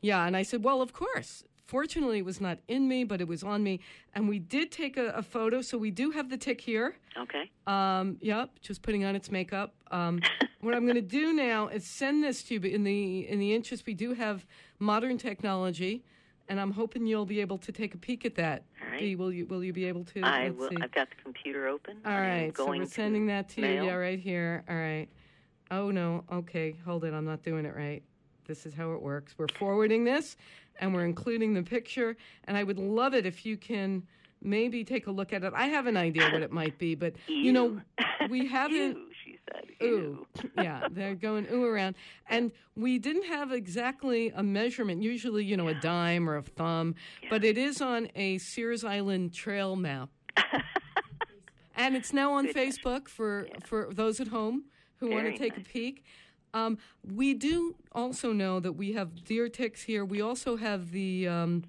Yeah, 0.00 0.24
and 0.26 0.34
I 0.34 0.42
said, 0.42 0.64
Well, 0.64 0.80
of 0.80 0.94
course. 0.94 1.44
Fortunately, 1.66 2.16
it 2.16 2.24
was 2.24 2.40
not 2.40 2.60
in 2.66 2.88
me, 2.88 3.04
but 3.04 3.20
it 3.20 3.28
was 3.28 3.42
on 3.42 3.62
me. 3.62 3.80
And 4.14 4.26
we 4.26 4.38
did 4.38 4.72
take 4.72 4.96
a, 4.96 5.08
a 5.10 5.22
photo, 5.22 5.60
so 5.60 5.76
we 5.76 5.90
do 5.90 6.12
have 6.12 6.30
the 6.30 6.38
tick 6.38 6.62
here. 6.62 6.96
okay. 7.20 7.50
Um, 7.66 8.16
yep, 8.22 8.58
just 8.62 8.80
putting 8.80 9.04
on 9.04 9.14
its 9.14 9.30
makeup. 9.30 9.74
Um, 9.90 10.22
what 10.60 10.74
I'm 10.74 10.84
going 10.84 10.96
to 10.96 11.02
do 11.02 11.32
now 11.32 11.68
is 11.68 11.86
send 11.86 12.24
this 12.24 12.42
to 12.44 12.54
you. 12.54 12.60
But 12.60 12.70
in 12.70 12.84
the 12.84 13.28
in 13.28 13.38
the 13.38 13.54
interest, 13.54 13.86
we 13.86 13.94
do 13.94 14.14
have 14.14 14.44
modern 14.78 15.18
technology, 15.18 16.04
and 16.48 16.60
I'm 16.60 16.72
hoping 16.72 17.06
you'll 17.06 17.26
be 17.26 17.40
able 17.40 17.58
to 17.58 17.72
take 17.72 17.94
a 17.94 17.98
peek 17.98 18.24
at 18.24 18.34
that. 18.36 18.64
All 18.82 18.90
right. 18.90 19.00
Dee, 19.00 19.16
will 19.16 19.32
you 19.32 19.46
will 19.46 19.62
you 19.62 19.72
be 19.72 19.84
able 19.86 20.04
to? 20.06 20.22
I 20.22 20.50
will. 20.50 20.68
see. 20.70 20.76
I've 20.80 20.92
got 20.92 21.10
the 21.10 21.16
computer 21.22 21.68
open. 21.68 21.98
All 22.04 22.12
right, 22.12 22.52
so 22.56 22.66
we're 22.66 22.78
to 22.84 22.86
sending 22.86 23.26
that 23.26 23.48
to 23.50 23.60
mail. 23.60 23.84
you. 23.84 23.90
Yeah, 23.90 23.94
right 23.96 24.18
here. 24.18 24.64
All 24.68 24.76
right. 24.76 25.08
Oh 25.70 25.90
no. 25.90 26.24
Okay, 26.32 26.76
hold 26.84 27.04
it. 27.04 27.14
I'm 27.14 27.24
not 27.24 27.42
doing 27.42 27.64
it 27.64 27.74
right. 27.76 28.02
This 28.46 28.66
is 28.66 28.74
how 28.74 28.92
it 28.92 29.02
works. 29.02 29.34
We're 29.36 29.48
forwarding 29.58 30.04
this, 30.04 30.36
and 30.80 30.94
we're 30.94 31.04
including 31.04 31.54
the 31.54 31.62
picture. 31.62 32.16
And 32.44 32.56
I 32.56 32.64
would 32.64 32.78
love 32.78 33.14
it 33.14 33.26
if 33.26 33.44
you 33.44 33.56
can 33.56 34.02
maybe 34.42 34.84
take 34.84 35.06
a 35.06 35.10
look 35.10 35.32
at 35.32 35.44
it. 35.44 35.52
I 35.54 35.66
have 35.66 35.86
an 35.86 35.96
idea 35.96 36.30
what 36.30 36.42
it 36.42 36.50
might 36.52 36.78
be, 36.78 36.94
but 36.94 37.14
you 37.26 37.52
know, 37.52 37.80
we 38.30 38.46
haven't. 38.48 38.96
Said. 39.52 39.64
Ooh, 39.82 40.26
yeah, 40.56 40.88
they're 40.90 41.14
going 41.14 41.46
ooh 41.52 41.64
around. 41.64 41.94
And 42.28 42.52
we 42.76 42.98
didn't 42.98 43.26
have 43.26 43.52
exactly 43.52 44.32
a 44.34 44.42
measurement, 44.42 45.02
usually, 45.02 45.44
you 45.44 45.56
know, 45.56 45.68
a 45.68 45.74
dime 45.74 46.28
or 46.28 46.36
a 46.36 46.42
thumb, 46.42 46.94
but 47.30 47.44
it 47.44 47.58
is 47.58 47.80
on 47.80 48.08
a 48.14 48.38
Sears 48.38 48.84
Island 48.84 49.32
trail 49.32 49.76
map. 49.76 50.10
and 51.76 51.96
it's 51.96 52.12
now 52.12 52.32
on. 52.32 52.48
Facebook 52.48 53.08
for, 53.08 53.46
for 53.64 53.88
those 53.92 54.20
at 54.20 54.28
home 54.28 54.64
who 54.96 55.10
want 55.10 55.26
to 55.26 55.36
take 55.36 55.56
nice. 55.56 55.66
a 55.66 55.70
peek. 55.70 56.04
Um, 56.54 56.78
we 57.04 57.34
do 57.34 57.76
also 57.92 58.32
know 58.32 58.58
that 58.60 58.72
we 58.72 58.92
have 58.92 59.24
deer 59.24 59.48
ticks 59.48 59.82
here. 59.82 60.04
We 60.04 60.22
also 60.22 60.56
have 60.56 60.92
the 60.92 61.28
um, 61.28 61.64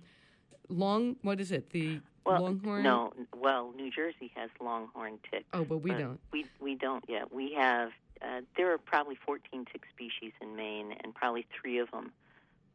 long, 0.69 1.17
what 1.21 1.41
is 1.41 1.51
it? 1.51 1.71
The 1.71 1.99
Well, 2.29 2.41
longhorn? 2.43 2.83
no. 2.83 3.13
Well, 3.35 3.71
New 3.75 3.89
Jersey 3.91 4.31
has 4.35 4.49
longhorn 4.61 5.19
tick. 5.31 5.45
Oh, 5.53 5.63
but 5.63 5.77
we 5.79 5.91
but 5.91 5.99
don't. 5.99 6.19
We 6.31 6.45
we 6.59 6.75
don't 6.75 7.03
yet. 7.07 7.33
We 7.33 7.53
have. 7.53 7.91
Uh, 8.21 8.41
there 8.57 8.73
are 8.73 8.77
probably 8.77 9.15
14 9.25 9.65
tick 9.71 9.83
species 9.93 10.33
in 10.41 10.55
Maine, 10.57 10.93
and 11.03 11.15
probably 11.15 11.45
three 11.61 11.79
of 11.79 11.89
them 11.91 12.11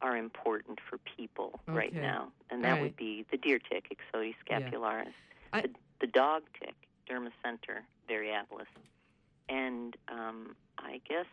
are 0.00 0.16
important 0.16 0.78
for 0.88 0.98
people 1.16 1.60
right 1.66 1.90
Okay. 1.90 2.00
now, 2.00 2.32
and 2.50 2.64
that 2.64 2.72
Right. 2.72 2.82
would 2.82 2.96
be 2.96 3.26
the 3.30 3.36
deer 3.36 3.58
tick, 3.58 3.86
Ixodes 3.90 4.34
scapularis, 4.46 5.12
I- 5.52 5.60
the, 5.62 5.70
the 6.00 6.06
dog 6.06 6.44
tick, 6.58 6.74
Dermacentor 7.08 7.80
variabilis, 8.08 8.66
and 9.50 9.96
um, 10.08 10.56
I 10.78 11.00
guess 11.08 11.26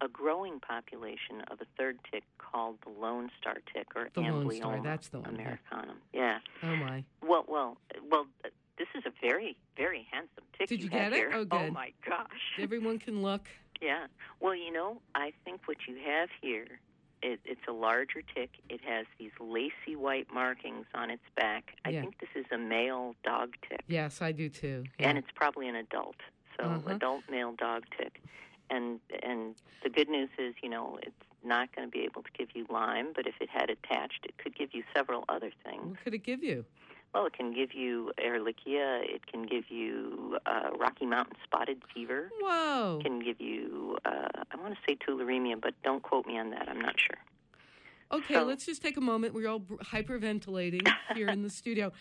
a 0.00 0.08
growing 0.08 0.60
population 0.60 1.42
of 1.50 1.60
a 1.60 1.66
third 1.78 1.98
tick 2.10 2.24
called 2.38 2.76
the 2.84 2.90
Lone 3.00 3.30
Star 3.40 3.56
tick, 3.72 3.88
or 3.94 4.08
The 4.14 4.20
Lone 4.22 4.50
Star, 4.52 4.80
that's 4.82 5.08
the 5.08 5.20
one, 5.20 5.34
yeah. 5.34 5.40
americanum. 5.40 5.96
Yeah. 6.12 6.38
Oh, 6.62 6.76
my. 6.76 7.04
Well, 7.22 7.44
well, 7.48 7.76
well. 8.10 8.26
This 8.78 8.88
is 8.96 9.04
a 9.04 9.12
very, 9.20 9.58
very 9.76 10.06
handsome 10.10 10.44
tick. 10.56 10.68
Did 10.68 10.82
you 10.82 10.88
have 10.88 11.10
get 11.10 11.12
it? 11.12 11.16
here. 11.16 11.30
Oh, 11.34 11.44
good. 11.44 11.72
my 11.74 11.92
gosh. 12.08 12.26
Everyone 12.58 12.98
can 12.98 13.20
look. 13.20 13.46
Yeah. 13.82 14.06
Well, 14.40 14.54
you 14.54 14.72
know, 14.72 15.02
I 15.14 15.32
think 15.44 15.60
what 15.66 15.76
you 15.86 15.96
have 16.06 16.30
here, 16.40 16.66
it, 17.22 17.40
it's 17.44 17.60
a 17.68 17.72
larger 17.72 18.22
tick. 18.34 18.48
It 18.70 18.80
has 18.86 19.04
these 19.18 19.32
lacy 19.38 19.96
white 19.96 20.28
markings 20.32 20.86
on 20.94 21.10
its 21.10 21.22
back. 21.36 21.72
I 21.84 21.90
Yeah. 21.90 22.00
think 22.00 22.20
this 22.20 22.30
is 22.34 22.46
a 22.50 22.56
male 22.56 23.14
dog 23.22 23.52
tick, 23.68 23.82
Yes, 23.86 24.22
I 24.22 24.32
do 24.32 24.48
too. 24.48 24.84
Yeah. 24.98 25.10
and 25.10 25.18
it's 25.18 25.30
probably 25.34 25.68
an 25.68 25.76
adult. 25.76 26.16
So 26.58 26.64
Uh-huh. 26.64 26.94
adult 26.94 27.24
male 27.30 27.52
dog 27.52 27.84
tick. 27.98 28.22
And 28.70 29.00
and 29.22 29.54
the 29.82 29.90
good 29.90 30.08
news 30.08 30.28
is, 30.38 30.54
you 30.62 30.68
know, 30.68 30.98
it's 31.02 31.12
not 31.44 31.74
going 31.74 31.88
to 31.88 31.90
be 31.90 32.04
able 32.04 32.22
to 32.22 32.30
give 32.36 32.48
you 32.54 32.66
Lyme, 32.70 33.08
but 33.14 33.26
if 33.26 33.34
it 33.40 33.48
had 33.50 33.70
attached, 33.70 34.24
it 34.24 34.36
could 34.38 34.54
give 34.56 34.70
you 34.72 34.82
several 34.94 35.24
other 35.28 35.50
things. 35.64 35.82
What 35.90 36.04
could 36.04 36.14
it 36.14 36.22
give 36.24 36.42
you? 36.44 36.64
Well, 37.14 37.26
it 37.26 37.32
can 37.32 37.52
give 37.52 37.74
you 37.74 38.12
Ehrlichia. 38.24 39.02
It 39.02 39.26
can 39.26 39.44
give 39.44 39.64
you 39.70 40.38
uh, 40.46 40.70
Rocky 40.78 41.06
Mountain 41.06 41.34
spotted 41.42 41.82
fever. 41.92 42.30
Whoa. 42.40 42.98
It 43.00 43.04
can 43.04 43.18
give 43.24 43.40
you, 43.40 43.98
uh, 44.04 44.28
I 44.52 44.56
want 44.56 44.74
to 44.74 44.80
say 44.88 44.96
tularemia, 44.96 45.60
but 45.60 45.74
don't 45.82 46.02
quote 46.02 46.26
me 46.26 46.38
on 46.38 46.50
that. 46.50 46.68
I'm 46.68 46.80
not 46.80 46.94
sure. 47.00 47.18
Okay, 48.12 48.34
So- 48.34 48.44
let's 48.44 48.64
just 48.66 48.80
take 48.82 48.96
a 48.96 49.00
moment. 49.00 49.34
We're 49.34 49.48
all 49.48 49.60
hyperventilating 49.60 50.86
here 51.14 51.28
in 51.28 51.42
the 51.42 51.50
studio. 51.50 51.92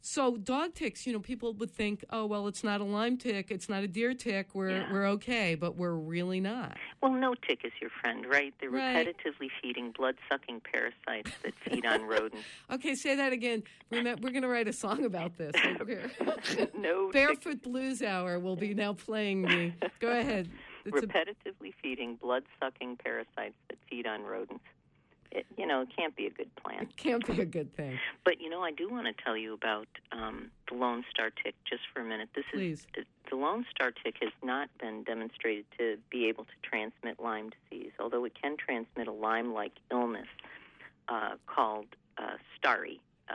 So 0.00 0.36
dog 0.36 0.74
ticks, 0.74 1.06
you 1.06 1.12
know, 1.12 1.18
people 1.18 1.52
would 1.54 1.70
think, 1.70 2.04
oh 2.10 2.24
well, 2.24 2.46
it's 2.46 2.62
not 2.62 2.80
a 2.80 2.84
Lyme 2.84 3.16
tick, 3.16 3.50
it's 3.50 3.68
not 3.68 3.82
a 3.82 3.88
deer 3.88 4.14
tick. 4.14 4.54
We're 4.54 4.70
Yeah. 4.70 4.92
we're 4.92 5.06
okay, 5.08 5.54
but 5.54 5.76
we're 5.76 5.94
really 5.94 6.40
not. 6.40 6.76
Well, 7.02 7.12
no 7.12 7.34
tick 7.34 7.60
is 7.64 7.72
your 7.80 7.90
friend, 7.90 8.24
right? 8.26 8.54
They're 8.60 8.70
Right. 8.70 9.06
repetitively 9.06 9.50
feeding 9.60 9.90
blood-sucking 9.92 10.60
parasites 10.72 11.30
that 11.42 11.54
feed 11.64 11.84
on 11.84 12.02
rodents. 12.02 12.44
Okay, 12.70 12.94
say 12.94 13.16
that 13.16 13.32
again. 13.32 13.62
Remember, 13.90 14.20
we're 14.22 14.30
going 14.32 14.42
to 14.42 14.48
write 14.48 14.68
a 14.68 14.72
song 14.72 15.04
about 15.04 15.36
this. 15.36 15.52
no 16.76 17.10
tick 17.10 17.12
Barefoot 17.12 17.62
Blues 17.62 18.02
Hour 18.02 18.38
will 18.38 18.56
be 18.56 18.74
now 18.74 18.92
playing 18.92 19.42
me. 19.42 19.74
Go 20.00 20.10
ahead. 20.10 20.48
It's 20.84 21.02
a, 21.02 21.06
repetitively 21.06 21.72
feeding 21.82 22.16
blood-sucking 22.16 22.96
parasites 22.96 23.56
that 23.68 23.78
feed 23.90 24.06
on 24.06 24.22
rodents. 24.22 24.64
It, 25.30 25.44
you 25.56 25.66
know, 25.66 25.82
it 25.82 25.88
can't 25.94 26.16
be 26.16 26.26
a 26.26 26.30
good 26.30 26.54
plan. 26.56 26.82
it 26.82 26.96
can't 26.96 27.26
be 27.26 27.40
a 27.40 27.44
good 27.44 27.74
thing. 27.74 27.98
But 28.24 28.40
you 28.40 28.48
know, 28.50 28.62
I 28.62 28.70
do 28.72 28.88
want 28.90 29.06
to 29.06 29.22
tell 29.24 29.36
you 29.36 29.52
about 29.54 29.88
um, 30.12 30.50
the 30.68 30.74
Lone 30.76 31.04
Star 31.10 31.30
tick 31.30 31.54
just 31.68 31.82
for 31.92 32.00
a 32.00 32.04
minute. 32.04 32.28
This 32.34 32.44
Please. 32.52 32.86
is 32.96 33.04
the 33.30 33.36
Lone 33.36 33.64
Star 33.70 33.90
tick 33.90 34.16
has 34.22 34.32
not 34.42 34.68
been 34.80 35.02
demonstrated 35.04 35.64
to 35.78 35.96
be 36.10 36.26
able 36.28 36.44
to 36.44 36.50
transmit 36.62 37.20
Lyme 37.22 37.50
disease, 37.70 37.92
although 38.00 38.24
it 38.24 38.32
can 38.40 38.56
transmit 38.56 39.06
a 39.08 39.12
Lyme-like 39.12 39.72
illness 39.90 40.26
uh, 41.08 41.32
called 41.46 41.86
uh, 42.16 42.36
STARI, 42.56 43.00
uh, 43.30 43.34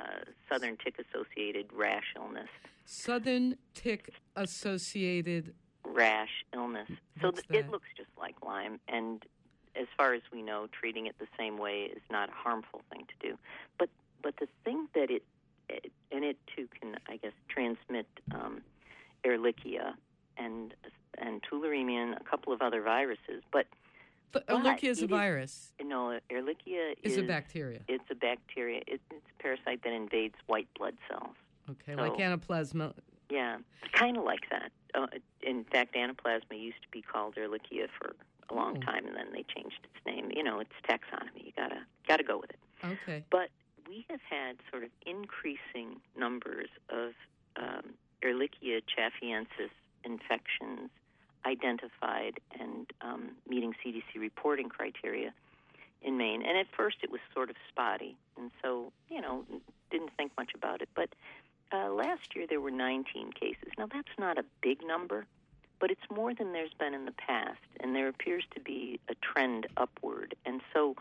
Southern 0.52 0.78
Tick-Associated 0.78 1.68
Rash 1.74 2.14
Illness. 2.16 2.50
Southern 2.86 3.56
Tick 3.74 4.10
Associated. 4.36 5.54
rash 5.86 6.44
illness. 6.54 6.90
So 7.22 7.32
th- 7.32 7.46
it 7.50 7.70
looks 7.70 7.88
just 7.96 8.10
like 8.18 8.36
Lyme, 8.44 8.80
and 8.88 9.24
as 9.76 9.88
far 9.98 10.14
as 10.14 10.22
we 10.32 10.42
know, 10.42 10.68
treating 10.72 11.08
it 11.08 11.16
the 11.20 11.28
same 11.38 11.58
way 11.58 11.92
is 11.96 12.02
not 12.12 12.30
a 12.30 12.34
harmful 12.34 12.82
thing 12.92 13.06
to 13.08 13.28
do. 13.28 13.38
But 13.78 13.90
but 14.22 14.36
the 14.38 14.48
thing 14.64 14.88
that 14.94 15.10
it, 15.10 15.24
it 15.70 15.92
and 16.12 16.24
it 16.24 16.38
too 16.56 16.68
can 16.80 16.96
I 17.08 17.18
guess 17.18 17.34
transmit 17.50 18.08
um, 18.34 18.62
Ehrlichia 19.24 19.94
and 20.38 20.74
and 21.18 21.42
tularemia 21.44 22.04
and 22.04 22.14
a 22.16 22.24
couple 22.24 22.54
of 22.54 22.62
other 22.62 22.82
viruses. 22.82 23.44
But 23.52 23.68
But 24.32 24.48
Ehrlichia 24.48 24.90
is 24.90 25.02
a 25.02 25.08
virus. 25.08 25.74
you 25.80 25.88
know, 25.88 26.20
Ehrlichia 26.30 26.96
Is 27.04 27.14
is 27.14 27.18
a 27.20 27.24
bacteria. 27.24 27.82
It's 27.88 28.10
a 28.10 28.16
bacteria. 28.16 28.82
It, 28.88 29.02
it's 29.12 29.26
a 29.40 29.42
parasite 29.42 29.84
that 29.84 29.94
invades 29.94 30.36
white 30.48 30.68
blood 30.78 30.96
cells. 31.10 31.36
Okay, 31.70 31.96
like 31.96 32.14
anaplasma. 32.14 32.94
Yeah, 33.30 33.58
kind 33.94 34.18
of 34.18 34.24
like 34.24 34.50
that. 34.52 34.72
Uh, 34.94 35.08
in 35.42 35.64
fact, 35.64 35.96
anaplasma 35.96 36.60
used 36.60 36.82
to 36.84 36.90
be 36.92 37.02
called 37.02 37.36
Ehrlichia 37.36 37.88
for 37.98 38.16
a 38.54 38.56
long 38.56 38.78
Oh. 38.78 38.82
time, 38.82 39.06
and 39.08 39.16
then 39.16 39.28
they 39.32 39.44
changed 39.44 39.80
its 39.84 40.06
name. 40.06 40.32
You 40.32 40.44
know, 40.44 40.60
it's 40.60 40.74
taxonomy. 40.88 41.46
You 41.46 41.52
gotta 41.56 41.82
gotta 42.08 42.24
go 42.24 42.38
with 42.38 42.52
it. 42.52 42.60
Okay. 42.84 43.24
But 43.30 43.50
we 43.88 44.06
have 44.10 44.22
had 44.22 44.58
sort 44.72 44.84
of 44.84 44.90
increasing 45.06 46.02
numbers 46.16 46.70
of 46.90 47.14
um, 47.56 47.94
Ehrlichia 48.22 48.82
chaffeensis 48.84 49.72
infections 50.04 50.90
identified 51.46 52.40
and 52.60 52.92
um, 53.02 53.32
meeting 53.48 53.74
CDC 53.84 54.20
reporting 54.20 54.70
criteria 54.70 55.34
in 56.02 56.18
Maine. 56.18 56.42
And 56.46 56.58
at 56.58 56.68
first, 56.76 56.98
it 57.04 57.12
was 57.12 57.22
sort 57.34 57.50
of 57.50 57.56
spotty, 57.70 58.16
and 58.38 58.52
so 58.62 58.92
you 59.10 59.22
know 59.22 59.46
didn't 59.92 60.12
think 60.18 60.32
much 60.38 60.54
about 60.56 60.82
it. 60.82 60.90
But 60.96 61.10
uh, 61.72 61.90
last 61.92 62.36
year 62.36 62.46
there 62.48 62.62
were 62.62 62.72
19 62.72 63.32
cases. 63.34 63.70
Now 63.78 63.88
that's 63.88 64.16
not 64.18 64.38
a 64.38 64.46
big 64.62 64.86
number, 64.86 65.26
but 65.84 65.92
it's 65.92 66.10
more 66.10 66.34
than 66.34 66.54
there's 66.54 66.74
been 66.80 66.94
in 66.94 67.04
the 67.04 67.12
past, 67.12 67.60
and 67.82 67.94
there 67.94 68.08
appears 68.08 68.46
to 68.56 68.62
be 68.62 69.02
a 69.10 69.16
trend 69.16 69.68
upward. 69.76 70.34
And 70.46 70.62
so 70.74 70.96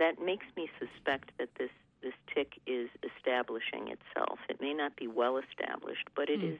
that 0.00 0.20
makes 0.20 0.44
me 0.56 0.68
suspect 0.76 1.30
that 1.38 1.50
this 1.56 1.70
this 2.02 2.14
tick 2.34 2.58
is 2.66 2.88
establishing 3.16 3.86
itself. 3.86 4.40
It 4.48 4.60
may 4.60 4.74
not 4.74 4.96
be 4.96 5.06
well 5.06 5.38
established, 5.38 6.08
but 6.16 6.28
it 6.28 6.42
is. 6.42 6.58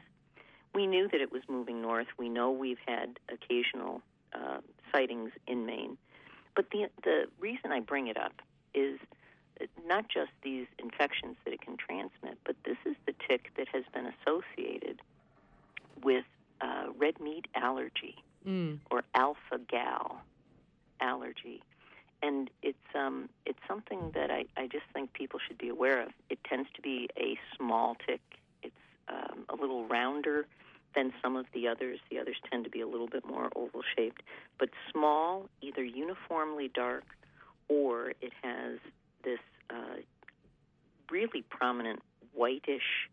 We 0.72 0.86
knew 0.86 1.09
that 1.09 1.20
it 1.20 1.32
was 1.32 1.43
moving 1.49 1.82
north. 1.82 2.07
We 2.16 2.28
know 2.28 2.53
we've 2.53 2.78
had 2.86 3.18
occasional 3.28 4.03
uh, 4.32 4.59
sightings 4.93 5.32
in 5.49 5.66
Maine, 5.66 5.99
but 6.55 6.70
the 6.70 6.90
the 7.03 7.24
reason 7.40 7.72
I 7.72 7.80
bring 7.80 8.07
it 8.07 8.16
up 8.16 8.40
is 8.72 9.01
not 9.84 10.09
just 10.09 10.30
these 10.45 10.68
infections 10.78 11.34
that 11.45 11.53
it 11.53 11.61
can 11.61 11.76
transmit, 11.76 12.38
but 12.45 12.55
this 12.64 12.78
is 12.84 12.95
the 13.05 13.14
tick 13.28 13.51
that 13.57 13.66
has 13.72 13.82
been 13.93 14.07
associated 14.07 15.03
with 16.05 16.24
uh, 16.62 16.86
red 16.98 17.20
meat 17.20 17.46
allergy 17.54 18.16
Mm. 18.46 18.80
or 18.90 19.04
alpha 19.14 19.60
gal 19.68 20.20
allergy. 21.00 21.62
And 22.24 22.50
it's 22.60 22.76
um, 22.92 23.28
it's 23.46 23.60
something 23.68 24.10
that 24.14 24.32
I, 24.32 24.46
I 24.56 24.66
just 24.66 24.84
think 24.92 25.12
people 25.12 25.38
should 25.46 25.58
be 25.58 25.68
aware 25.68 26.02
of. 26.02 26.08
It 26.28 26.38
tends 26.42 26.68
to 26.74 26.82
be 26.82 27.08
a 27.16 27.38
small 27.56 27.96
tick. 28.04 28.20
It's 28.64 28.74
um, 29.08 29.44
a 29.48 29.54
little 29.54 29.86
rounder 29.86 30.46
than 30.96 31.12
some 31.22 31.36
of 31.36 31.46
the 31.54 31.68
others. 31.68 32.00
The 32.10 32.18
others 32.18 32.36
tend 32.50 32.64
to 32.64 32.70
be 32.70 32.80
a 32.80 32.86
little 32.88 33.06
bit 33.06 33.24
more 33.24 33.48
oval 33.54 33.82
shaped, 33.96 34.22
but 34.58 34.70
small, 34.90 35.48
either 35.60 35.84
uniformly 35.84 36.68
dark, 36.68 37.04
or 37.68 38.10
it 38.20 38.32
has 38.42 38.78
this 39.22 39.40
uh, 39.70 39.98
really 41.12 41.42
prominent 41.48 42.00
whitish 42.34 43.08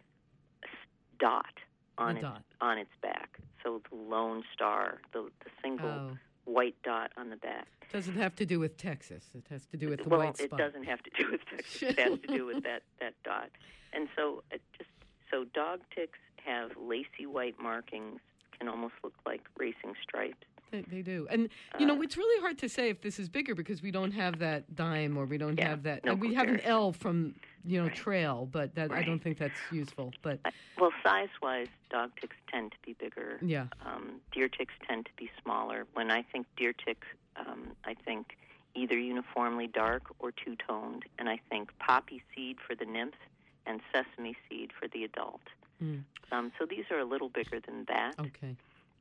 dot 1.19 1.53
on 1.99 2.17
its 2.17 2.23
dot. 2.23 2.43
on 2.61 2.77
its 2.77 2.91
back. 3.01 3.39
So 3.63 3.81
the 3.89 3.95
lone 3.95 4.43
star, 4.53 4.99
the 5.13 5.29
the 5.43 5.49
single 5.61 5.89
Oh. 5.89 6.17
white 6.45 6.75
dot 6.83 7.11
on 7.17 7.29
the 7.29 7.35
back. 7.37 7.67
Doesn't 7.91 8.15
have 8.15 8.35
to 8.35 8.45
do 8.45 8.59
with 8.59 8.77
Texas. 8.77 9.29
It 9.35 9.45
has 9.49 9.65
to 9.67 9.77
do 9.77 9.89
with 9.89 10.03
the 10.03 10.09
well, 10.09 10.19
white 10.19 10.39
it 10.39 10.51
doesn't 10.55 10.83
have 10.85 11.01
to 11.03 11.09
do 11.17 11.31
with 11.31 11.41
Texas. 11.45 11.81
it 11.83 11.99
has 11.99 12.19
to 12.19 12.27
do 12.27 12.45
with 12.45 12.63
that 12.63 12.83
that 12.99 13.13
dot. 13.23 13.49
And 13.93 14.07
so 14.15 14.43
it 14.51 14.61
just 14.77 14.89
so 15.31 15.43
dog 15.53 15.81
ticks 15.95 16.19
have 16.45 16.71
lacy 16.77 17.25
white 17.25 17.59
markings, 17.59 18.19
can 18.57 18.67
almost 18.67 18.93
look 19.03 19.13
like 19.25 19.41
racing 19.57 19.95
stripes. 20.01 20.45
They, 20.71 20.81
they 20.81 21.01
do. 21.01 21.27
And, 21.29 21.49
you 21.79 21.85
know, 21.85 21.97
Uh, 21.97 22.01
it's 22.01 22.17
really 22.17 22.41
hard 22.41 22.57
to 22.59 22.69
say 22.69 22.89
if 22.89 23.01
this 23.01 23.19
is 23.19 23.27
bigger 23.29 23.55
because 23.55 23.81
we 23.81 23.91
don't 23.91 24.11
have 24.11 24.39
that 24.39 24.75
dime 24.75 25.17
or 25.17 25.25
we 25.25 25.37
don't 25.37 25.57
Yeah, 25.57 25.69
have 25.69 25.83
that. 25.83 26.05
no 26.05 26.13
we 26.13 26.33
have 26.35 26.47
an. 26.47 26.59
L 26.61 26.91
from, 26.91 27.35
you 27.65 27.79
know, 27.79 27.87
Right. 27.87 27.95
trail, 27.95 28.47
but 28.51 28.75
that 28.75 28.91
I 28.91 29.01
don't 29.03 29.19
think 29.19 29.37
that's 29.37 29.59
useful. 29.71 30.13
But 30.21 30.39
Uh, 30.45 30.51
Well, 30.77 30.91
size-wise, 31.03 31.67
dog 31.89 32.11
ticks 32.19 32.35
tend 32.51 32.71
to 32.73 32.77
be 32.85 32.93
bigger. 32.93 33.39
yeah. 33.41 33.67
Um, 33.85 34.21
deer 34.31 34.47
ticks 34.49 34.73
tend 34.87 35.05
to 35.07 35.11
be 35.17 35.29
smaller. 35.41 35.87
When 35.93 36.11
I 36.11 36.21
think 36.23 36.45
deer 36.55 36.73
tick, 36.73 37.03
um, 37.35 37.75
I 37.83 37.93
think 37.95 38.37
either 38.75 38.97
uniformly 38.97 39.67
dark 39.67 40.03
or 40.19 40.31
two-toned, 40.31 41.05
and 41.17 41.27
I 41.29 41.37
think 41.49 41.77
poppy 41.79 42.21
seed 42.35 42.57
for 42.61 42.75
the 42.75 42.85
nymph 42.85 43.15
and 43.65 43.81
sesame 43.91 44.35
seed 44.47 44.71
for 44.79 44.87
the 44.87 45.03
adult. 45.03 45.41
Mm. 45.83 46.03
Um, 46.31 46.51
so 46.59 46.65
these 46.65 46.85
are 46.91 46.99
a 46.99 47.05
little 47.05 47.29
bigger 47.29 47.59
than 47.59 47.85
that. 47.85 48.19
Okay. 48.19 48.55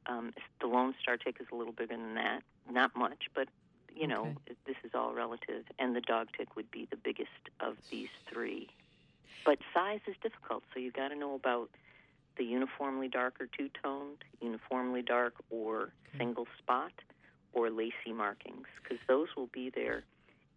Um, 0.09 0.33
the 0.61 0.67
lone 0.67 0.95
star 1.01 1.17
tick 1.17 1.37
is 1.41 1.47
a 1.53 1.55
little 1.55 1.73
bigger 1.73 1.97
than 1.97 2.15
that. 2.15 2.43
Not 2.71 2.97
much, 2.97 3.25
but 3.35 3.49
you 3.95 4.07
know 4.07 4.35
Okay. 4.49 4.57
this 4.67 4.77
is 4.85 4.93
all 4.95 5.13
relative. 5.13 5.65
And 5.79 5.95
the 5.95 6.01
dog 6.01 6.29
tick 6.37 6.57
would 6.57 6.71
be 6.71 6.87
the 6.91 6.97
biggest 6.97 7.29
of 7.61 7.77
these 7.91 8.09
three. 8.33 8.69
But 9.45 9.59
size 9.75 10.01
is 10.07 10.17
difficult, 10.23 10.63
so 10.73 10.81
you've 10.81 10.95
got 10.95 11.09
to 11.09 11.15
know 11.17 11.35
about 11.35 11.71
the 12.37 12.45
uniformly 12.45 13.09
dark 13.09 13.41
or 13.41 13.47
two-toned, 13.47 14.19
uniformly 14.41 15.03
dark 15.03 15.35
or 15.51 15.93
single 16.17 16.47
spot, 16.59 16.93
or 17.53 17.71
lacy 17.71 18.13
markings, 18.15 18.67
because 18.83 18.99
those 19.09 19.29
will 19.37 19.49
be 19.53 19.71
there 19.75 20.05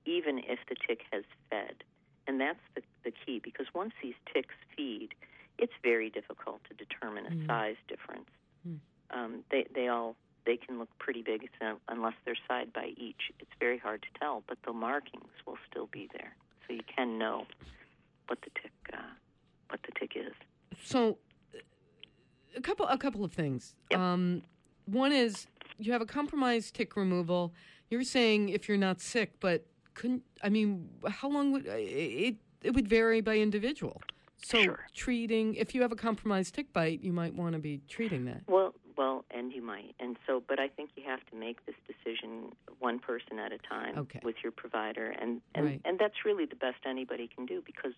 even 0.05 0.39
if 0.39 0.59
the 0.67 0.75
tick 0.87 1.01
has 1.11 1.23
fed. 1.49 1.83
And 2.27 2.39
that's 2.41 2.59
the, 2.75 2.81
the 3.03 3.11
key, 3.11 3.39
because 3.43 3.67
once 3.73 3.93
these 4.01 4.15
ticks 4.33 4.55
feed, 4.75 5.09
it's 5.57 5.73
very 5.83 6.09
difficult 6.09 6.61
to 6.69 6.73
determine 6.73 7.25
a 7.27 7.29
Mhm. 7.31 7.47
size 7.47 7.75
difference. 7.87 8.29
Mm. 8.67 8.79
Um, 9.13 9.43
they, 9.51 9.65
they 9.73 9.87
all 9.87 10.15
they 10.45 10.57
can 10.57 10.79
look 10.79 10.89
pretty 10.99 11.21
big 11.21 11.47
so- 11.59 11.79
unless 11.87 12.13
they're 12.25 12.35
side 12.47 12.73
by 12.73 12.91
each. 12.97 13.31
It's 13.39 13.51
very 13.59 13.77
hard 13.77 14.01
to 14.01 14.19
tell, 14.19 14.43
but 14.47 14.57
the 14.65 14.73
markings 14.73 15.29
will 15.45 15.57
still 15.69 15.87
be 15.91 16.09
there, 16.13 16.35
so 16.67 16.73
you 16.73 16.81
can 16.95 17.17
know 17.17 17.45
what 18.27 18.39
the 18.41 18.49
tick 18.61 18.71
uh, 18.93 18.97
what 19.69 19.81
the 19.83 19.91
tick 19.99 20.13
is. 20.15 20.33
So, 20.83 21.17
a 22.55 22.61
couple 22.61 22.87
a 22.87 22.97
couple 22.97 23.23
of 23.23 23.31
things. 23.31 23.75
Yep. 23.91 23.99
Um, 23.99 24.41
one 24.85 25.11
is 25.11 25.47
you 25.77 25.91
have 25.91 26.01
a 26.01 26.05
compromised 26.05 26.73
tick 26.75 26.95
removal. 26.95 27.53
You're 27.89 28.03
saying 28.03 28.49
if 28.49 28.67
you're 28.67 28.77
not 28.77 29.01
sick, 29.01 29.33
but 29.39 29.65
couldn't 29.93 30.23
I 30.43 30.49
mean, 30.49 30.89
how 31.07 31.29
long 31.29 31.51
would 31.51 31.65
it? 31.67 32.35
It 32.63 32.75
would 32.75 32.87
vary 32.87 33.21
by 33.21 33.37
individual. 33.37 34.01
So 34.43 34.61
Sure. 34.61 34.79
treating 34.95 35.55
if 35.55 35.75
you 35.75 35.81
have 35.83 35.91
a 35.91 35.95
compromised 35.95 36.55
tick 36.55 36.73
bite, 36.73 37.01
you 37.03 37.13
might 37.13 37.33
want 37.35 37.53
to 37.53 37.59
be 37.59 37.81
treating 37.87 38.25
that. 38.25 38.41
Well, 38.47 38.61
well, 38.63 38.70
and 39.41 39.51
you 39.51 39.61
might. 39.61 39.95
And 39.99 40.17
so, 40.27 40.41
but 40.47 40.59
I 40.59 40.67
think 40.67 40.91
you 40.95 41.03
have 41.07 41.19
to 41.31 41.35
make 41.35 41.65
this 41.65 41.75
decision 41.91 42.53
one 42.79 42.99
person 42.99 43.39
at 43.39 43.51
a 43.51 43.57
time 43.57 43.97
Okay. 43.97 44.19
with 44.23 44.35
your 44.43 44.51
provider, 44.51 45.07
and 45.21 45.41
and 45.55 45.65
Right. 45.65 45.81
and 45.83 45.97
that's 45.99 46.23
really 46.23 46.45
the 46.45 46.55
best 46.67 46.77
anybody 46.85 47.27
can 47.27 47.45
do 47.45 47.61
because 47.65 47.93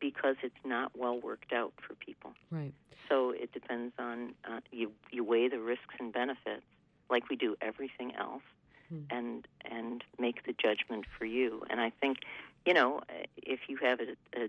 because 0.00 0.36
it's 0.42 0.64
not 0.64 0.96
well 0.96 1.18
worked 1.20 1.52
out 1.52 1.72
for 1.86 1.94
people. 1.94 2.32
Right. 2.50 2.74
So 3.08 3.30
it 3.30 3.52
depends 3.52 3.92
on 3.98 4.34
uh, 4.48 4.60
you. 4.70 4.92
You 5.10 5.24
weigh 5.24 5.48
the 5.48 5.60
risks 5.60 5.94
and 6.00 6.12
benefits, 6.12 6.66
like 7.10 7.28
we 7.28 7.36
do 7.36 7.56
everything 7.60 8.14
else, 8.14 8.42
Hmm. 8.88 9.02
and 9.10 9.48
and 9.64 10.04
make 10.18 10.44
the 10.46 10.52
judgment 10.54 11.04
for 11.18 11.24
you. 11.24 11.62
And 11.70 11.80
I 11.80 11.90
think, 12.00 12.18
you 12.66 12.74
know, 12.74 13.00
if 13.36 13.60
you 13.68 13.76
have 13.88 13.98
a, 14.00 14.10
a 14.42 14.48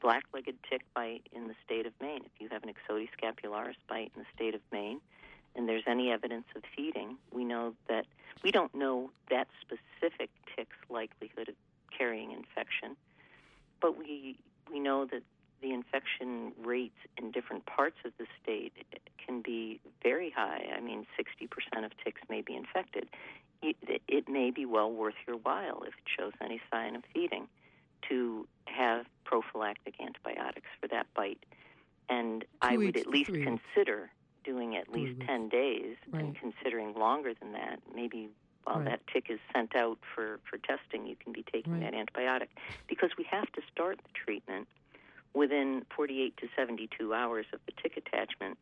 black-legged 0.00 0.56
tick 0.68 0.82
bite 0.94 1.26
in 1.32 1.48
the 1.48 1.54
state 1.64 1.86
of 1.86 1.92
Maine, 2.00 2.22
if 2.24 2.32
you 2.40 2.48
have 2.50 2.62
an 2.62 2.70
Ixodes 2.70 3.08
scapularis 3.20 3.76
bite 3.88 4.12
in 4.14 4.22
the 4.22 4.26
state 4.34 4.54
of 4.54 4.60
Maine, 4.72 5.00
and 5.54 5.68
there's 5.68 5.84
any 5.86 6.10
evidence 6.10 6.46
of 6.54 6.62
feeding, 6.76 7.16
we 7.32 7.44
know 7.44 7.74
that 7.88 8.06
we 8.42 8.50
don't 8.50 8.74
know 8.74 9.10
that 9.30 9.48
specific 9.60 10.30
tick's 10.54 10.76
likelihood 10.90 11.48
of 11.48 11.54
carrying 11.96 12.32
infection, 12.32 12.96
but 13.80 13.98
we 13.98 14.36
we 14.70 14.80
know 14.80 15.06
that 15.06 15.22
the 15.62 15.72
infection 15.72 16.52
rates 16.62 16.98
in 17.16 17.30
different 17.30 17.64
parts 17.66 17.96
of 18.04 18.12
the 18.18 18.26
state 18.42 18.72
can 19.24 19.40
be 19.40 19.80
very 20.02 20.30
high. 20.30 20.66
I 20.76 20.80
mean, 20.80 21.06
60% 21.18 21.84
of 21.84 21.92
ticks 22.04 22.20
may 22.28 22.42
be 22.42 22.54
infected. 22.54 23.08
It, 23.62 23.76
it 24.06 24.28
may 24.28 24.50
be 24.50 24.66
well 24.66 24.92
worth 24.92 25.14
your 25.26 25.36
while 25.36 25.82
if 25.82 25.94
it 25.94 26.04
shows 26.18 26.32
any 26.42 26.60
sign 26.70 26.94
of 26.94 27.04
feeding 27.14 27.48
to 28.08 28.46
have 28.66 29.06
prophylactic 29.24 29.94
antibiotics 30.00 30.66
for 30.80 30.88
that 30.88 31.06
bite. 31.14 31.42
And 32.08 32.44
I 32.62 32.76
would 32.76 32.96
at 32.96 33.06
least 33.06 33.30
three 33.30 33.42
consider 33.44 34.10
doing 34.44 34.76
at 34.76 34.88
least 34.92 35.18
weeks. 35.18 35.26
10 35.26 35.48
days 35.48 35.96
and 36.12 36.36
considering 36.38 36.94
longer 36.94 37.32
than 37.40 37.52
that, 37.52 37.80
maybe 37.94 38.28
while 38.64 38.76
Right. 38.78 38.84
that 38.86 39.00
tick 39.12 39.26
is 39.28 39.40
sent 39.52 39.74
out 39.74 39.98
for, 40.14 40.38
for 40.48 40.58
testing, 40.58 41.06
you 41.06 41.16
can 41.16 41.32
be 41.32 41.42
taking 41.52 41.80
Right. 41.80 41.90
that 41.90 41.94
antibiotic. 41.94 42.48
Because 42.88 43.10
we 43.18 43.24
have 43.24 43.50
to 43.52 43.62
start 43.72 43.98
the 44.02 44.10
treatment 44.12 44.68
within 45.34 45.84
48 45.94 46.36
to 46.38 46.48
72 46.56 47.12
hours 47.12 47.46
of 47.52 47.60
the 47.66 47.72
tick 47.82 47.96
attachment 47.96 48.56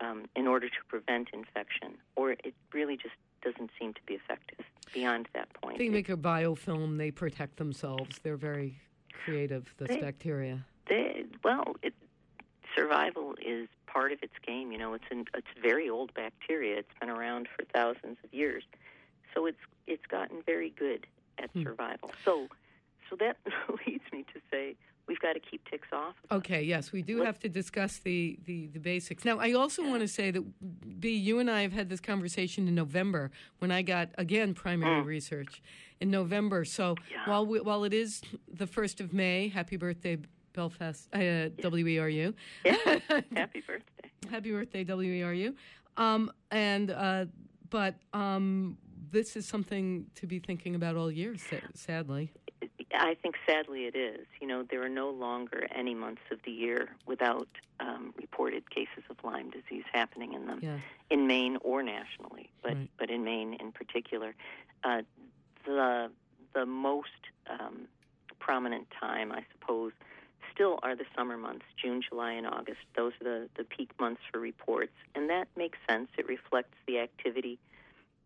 um, 0.00 0.26
in 0.36 0.46
order 0.46 0.68
to 0.68 0.84
prevent 0.88 1.28
infection, 1.32 1.96
or 2.14 2.32
it 2.32 2.54
really 2.72 2.96
just 2.96 3.14
doesn't 3.46 3.70
seem 3.78 3.94
to 3.94 4.00
be 4.06 4.14
effective 4.14 4.64
beyond 4.92 5.28
that 5.34 5.48
point. 5.62 5.78
They 5.78 5.88
make 5.88 6.08
a 6.08 6.16
biofilm. 6.16 6.98
They 6.98 7.10
protect 7.10 7.56
themselves. 7.56 8.18
They're 8.22 8.36
very 8.36 8.78
creative. 9.24 9.72
This 9.78 9.88
They- 9.88 10.00
bacteria. 10.00 10.64
They, 10.88 11.24
well, 11.42 11.74
it, 11.82 11.94
survival 12.76 13.34
is 13.44 13.68
part 13.86 14.12
of 14.12 14.22
its 14.22 14.34
game. 14.46 14.70
You 14.72 14.78
know, 14.78 14.94
it's 14.94 15.04
an, 15.10 15.24
it's 15.34 15.46
very 15.60 15.88
old 15.90 16.14
bacteria. 16.14 16.78
It's 16.78 16.92
been 17.00 17.10
around 17.10 17.48
for 17.56 17.64
thousands 17.64 18.18
of 18.24 18.32
years, 18.32 18.64
so 19.34 19.46
it's 19.46 19.58
it's 19.86 20.06
gotten 20.06 20.42
very 20.44 20.70
good 20.70 21.06
at 21.38 21.50
Hmm. 21.50 21.62
survival. 21.64 22.10
So, 22.24 22.48
so 23.10 23.16
that 23.16 23.36
leads 23.86 24.04
me 24.12 24.24
to 24.34 24.40
say 24.50 24.74
we've 25.08 25.20
got 25.20 25.34
to 25.34 25.40
keep 25.40 25.68
ticks 25.70 25.88
off. 25.92 26.14
Okay, 26.30 26.62
yes, 26.62 26.92
we 26.92 27.02
do 27.02 27.22
have 27.22 27.38
to 27.40 27.48
discuss 27.48 27.98
the, 27.98 28.38
the, 28.44 28.66
the 28.68 28.80
basics. 28.80 29.24
Now, 29.24 29.38
I 29.38 29.52
also 29.52 29.82
want 29.86 30.00
to 30.02 30.08
say 30.08 30.30
that, 30.30 31.00
B, 31.00 31.10
you 31.16 31.38
and 31.38 31.50
I 31.50 31.62
have 31.62 31.72
had 31.72 31.88
this 31.88 32.00
conversation 32.00 32.66
in 32.68 32.74
November 32.74 33.30
when 33.58 33.70
I 33.70 33.82
got, 33.82 34.08
again, 34.18 34.54
primary 34.54 35.02
research 35.02 35.62
in 36.00 36.10
November. 36.10 36.64
So 36.64 36.96
Yeah. 37.10 37.28
while, 37.30 37.46
we, 37.46 37.60
while 37.60 37.84
it 37.84 37.94
is 37.94 38.20
the 38.52 38.66
1st 38.66 39.00
of 39.00 39.12
May, 39.12 39.48
happy 39.48 39.76
birthday, 39.76 40.18
Belfast, 40.52 41.08
uh, 41.12 41.18
WERU. 41.18 42.32
Yeah. 42.64 42.74
Happy 43.36 43.60
birthday. 43.66 44.10
Happy 44.30 44.50
birthday, 44.52 44.84
WERU. 44.84 45.54
Um, 45.98 46.32
and, 46.50 46.90
uh, 46.90 47.26
but 47.68 47.94
um, 48.14 48.78
this 49.10 49.36
is 49.36 49.46
something 49.46 50.06
to 50.14 50.26
be 50.26 50.38
thinking 50.38 50.74
about 50.74 50.96
all 50.96 51.10
year, 51.12 51.36
sa- 51.36 51.56
sadly. 51.74 52.32
I 52.98 53.14
think 53.14 53.36
sadly 53.46 53.84
it 53.86 53.94
is. 53.96 54.26
You 54.40 54.46
know, 54.46 54.62
there 54.62 54.82
are 54.82 54.88
no 54.88 55.10
longer 55.10 55.66
any 55.74 55.94
months 55.94 56.22
of 56.30 56.38
the 56.44 56.50
year 56.50 56.88
without 57.06 57.48
um, 57.80 58.14
reported 58.16 58.70
cases 58.70 59.04
of 59.10 59.16
Lyme 59.24 59.50
disease 59.50 59.84
happening 59.92 60.32
in 60.34 60.46
them. 60.46 60.60
Yeah. 60.62 60.78
in 61.10 61.26
Maine 61.26 61.58
or 61.62 61.82
nationally, 61.82 62.50
but 62.62 62.74
Right. 62.74 62.90
but 62.98 63.10
in 63.10 63.22
Maine 63.24 63.54
in 63.54 63.70
particular, 63.72 64.34
uh, 64.84 65.02
the 65.64 66.10
the 66.54 66.66
most 66.66 67.10
um, 67.48 67.86
prominent 68.38 68.86
time, 69.00 69.30
I 69.32 69.44
suppose, 69.52 69.92
still 70.52 70.78
are 70.82 70.96
the 70.96 71.04
summer 71.14 71.36
months, 71.36 71.64
June, 71.80 72.00
July, 72.08 72.32
and 72.32 72.46
August. 72.46 72.80
Those 72.96 73.12
are 73.20 73.24
the 73.24 73.48
the 73.56 73.64
peak 73.64 73.90
months 74.00 74.22
for 74.32 74.40
reports, 74.40 74.94
and 75.14 75.28
that 75.30 75.48
makes 75.56 75.78
sense. 75.88 76.08
It 76.18 76.26
reflects 76.28 76.76
the 76.86 76.98
activity 76.98 77.58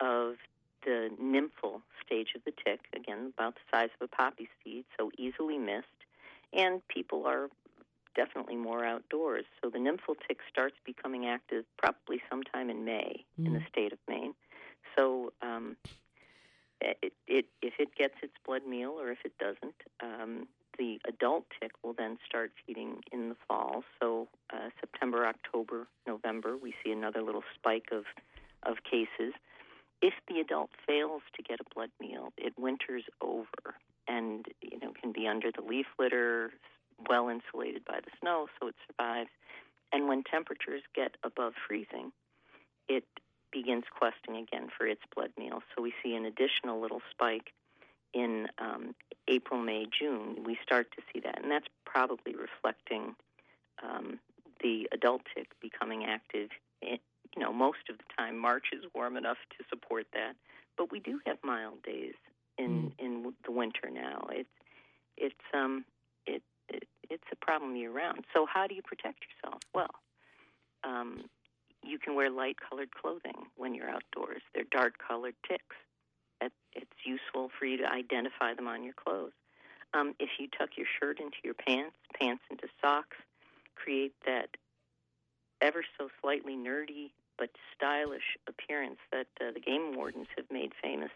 of 0.01 0.37
the 0.85 1.11
nymphal 1.20 1.83
stage 2.05 2.28
of 2.35 2.43
the 2.45 2.53
tick, 2.64 2.81
again 2.95 3.33
about 3.37 3.55
the 3.55 3.61
size 3.70 3.91
of 4.01 4.09
a 4.12 4.16
poppy 4.16 4.49
seed, 4.62 4.85
so 4.99 5.11
easily 5.18 5.59
missed, 5.59 5.87
and 6.53 6.81
people 6.89 7.26
are 7.26 7.49
definitely 8.16 8.57
more 8.57 8.85
outdoors. 8.85 9.45
So 9.62 9.70
the 9.70 9.78
nymphal 9.78 10.16
tick 10.26 10.39
starts 10.51 10.76
becoming 10.85 11.26
active 11.26 11.64
probably 11.78 12.20
sometime 12.28 12.70
in 12.70 12.85
May 12.85 13.24
in 13.39 13.53
the 13.55 13.62
state 13.70 13.93
of 13.93 13.99
Maine. 14.09 14.35
So 14.97 15.33
um, 15.43 15.76
it, 16.81 17.12
it, 17.26 17.47
if 17.62 17.74
it 17.78 17.95
gets 17.95 18.14
its 18.22 18.35
blood 18.45 18.66
meal 18.66 18.91
or 18.91 19.11
if 19.11 19.18
it 19.24 19.33
doesn't, 19.39 19.76
um, 20.03 20.49
the 20.78 20.99
adult 21.07 21.45
tick 21.61 21.72
will 21.83 21.93
then 21.93 22.18
start 22.26 22.53
feeding 22.66 23.03
in 23.12 23.28
the 23.28 23.37
fall. 23.47 23.85
So 24.01 24.28
uh, 24.53 24.70
September, 24.81 25.26
October, 25.26 25.87
November, 26.07 26.57
we 26.57 26.74
see 26.83 26.91
another 26.91 27.22
little 27.22 27.45
spike 27.55 27.89
of 27.93 28.05
of 28.64 28.76
cases. 28.85 29.33
If 30.03 30.14
the 30.28 30.40
adult 30.40 30.70
fails 30.86 31.22
to 31.36 31.42
get 31.42 31.61
a 31.61 31.74
blood 31.74 31.90
meal, 32.01 32.32
it 32.38 32.55
winters 32.59 33.05
over 33.20 33.74
and 34.09 34.46
you 34.62 34.78
know 34.80 34.92
can 35.01 35.12
be 35.12 35.26
under 35.26 35.51
the 35.51 35.62
leaf 35.62 35.86
litter, 35.98 36.53
well 37.09 37.28
insulated 37.28 37.84
by 37.84 38.01
the 38.01 38.11
snow, 38.20 38.46
so 38.59 38.68
it 38.68 38.74
survives. 38.86 39.30
And 39.92 40.09
when 40.09 40.22
temperatures 40.22 40.82
get 40.94 41.16
above 41.24 41.55
freezing, 41.66 42.12
it 42.88 43.05
begins 43.53 43.84
questing 43.96 44.36
again 44.36 44.68
for 44.76 44.86
its 44.86 45.03
blood 45.14 45.30
meal. 45.36 45.62
So 45.74 45.82
we 45.82 45.92
see 46.03 46.14
an 46.14 46.24
additional 46.24 46.80
little 46.80 47.03
spike 47.11 47.53
in 48.14 48.46
um, 48.59 48.94
April, 49.28 49.61
May, 49.61 49.86
June. 49.86 50.44
We 50.44 50.59
start 50.62 50.88
to 50.96 51.03
see 51.12 51.20
that, 51.20 51.42
and 51.42 51.51
that's 51.51 51.66
probably 51.84 52.34
reflecting 52.34 53.14
um, 53.82 54.18
the 54.62 54.88
adult 54.92 55.22
tick 55.34 55.48
becoming 55.61 56.05
active. 56.05 56.51
You 57.37 57.43
know, 57.43 57.53
most 57.53 57.89
of 57.89 57.99
the 57.99 58.05
time, 58.16 58.39
March 58.39 58.66
is 58.72 58.85
warm 58.95 59.16
enough 59.16 59.39
to 59.59 59.64
support 59.68 60.07
that, 60.12 60.35
but 60.76 60.91
we 60.91 61.01
do 61.01 61.20
have 61.26 61.39
mild 61.43 61.83
days 61.83 62.14
in 62.59 62.93
in 62.99 63.33
the 63.45 63.53
winter 63.53 63.91
now. 63.91 64.26
It's 64.31 64.49
it's 65.16 65.35
um 65.55 65.85
it, 66.26 66.43
it 66.68 66.85
it's 67.09 67.24
a 67.33 67.37
problem 67.37 67.76
year 67.76 67.91
round. 67.91 68.24
So 68.35 68.47
how 68.47 68.66
do 68.66 68.74
you 68.74 68.83
protect 68.83 69.20
yourself? 69.26 69.61
Well, 69.74 69.95
um, 70.85 71.24
you 71.83 71.99
can 71.99 72.14
wear 72.14 72.31
light 72.31 72.57
colored 72.68 72.91
clothing 72.95 73.47
when 73.57 73.74
you're 73.74 73.89
outdoors. 73.89 74.43
They're 74.55 74.64
dark 74.70 74.95
colored 75.07 75.35
ticks. 75.49 75.76
It, 76.41 76.53
it's 76.72 76.91
useful 77.05 77.51
for 77.59 77.66
you 77.66 77.78
to 77.78 77.91
identify 77.91 78.55
them 78.55 78.68
on 78.68 78.83
your 78.83 78.95
clothes. 78.95 79.33
Um, 79.93 80.14
if 80.20 80.31
you 80.39 80.49
tuck 80.57 80.70
your 80.76 80.87
shirt 81.01 81.18
into 81.18 81.37
your 81.43 81.55
pants, 81.55 81.97
pants 82.18 82.43
into 82.51 82.68
socks, 82.81 83.16
create 83.74 84.14
that 84.24 84.51
ever 85.61 85.85
so 85.99 86.09
slightly 86.20 86.55
nerdy 86.55 87.11
but 87.41 87.51
stylish 87.74 88.36
appearance 88.47 88.99
that 89.11 89.26
uh, 89.41 89.51
the 89.53 89.61
game 89.61 89.97
wardens 89.97 90.26
have 90.36 90.45
made 90.53 90.72
famous, 90.80 91.11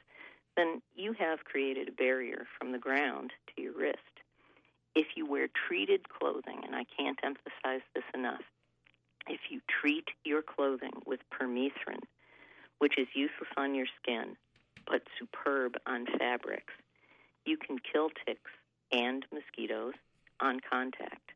then 0.57 0.81
you 0.97 1.13
have 1.13 1.45
created 1.45 1.89
a 1.89 1.93
barrier 1.93 2.47
from 2.59 2.73
the 2.73 2.79
ground 2.79 3.31
to 3.55 3.63
your 3.63 3.75
wrist. 3.75 3.99
If 4.97 5.09
you 5.17 5.27
wear 5.27 5.49
treated 5.69 6.09
clothing, 6.09 6.63
and 6.65 6.75
I 6.75 6.85
can't 6.97 7.19
emphasize 7.23 7.83
this 7.95 8.05
enough, 8.15 8.41
if 9.29 9.41
you 9.51 9.61
treat 9.81 10.09
your 10.25 10.41
clothing 10.41 11.03
with 11.07 11.21
permethrin, 11.31 12.01
which 12.79 12.99
is 12.99 13.07
useless 13.15 13.51
on 13.57 13.75
your 13.75 13.87
skin 14.03 14.37
but 14.87 15.03
superb 15.19 15.77
on 15.87 16.07
fabrics, 16.19 16.73
you 17.47 17.57
can 17.57 17.79
kill 17.79 18.11
ticks 18.27 18.51
and 18.93 19.25
mosquitoes 19.33 19.95
on 20.41 20.61
contact. 20.61 21.31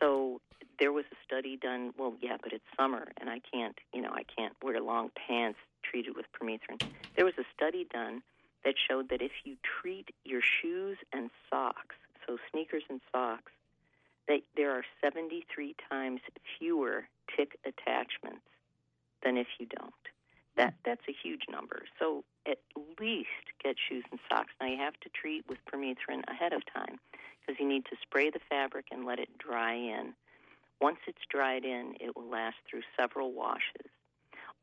So 0.00 0.40
there 0.78 0.92
was 0.92 1.04
a 1.12 1.16
study 1.24 1.56
done. 1.56 1.92
Well, 1.98 2.14
yeah, 2.20 2.36
but 2.42 2.52
it's 2.52 2.64
summer, 2.76 3.08
and 3.20 3.28
I 3.30 3.40
can't, 3.52 3.78
you 3.92 4.00
know, 4.00 4.10
I 4.12 4.22
can't 4.36 4.54
wear 4.62 4.80
long 4.80 5.10
pants 5.14 5.58
treated 5.82 6.16
with 6.16 6.26
permethrin. 6.32 6.82
There 7.16 7.24
was 7.24 7.34
a 7.38 7.44
study 7.54 7.86
done 7.92 8.22
that 8.64 8.74
showed 8.88 9.08
that 9.10 9.22
if 9.22 9.32
you 9.44 9.56
treat 9.80 10.10
your 10.24 10.40
shoes 10.40 10.96
and 11.12 11.30
socks, 11.50 11.96
so 12.26 12.38
sneakers 12.50 12.84
and 12.88 13.00
socks, 13.10 13.52
that 14.28 14.42
there 14.56 14.70
are 14.70 14.84
73 15.02 15.74
times 15.90 16.20
fewer 16.58 17.08
tick 17.36 17.58
attachments 17.64 18.46
than 19.24 19.36
if 19.36 19.48
you 19.58 19.66
don't. 19.66 19.92
That 20.56 20.74
that's 20.84 21.02
a 21.08 21.12
huge 21.12 21.42
number. 21.50 21.84
So 21.98 22.24
at 22.46 22.58
least 23.00 23.28
get 23.62 23.76
shoes 23.88 24.04
and 24.10 24.20
socks. 24.28 24.52
Now 24.60 24.66
you 24.66 24.76
have 24.76 24.98
to 25.00 25.08
treat 25.08 25.48
with 25.48 25.58
permethrin 25.64 26.22
ahead 26.28 26.52
of 26.52 26.62
time 26.72 27.00
because 27.40 27.58
you 27.58 27.66
need 27.66 27.86
to 27.86 27.96
spray 28.02 28.30
the 28.30 28.40
fabric 28.50 28.86
and 28.90 29.06
let 29.06 29.18
it 29.18 29.38
dry 29.38 29.74
in. 29.74 30.14
Once 30.82 30.98
it's 31.06 31.24
dried 31.30 31.64
in, 31.64 31.94
it 32.00 32.14
will 32.16 32.28
last 32.28 32.56
through 32.68 32.82
several 32.98 33.32
washes. 33.32 33.88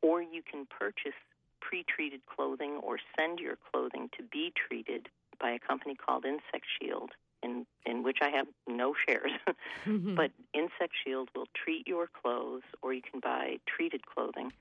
or 0.02 0.22
you 0.22 0.42
can 0.42 0.66
purchase 0.66 1.18
pre-treated 1.60 2.20
clothing 2.26 2.72
or 2.82 2.98
send 3.18 3.38
your 3.38 3.56
clothing 3.70 4.08
to 4.16 4.22
be 4.22 4.50
treated 4.56 5.08
by 5.38 5.50
a 5.50 5.58
company 5.58 5.94
called 5.94 6.24
Insect 6.24 6.64
Shield, 6.80 7.10
in 7.42 7.66
in 7.84 8.02
which 8.02 8.18
I 8.22 8.30
have 8.30 8.46
no 8.66 8.94
shares. 9.06 9.32
Mhm. 9.86 10.14
but 10.16 10.30
Insect 10.54 10.94
Shield 11.04 11.28
will 11.34 11.48
treat 11.62 11.86
your 11.86 12.06
clothes, 12.20 12.62
or 12.82 12.92
you 12.94 13.02
can 13.02 13.20
buy 13.20 13.58
treated 13.66 14.02
clothing, 14.06 14.52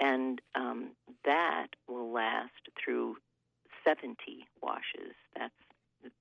and 0.00 0.40
um, 0.56 0.90
that 1.24 1.68
will 1.88 2.10
last 2.12 2.62
through 2.78 3.16
70 3.84 4.46
washes. 4.60 5.14
That's 5.36 5.54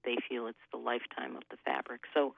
they 0.06 0.18
feel 0.30 0.46
it's 0.48 0.66
the 0.72 0.78
lifetime 0.92 1.36
of 1.36 1.44
the 1.52 1.58
fabric. 1.66 2.02
So, 2.14 2.36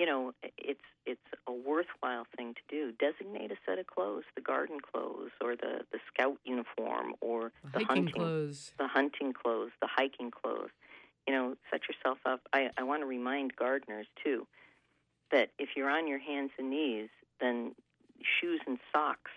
you 0.00 0.06
know, 0.06 0.32
it's 0.56 0.80
it's 1.04 1.28
a 1.46 1.52
worthwhile 1.52 2.26
thing 2.34 2.54
to 2.54 2.60
do. 2.76 2.92
Designate 2.98 3.50
a 3.52 3.56
set 3.66 3.78
of 3.78 3.86
clothes, 3.86 4.24
the 4.34 4.40
garden 4.40 4.78
clothes, 4.80 5.30
or 5.42 5.56
the 5.56 5.84
the 5.92 5.98
scout 6.12 6.38
uniform, 6.44 7.14
or 7.20 7.52
The 7.74 7.80
the 7.80 7.84
hiking 7.84 7.86
hunting 8.06 8.14
clothes. 8.14 8.72
the 8.78 8.88
hunting 8.88 9.32
clothes, 9.34 9.72
the 9.82 9.88
hiking 9.94 10.30
clothes. 10.30 10.70
You 11.28 11.34
know, 11.34 11.54
set 11.70 11.82
yourself 11.88 12.16
up. 12.24 12.40
I, 12.54 12.70
I 12.78 12.82
want 12.82 13.02
to 13.02 13.06
remind 13.06 13.54
gardeners 13.56 14.06
too 14.24 14.46
that 15.30 15.50
if 15.58 15.70
you're 15.76 15.90
on 15.90 16.08
your 16.08 16.18
hands 16.18 16.50
and 16.58 16.70
knees, 16.70 17.10
then 17.42 17.72
shoes 18.40 18.60
and 18.66 18.78
socks 18.92 19.30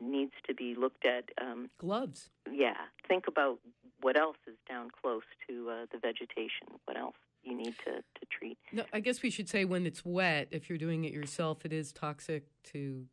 needs 0.00 0.32
to 0.48 0.52
be 0.54 0.74
looked 0.74 1.06
at. 1.06 1.24
Um, 1.40 1.70
Gloves. 1.78 2.30
yeah, 2.52 2.74
think 3.06 3.28
about 3.28 3.58
what 4.00 4.16
else 4.16 4.36
is 4.48 4.54
down 4.68 4.90
close 5.00 5.22
to 5.48 5.70
uh, 5.70 5.86
the 5.92 5.98
vegetation. 5.98 6.66
What 6.86 6.96
else 6.96 7.14
you 7.48 7.56
need 7.56 7.74
to, 7.84 7.92
to 7.96 8.26
treat. 8.30 8.58
No, 8.72 8.84
I 8.92 9.00
guess 9.00 9.22
we 9.22 9.30
should 9.30 9.48
say 9.48 9.64
when 9.64 9.86
it's 9.86 10.04
wet, 10.04 10.48
if 10.50 10.68
you're 10.68 10.78
doing 10.78 11.04
it 11.04 11.12
yourself, 11.12 11.64
it 11.64 11.72
is 11.72 11.92
toxic 11.92 12.44
to 12.72 13.06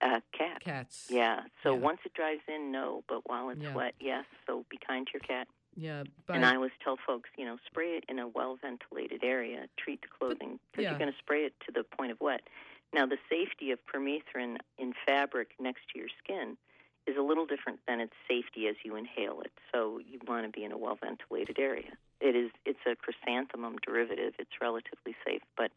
Uh, 0.00 0.20
cat. 0.32 0.60
cats. 0.60 1.08
Yeah. 1.10 1.42
So 1.62 1.74
Yeah. 1.74 1.80
once 1.80 2.00
it 2.04 2.14
dries 2.14 2.40
in, 2.48 2.70
no. 2.72 3.04
But 3.08 3.28
while 3.28 3.50
it's 3.50 3.62
Yeah. 3.62 3.74
wet, 3.74 3.94
yes. 4.00 4.24
So 4.46 4.64
be 4.70 4.78
kind 4.78 5.06
to 5.08 5.12
your 5.14 5.20
cat. 5.20 5.48
Yeah, 5.76 6.02
but 6.26 6.34
and 6.36 6.44
I 6.44 6.56
always 6.56 6.72
tell 6.82 6.96
folks, 7.06 7.30
you 7.38 7.44
know, 7.44 7.56
spray 7.66 7.96
it 7.96 8.04
in 8.08 8.18
a 8.18 8.26
well 8.26 8.56
ventilated 8.56 9.22
area. 9.22 9.68
Treat 9.76 10.02
the 10.02 10.08
clothing 10.08 10.58
because 10.70 10.82
yeah. 10.82 10.90
you're 10.90 10.98
going 10.98 11.12
to 11.12 11.18
spray 11.18 11.44
it 11.44 11.54
to 11.66 11.72
the 11.72 11.84
point 11.84 12.10
of 12.10 12.20
wet. 12.20 12.42
Now, 12.92 13.06
the 13.06 13.18
safety 13.28 13.70
of 13.70 13.78
permethrin 13.86 14.58
in 14.78 14.92
fabric 15.06 15.54
next 15.60 15.82
to 15.92 15.98
your 15.98 16.08
skin 16.18 16.56
is 17.10 17.16
a 17.18 17.22
little 17.22 17.46
different 17.46 17.80
than 17.86 18.00
its 18.00 18.12
safety 18.28 18.68
as 18.68 18.76
you 18.84 18.96
inhale 18.96 19.40
it. 19.42 19.52
So 19.72 19.98
you 19.98 20.18
want 20.26 20.46
to 20.46 20.50
be 20.50 20.64
in 20.64 20.72
a 20.72 20.78
well 20.78 20.98
ventilated 21.00 21.58
area. 21.58 21.92
It 22.20 22.36
is. 22.36 22.50
It's 22.64 22.78
a 22.86 22.94
chrysanthemum 22.94 23.76
derivative. 23.84 24.34
It's 24.38 24.60
relatively 24.60 25.14
safe, 25.26 25.42
but 25.56 25.70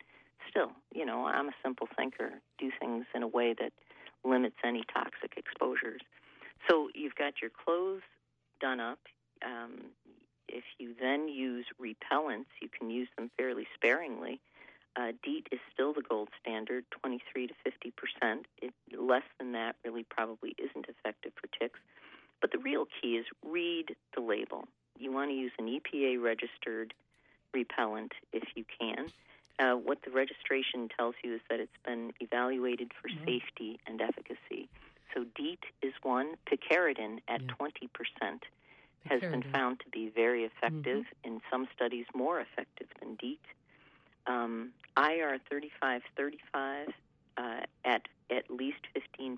still, 0.50 0.72
you 0.94 1.06
know, 1.06 1.26
I'm 1.26 1.50
a 1.50 1.56
simple 1.64 1.88
thinker. 1.98 2.32
Do 2.60 2.70
things 2.80 3.06
in 3.16 3.24
a 3.24 3.28
way 3.28 3.54
that 3.60 3.72
limits 4.24 4.56
any 4.64 4.84
toxic 4.94 5.34
exposures. 5.38 6.02
So 6.70 6.90
you've 6.94 7.16
got 7.16 7.42
your 7.42 7.52
clothes 7.52 8.04
done 8.62 8.80
up. 8.80 9.00
Um, 9.46 9.92
if 10.48 10.64
you 10.78 10.94
then 11.00 11.28
use 11.28 11.66
repellents, 11.82 12.52
you 12.62 12.70
can 12.70 12.90
use 12.90 13.10
them 13.18 13.32
fairly 13.38 13.68
sparingly. 13.76 14.40
Uh, 14.96 15.12
DEET 15.24 15.48
is 15.52 15.60
still 15.74 15.92
the 15.94 16.02
gold 16.04 16.30
standard, 16.42 16.86
23 16.92 17.48
to 17.48 17.54
50 17.64 17.92
percent. 17.92 18.46
Less 18.96 19.24
than 19.40 19.52
that 19.54 19.76
really 19.84 20.04
probably 20.04 20.56
isn't 20.58 20.86
effective 20.88 21.34
for 21.36 21.48
ticks. 21.60 21.80
But 22.42 22.52
the 22.52 22.60
real 22.60 22.88
key 23.02 23.16
is 23.18 23.26
read 23.44 23.96
the 24.14 24.22
label. 24.22 24.68
You 25.00 25.12
want 25.12 25.32
to 25.32 25.36
use 25.36 25.52
an 25.58 25.68
EPA 25.68 26.22
registered 26.22 26.94
repellent 27.54 28.14
if 28.32 28.44
you 28.56 28.66
can. 28.80 29.12
Uh, 29.60 29.74
what 29.76 30.00
the 30.04 30.12
registration 30.12 30.90
tells 30.96 31.16
you 31.24 31.36
is 31.36 31.42
that 31.50 31.60
it's 31.60 31.78
been 31.86 32.12
evaluated 32.20 32.92
for 32.94 33.08
Mhm. 33.10 33.26
safety 33.26 33.80
and 33.88 34.02
efficacy. 34.02 34.68
So 35.14 35.24
DEET 35.36 35.64
is 35.82 35.94
one. 36.04 36.36
Picaridin 36.48 37.22
at 37.28 37.42
Yeah. 37.42 37.48
20% 37.58 38.46
has 39.06 39.22
been 39.22 39.44
found 39.52 39.80
to 39.82 39.90
be 39.90 40.10
very 40.10 40.44
effective, 40.44 41.06
in 41.24 41.42
some 41.50 41.68
studies 41.74 42.06
more 42.14 42.40
effective 42.40 42.88
than 43.00 43.16
DEET. 43.16 43.40
Um, 44.28 44.72
IR 44.98 45.38
3535 45.50 46.88
uh, 47.38 47.66
at 47.86 48.08
at 48.30 48.50
least 48.50 48.80
15%. 49.20 49.38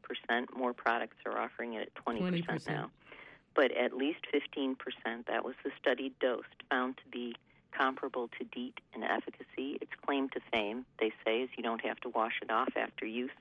More 0.55 0.73
products 0.73 1.17
are 1.25 1.37
offering 1.37 1.73
it 1.73 1.91
at 1.97 2.05
20%, 2.05 2.45
20%. 2.45 2.67
now. 2.67 2.91
But 3.55 3.71
at 3.75 3.93
least 3.93 4.19
15%, 4.33 4.75
that 5.27 5.43
was 5.45 5.55
the 5.63 5.71
studied 5.81 6.17
dose, 6.19 6.43
found 6.69 6.97
to 6.97 7.03
be 7.09 7.35
comparable 7.71 8.29
to 8.37 8.43
DEET 8.45 8.79
in 8.93 9.03
efficacy. 9.03 9.77
Its 9.81 9.91
claim 10.05 10.29
to 10.29 10.39
fame, 10.51 10.85
they 10.99 11.11
say, 11.25 11.41
is 11.41 11.49
you 11.57 11.63
don't 11.63 11.83
have 11.85 11.99
to 12.01 12.09
wash 12.09 12.33
it 12.41 12.51
off 12.51 12.69
after 12.77 13.05
use. 13.05 13.31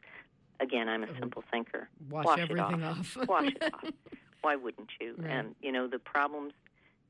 Again, 0.61 0.89
I'm 0.89 1.03
a 1.05 1.09
Oh. 1.09 1.17
simple 1.21 1.45
thinker. 1.51 1.89
wash, 2.11 2.25
wash 2.25 2.39
it 2.39 2.43
everything 2.51 2.83
off. 2.85 3.17
Wash 3.29 3.49
it 3.49 3.63
off. 3.75 3.91
Why 4.41 4.57
wouldn't 4.57 4.91
you? 5.01 5.15
Right. 5.19 5.31
And 5.31 5.55
you 5.63 5.73
know 5.73 5.87
the 5.89 5.99
problems. 5.99 6.53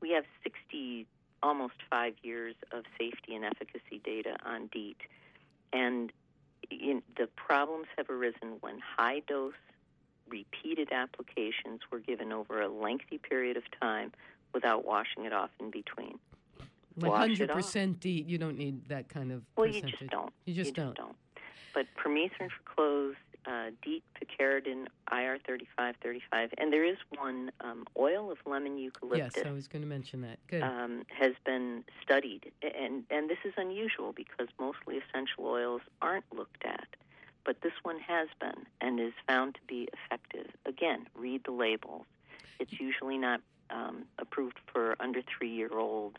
We 0.01 0.11
have 0.11 0.25
60, 0.43 1.07
almost 1.45 1.75
five 1.89 2.15
years 2.23 2.55
of 2.71 2.83
safety 2.97 3.35
and 3.35 3.45
efficacy 3.45 4.01
data 4.03 4.35
on 4.45 4.67
DEET, 4.73 4.97
and 5.71 6.11
in, 6.71 7.03
the 7.17 7.27
problems 7.35 7.85
have 7.97 8.09
arisen 8.09 8.57
when 8.61 8.79
high 8.79 9.21
dose, 9.27 9.53
repeated 10.27 10.91
applications 10.91 11.81
were 11.91 11.99
given 11.99 12.31
over 12.33 12.59
a 12.61 12.67
lengthy 12.67 13.19
period 13.19 13.57
of 13.57 13.63
time 13.79 14.11
without 14.53 14.83
washing 14.85 15.25
it 15.25 15.33
off 15.33 15.51
in 15.59 15.69
between. 15.69 16.17
One 16.95 17.15
hundred 17.17 17.49
percent 17.49 17.99
DEET, 17.99 18.25
you 18.27 18.37
don't 18.37 18.57
need 18.57 18.87
that 18.89 19.07
kind 19.09 19.31
of 19.31 19.43
Well, 19.55 19.67
you 19.67 19.73
percentage. 19.73 19.99
just 19.99 20.11
don't. 20.11 20.33
You 20.45 20.53
just 20.55 20.69
you 20.69 20.73
don't. 20.73 20.95
just 20.95 20.97
don't. 20.97 21.15
But 21.75 21.85
permethrin 22.01 22.49
for 22.49 22.73
clothes, 22.73 23.15
uh, 23.47 23.71
DEET, 23.81 24.03
picaridin, 24.15 24.87
IR 25.11 25.37
3535, 25.45 26.53
and 26.57 26.73
there 26.73 26.83
is 26.83 26.97
one 27.17 27.51
um, 27.61 27.85
oil 27.97 28.31
of 28.31 28.37
lemon 28.45 28.77
eucalyptus. 28.77 29.33
Yes, 29.37 29.45
I 29.45 29.51
was 29.51 29.67
going 29.67 29.81
to 29.81 29.87
mention 29.87 30.21
that. 30.21 30.39
Good. 30.47 30.63
um, 30.63 31.05
has 31.07 31.33
been 31.45 31.83
studied, 32.01 32.51
and 32.61 33.03
and 33.09 33.29
this 33.29 33.37
is 33.43 33.53
unusual 33.57 34.13
because 34.13 34.47
mostly 34.59 34.97
essential 34.97 35.45
oils 35.45 35.81
aren't 36.01 36.25
looked 36.33 36.65
at, 36.65 36.87
but 37.43 37.61
this 37.61 37.73
one 37.83 37.99
has 37.99 38.27
been 38.39 38.65
and 38.81 38.99
is 38.99 39.13
found 39.27 39.55
to 39.55 39.61
be 39.67 39.87
effective. 39.93 40.47
Again, 40.65 41.07
read 41.15 41.43
the 41.45 41.51
labels. 41.51 42.05
It's 42.59 42.79
usually 42.79 43.17
not 43.17 43.41
um, 43.69 44.05
approved 44.19 44.59
for 44.71 44.95
under 44.99 45.21
three 45.21 45.51
year 45.51 45.77
olds, 45.77 46.17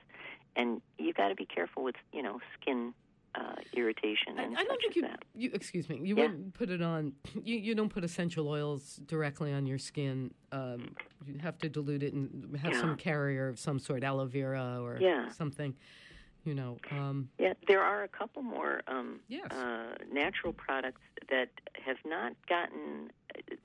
and 0.55 0.81
you 0.99 1.13
got 1.13 1.29
to 1.29 1.35
be 1.35 1.47
careful 1.47 1.83
with 1.83 1.97
you 2.13 2.23
know 2.23 2.41
skin 2.61 2.95
uh, 3.37 3.55
irritation 3.75 4.39
I, 4.39 4.43
and 4.45 4.57
I 4.57 4.65
don't 4.65 4.69
such 4.73 4.81
think 4.83 4.97
you, 4.97 5.03
that. 5.03 5.25
you. 5.35 5.51
Excuse 5.53 5.89
me. 5.89 6.01
You 6.03 6.17
Yeah. 6.17 6.23
wouldn't 6.23 6.55
put 6.55 6.71
it 6.71 6.83
on. 6.83 7.13
You, 7.35 7.57
you 7.59 7.75
don't 7.75 7.89
put 7.91 8.05
essential 8.05 8.49
oils 8.49 8.97
directly 9.07 9.53
on 9.53 9.67
your 9.67 9.79
skin. 9.79 10.33
Um, 10.53 10.95
you 11.27 11.39
have 11.41 11.59
to 11.59 11.69
dilute 11.69 12.03
it 12.03 12.13
and 12.15 12.57
have 12.57 12.73
Yeah. 12.73 12.81
some 12.81 12.97
carrier 12.97 13.49
of 13.49 13.59
some 13.59 13.79
sort, 13.79 14.03
aloe 14.05 14.27
vera 14.27 14.81
or 14.83 14.99
Yeah. 15.01 15.29
something. 15.31 15.75
You 16.45 16.55
know. 16.55 16.79
Um, 16.93 17.29
Yeah, 17.39 17.55
there 17.67 17.83
are 17.83 18.05
a 18.05 18.09
couple 18.09 18.43
more 18.43 18.81
um, 18.87 19.21
Yes. 19.29 19.51
uh, 19.53 19.97
natural 20.13 20.53
products 20.53 21.01
that 21.29 21.49
have 21.85 21.99
not 22.07 22.35
gotten. 22.49 23.11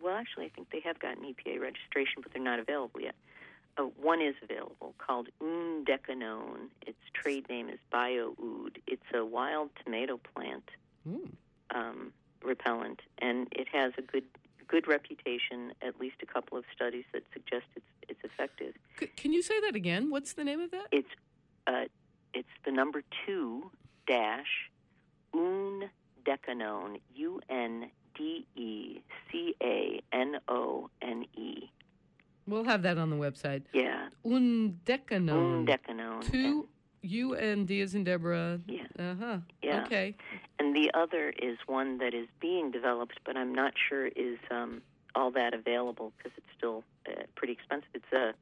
Well, 0.01 0.15
actually, 0.15 0.45
I 0.45 0.49
think 0.49 0.71
they 0.71 0.79
have 0.81 0.99
gotten 0.99 1.23
EPA 1.23 1.59
registration, 1.61 2.21
but 2.23 2.33
they're 2.33 2.41
not 2.43 2.59
available 2.59 2.99
yet. 2.99 3.15
Uh, 3.77 3.83
one 4.01 4.21
is 4.21 4.35
available 4.43 4.93
called 4.97 5.29
undecanone. 5.41 6.69
Its 6.85 6.99
trade 7.13 7.47
name 7.49 7.69
is 7.69 7.79
BioUD. 7.91 8.77
It's 8.87 9.03
a 9.13 9.23
wild 9.23 9.69
tomato 9.83 10.19
plant 10.33 10.69
ooh. 11.07 11.29
um, 11.73 12.11
repellent, 12.43 12.99
and 13.19 13.47
it 13.51 13.67
has 13.71 13.93
a 13.97 14.01
good 14.01 14.25
good 14.67 14.87
reputation. 14.87 15.73
At 15.81 15.99
least 15.99 16.15
a 16.21 16.25
couple 16.25 16.57
of 16.57 16.65
studies 16.75 17.05
that 17.13 17.23
suggest 17.33 17.65
it's 17.75 17.85
it's 18.09 18.19
effective. 18.23 18.73
C- 18.99 19.07
can 19.15 19.31
you 19.31 19.41
say 19.41 19.59
that 19.61 19.75
again? 19.75 20.09
What's 20.09 20.33
the 20.33 20.43
name 20.43 20.59
of 20.59 20.71
that? 20.71 20.87
It's 20.91 21.09
uh, 21.67 21.85
it's 22.33 22.49
the 22.65 22.71
number 22.71 23.03
two 23.25 23.71
dash 24.07 24.69
undecanone 25.33 26.99
U 27.15 27.41
N 27.49 27.89
D 28.15 28.45
E 28.55 29.01
C 29.31 29.55
A 29.61 30.01
N 30.11 30.39
O 30.47 30.89
N 31.01 31.25
E. 31.37 31.40
We'll 32.51 32.65
have 32.65 32.81
that 32.83 32.97
on 32.97 33.09
the 33.09 33.15
website. 33.15 33.63
Yeah, 33.73 34.07
Undecanone. 34.25 35.65
undecanone. 35.65 36.29
Two 36.31 36.67
U 37.03 37.33
N 37.33 37.65
D 37.65 37.81
as 37.81 37.95
in 37.95 38.03
Deborah. 38.03 38.59
Yeah. 38.67 38.83
Uh 38.99 39.15
huh. 39.19 39.37
Yeah. 39.63 39.83
Okay. 39.85 40.15
And 40.59 40.75
the 40.75 40.91
other 40.93 41.29
is 41.41 41.57
one 41.65 41.97
that 41.99 42.13
is 42.13 42.27
being 42.39 42.69
developed, 42.71 43.19
but 43.25 43.35
I'm 43.37 43.53
not 43.55 43.73
sure 43.89 44.07
is 44.07 44.37
um, 44.51 44.81
all 45.15 45.31
that 45.31 45.53
available 45.53 46.11
because 46.17 46.33
it's 46.37 46.45
still 46.57 46.83
uh, 47.09 47.23
pretty 47.35 47.53
expensive. 47.53 47.87
It's 47.95 48.11
a, 48.13 48.33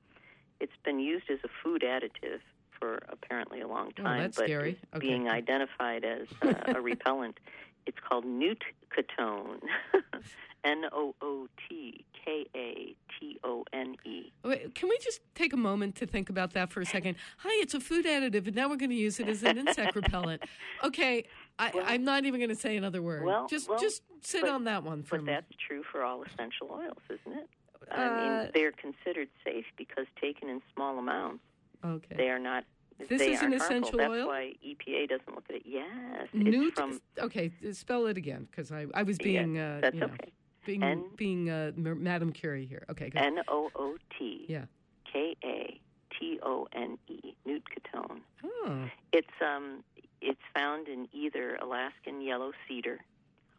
it's 0.60 0.74
been 0.84 1.00
used 1.00 1.30
as 1.30 1.40
a 1.46 1.50
food 1.64 1.84
additive 1.84 2.40
for 2.78 3.00
apparently 3.10 3.62
a 3.62 3.68
long 3.68 3.92
Oh, 4.00 4.04
time, 4.04 4.22
that's 4.22 4.38
but 4.38 4.46
scary. 4.46 4.78
Okay. 4.96 5.08
being 5.08 5.30
identified 5.30 6.04
as 6.04 6.28
uh, 6.42 6.54
a 6.76 6.82
repellent. 6.82 7.40
It's 7.86 7.98
called 8.08 8.24
newt 8.24 8.62
ketone, 8.96 9.62
N 10.64 10.84
O 10.92 11.16
O 11.22 11.48
T 11.68 12.06
K 12.24 12.46
A 12.56 12.96
T 13.20 13.40
O 13.44 13.64
N 13.74 13.96
E. 14.06 14.32
Wait, 14.39 14.39
can 14.74 14.90
we 14.90 14.98
just 15.02 15.22
take 15.36 15.54
a 15.54 15.58
moment 15.58 15.96
to 15.98 16.06
think 16.06 16.30
about 16.30 16.54
that 16.54 16.72
for 16.72 16.82
a 16.82 16.86
second? 16.86 17.16
Hi, 17.40 17.50
it's 17.62 17.74
a 17.74 17.80
food 17.80 18.06
additive, 18.06 18.48
and 18.48 18.56
now 18.56 18.70
we're 18.70 18.76
going 18.78 18.90
to 18.92 18.96
use 18.96 19.20
it 19.20 19.28
as 19.28 19.44
an 19.44 19.58
insect 19.58 19.96
repellent. 19.96 20.44
Okay, 20.84 21.26
I, 21.58 21.72
Well- 21.74 21.84
I'm 21.88 22.04
not 22.04 22.26
even 22.26 22.40
going 22.40 22.50
to 22.50 22.56
say 22.56 22.78
another 22.78 23.02
word. 23.02 23.24
Well, 23.26 23.48
just 23.48 23.70
well, 23.70 23.80
just 23.80 24.04
sit 24.22 24.42
but- 24.42 24.50
on 24.52 24.64
that 24.66 24.84
one 24.84 25.04
for 25.04 25.16
a 25.16 25.20
But 25.20 25.26
minute. 25.26 25.46
that's 25.50 25.62
true 25.68 25.84
for 25.92 26.04
all 26.04 26.24
essential 26.24 26.70
oils, 26.72 26.98
isn't 27.10 27.38
it? 27.40 27.50
I 27.92 28.06
Uh, 28.06 28.44
mean, 28.44 28.52
they're 28.54 28.72
considered 28.72 29.30
safe 29.44 29.66
because 29.78 30.06
taken 30.22 30.48
in 30.50 30.62
small 30.76 31.00
amounts, 31.00 31.44
Okay. 31.84 32.16
they 32.16 32.30
are 32.30 32.38
not. 32.40 32.64
This 33.08 33.22
is 33.22 33.42
an 33.42 33.54
aren't 33.54 33.62
harmful. 33.62 33.66
essential 33.66 33.98
That's 34.00 34.12
oil? 34.12 34.28
why 34.28 34.54
EPA 34.64 35.08
doesn't 35.08 35.34
look 35.34 35.46
at 35.50 35.56
it. 35.56 35.62
Yes, 35.66 36.28
it's 36.34 36.78
from. 36.80 37.00
okay, 37.18 37.52
spell 37.72 38.06
it 38.08 38.18
again 38.18 38.48
because 38.52 38.72
I, 38.74 38.88
I 38.94 39.04
was 39.04 39.18
being 39.18 39.58
uh, 39.58 39.80
that's 39.82 39.94
you 39.94 40.02
know, 40.02 40.08
okay. 40.08 40.32
Being 40.70 40.84
N- 40.84 41.10
being 41.16 41.50
uh, 41.50 41.72
M- 41.78 42.04
Madam 42.04 42.32
Curie 42.32 42.66
here. 42.66 42.84
Okay. 42.92 43.12
N 43.16 43.40
O 43.48 43.70
O 43.76 43.98
T 44.18 44.46
yeah. 44.48 44.66
K 45.12 45.36
A 45.44 45.80
T 46.20 46.40
O 46.44 46.68
N 46.74 46.98
E, 47.08 47.34
Newt 47.46 47.64
ketone. 47.74 48.20
Oh. 48.44 48.86
It's 49.12 49.28
um, 49.42 49.84
it's 50.22 50.42
found 50.54 50.88
in 50.88 51.08
either 51.14 51.56
Alaskan 51.56 52.22
yellow 52.22 52.52
cedar 52.68 53.00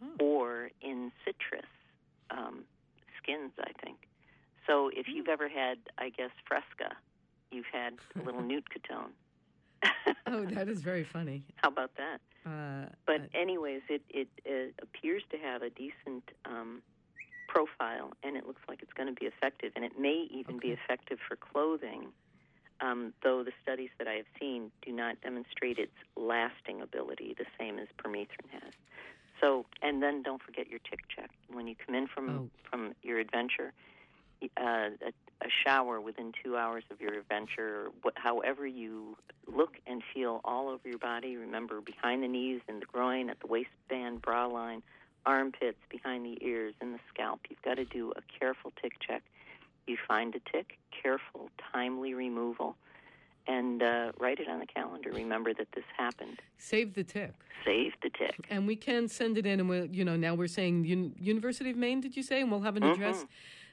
Oh. 0.03 0.25
or 0.25 0.71
in 0.81 1.11
citrus 1.25 1.67
um, 2.31 2.65
skins, 3.19 3.51
I 3.61 3.73
think. 3.85 3.99
So 4.67 4.89
if 4.95 5.09
you've 5.09 5.27
Hmm. 5.27 5.33
ever 5.33 5.49
had, 5.49 5.79
I 5.99 6.09
guess, 6.11 6.31
fresca, 6.47 6.97
you've 7.51 7.67
had 7.73 7.95
a 8.19 8.23
little 8.25 8.41
nootkatone. 8.51 9.11
Oh, 10.27 10.45
that 10.47 10.69
is 10.69 10.81
very 10.83 11.03
funny. 11.05 11.43
How 11.57 11.69
about 11.71 11.91
that? 11.97 12.21
Uh, 12.47 12.89
But 13.07 13.29
anyways, 13.35 13.83
it 13.89 14.03
it, 14.09 14.29
it 14.45 14.75
appears 14.81 15.23
to 15.33 15.39
have 15.39 15.63
a 15.63 15.71
decent 15.71 16.25
um, 16.47 16.83
profile, 17.55 18.09
and 18.23 18.33
it 18.39 18.45
looks 18.49 18.63
like 18.69 18.79
it's 18.85 18.93
going 18.99 19.11
to 19.15 19.19
be 19.23 19.27
effective, 19.27 19.73
and 19.77 19.85
it 19.85 19.95
may 19.99 20.19
even 20.31 20.57
be 20.59 20.69
effective 20.79 21.19
for 21.27 21.37
clothing. 21.37 22.03
Um, 22.87 23.13
though 23.23 23.43
the 23.45 23.53
studies 23.63 23.91
that 23.99 24.09
I 24.09 24.15
have 24.15 24.31
seen 24.41 24.71
do 24.87 24.91
not 24.93 25.21
demonstrate 25.21 25.79
its 25.79 25.99
lasting 26.17 26.81
ability 26.81 27.35
the 27.37 27.45
same 27.59 27.79
as 27.79 27.89
permethrin 28.03 28.49
has. 28.53 28.73
So, 29.41 29.67
and 29.83 30.03
then 30.03 30.23
don't 30.23 30.43
forget 30.43 30.67
your 30.71 30.81
tick 30.89 31.01
check 31.15 31.31
when 31.53 31.67
you 31.67 31.75
come 31.85 31.95
in 31.95 32.07
from 32.15 32.27
Oh. 32.31 32.51
from 32.69 32.81
your 33.03 33.19
adventure. 33.19 33.73
Uh, 34.57 34.89
a, 35.09 35.13
a 35.43 35.51
shower 35.65 36.01
within 36.01 36.33
two 36.43 36.57
hours 36.57 36.85
of 36.91 36.99
your 37.05 37.13
adventure, 37.23 37.91
what, 38.01 38.15
however 38.17 38.67
you 38.67 39.15
look 39.47 39.75
and 39.87 40.03
feel 40.15 40.41
all 40.45 40.69
over 40.71 40.89
your 40.89 40.99
body. 41.13 41.37
Remember, 41.37 41.83
behind 41.83 42.23
the 42.23 42.29
knees, 42.29 42.63
in 42.67 42.81
the 42.81 42.87
groin, 42.87 43.29
at 43.29 43.39
the 43.41 43.47
waistband, 43.47 44.23
bra 44.23 44.47
line, 44.47 44.83
armpits, 45.27 45.79
behind 45.91 46.25
the 46.25 46.39
ears, 46.45 46.75
in 46.81 46.93
the 46.93 46.99
scalp. 47.13 47.41
You've 47.49 47.63
got 47.63 47.75
to 47.75 47.85
do 47.85 48.13
a 48.17 48.23
careful 48.39 48.73
tick 48.81 48.93
check. 49.07 49.23
You 49.87 49.97
find 50.07 50.35
a 50.35 50.41
tick, 50.51 50.79
careful, 51.03 51.51
timely 51.73 52.15
removal, 52.15 52.77
and 53.47 53.83
uh, 53.83 54.13
write 54.19 54.39
it 54.39 54.49
on 54.49 54.61
the 54.61 54.67
calendar. 54.67 55.11
Remember 55.13 55.53
that 55.55 55.69
this 55.75 55.85
happened. 55.97 56.39
save 56.59 56.95
the 56.95 57.03
tick. 57.05 57.33
Save 57.65 57.93
the 58.03 58.11
tick. 58.11 58.47
and 58.49 58.67
we 58.67 58.77
can 58.77 59.09
send 59.09 59.37
it 59.37 59.45
in, 59.47 59.61
and 59.61 59.69
we'll 59.69 59.87
you 59.87 60.05
know 60.05 60.17
now 60.17 60.35
we're 60.35 60.47
saying 60.47 60.87
Un- 60.91 61.15
University 61.21 61.71
of 61.71 61.77
Maine. 61.77 62.01
Did 62.01 62.17
you 62.17 62.23
say? 62.23 62.41
And 62.41 62.51
we'll 62.51 62.63
have 62.63 62.77
an 62.77 62.85
address. 62.85 63.23
Mhm. 63.25 63.29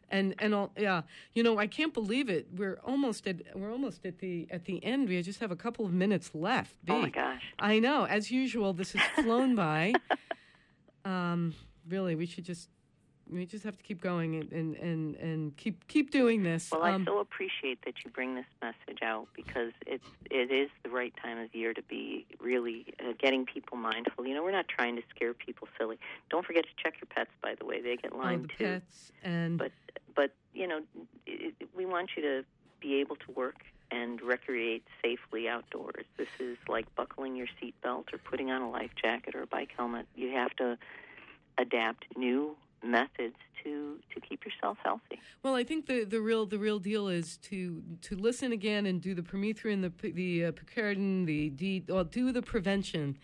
And 0.09 0.35
and 0.39 0.53
all 0.55 0.71
yeah, 0.77 1.01
you 1.33 1.43
know 1.43 1.57
I 1.57 1.67
can't 1.67 1.93
believe 1.93 2.29
it. 2.29 2.47
We're 2.55 2.79
almost 2.85 3.27
at 3.27 3.37
we're 3.55 3.71
almost 3.71 4.05
at 4.05 4.19
the 4.19 4.47
at 4.49 4.65
the 4.65 4.83
end. 4.83 5.07
We 5.09 5.21
just 5.21 5.39
have 5.41 5.51
a 5.51 5.55
couple 5.55 5.85
of 5.85 5.93
minutes 5.93 6.31
left. 6.33 6.75
Oh 6.89 7.01
my 7.01 7.09
gosh. 7.09 7.43
I 7.59 7.79
know. 7.79 8.05
As 8.05 8.31
usual, 8.31 8.73
this 8.73 8.93
has 8.93 9.23
flown 9.25 9.55
by. 9.55 9.93
Um, 11.07 11.53
really, 11.87 12.15
we 12.15 12.25
should 12.25 12.43
just 12.43 12.69
we 13.29 13.45
just 13.45 13.63
have 13.65 13.77
to 13.77 13.83
keep 13.83 14.01
going 14.01 14.35
and 14.35 14.51
and 14.51 14.75
and, 14.75 15.15
and 15.15 15.57
keep 15.57 15.87
keep 15.87 16.11
doing 16.11 16.43
this. 16.43 16.69
Well, 16.71 16.83
um, 16.83 17.01
I 17.01 17.05
so 17.05 17.19
appreciate 17.19 17.83
that 17.85 17.93
you 18.03 18.11
bring 18.11 18.35
this 18.35 18.45
message 18.61 19.01
out 19.01 19.27
because 19.35 19.71
it's 19.85 20.05
it 20.29 20.51
is 20.51 20.69
the 20.83 20.89
right 20.89 21.13
time 21.23 21.37
of 21.37 21.53
year 21.55 21.73
to 21.73 21.81
be 21.83 22.25
really 22.39 22.93
uh, 22.99 23.13
getting 23.19 23.45
people 23.45 23.77
mindful. 23.77 24.25
You 24.25 24.33
know, 24.35 24.43
we're 24.43 24.51
not 24.51 24.67
trying 24.67 24.95
to 24.97 25.01
scare 25.13 25.33
people 25.33 25.67
silly. 25.77 25.97
Don't 26.29 26.45
forget 26.45 26.63
to 26.65 26.83
check 26.83 26.95
your 27.01 27.07
pets. 27.13 27.31
By 27.41 27.55
the 27.57 27.65
way, 27.65 27.81
they 27.81 27.95
get 27.95 28.15
Lyme 28.15 28.43
the 28.43 28.47
too. 28.49 28.63
pets 28.65 29.11
and 29.23 29.57
But 29.57 29.71
but 30.15 30.31
you 30.53 30.67
know, 30.67 30.81
it- 31.25 31.53
we 31.75 31.85
want 31.85 32.11
you 32.15 32.21
to 32.23 32.45
be 32.79 32.95
able 32.95 33.15
to 33.15 33.31
work 33.31 33.57
and 33.91 34.21
recreate 34.21 34.83
safely 35.03 35.47
outdoors. 35.47 36.05
This 36.17 36.27
is 36.39 36.57
like 36.67 36.93
buckling 36.95 37.35
your 37.35 37.47
seatbelt 37.61 38.13
or 38.13 38.17
putting 38.17 38.51
on 38.51 38.61
a 38.61 38.69
life 38.69 38.91
jacket 39.01 39.35
or 39.35 39.43
a 39.43 39.47
bike 39.47 39.71
helmet. 39.75 40.07
You 40.15 40.31
have 40.31 40.55
to 40.57 40.77
adapt 41.57 42.05
new 42.17 42.55
methods 42.83 43.35
to 43.63 43.97
to 44.13 44.21
keep 44.21 44.45
yourself 44.45 44.77
healthy. 44.83 45.19
Well, 45.43 45.55
I 45.55 45.63
think 45.63 45.87
the, 45.87 46.03
the 46.03 46.21
real 46.21 46.45
the 46.45 46.59
real 46.59 46.79
deal 46.79 47.07
is 47.07 47.37
to 47.37 47.81
to 48.03 48.15
listen 48.15 48.51
again 48.51 48.85
and 48.85 49.01
do 49.01 49.13
the 49.13 49.21
permethrin, 49.21 49.81
the 49.81 50.11
the 50.11 50.45
uh, 50.45 50.51
picaridin, 50.51 51.25
the 51.25 51.49
D, 51.49 51.79
do 51.79 52.31
the 52.31 52.41
prevention. 52.41 53.17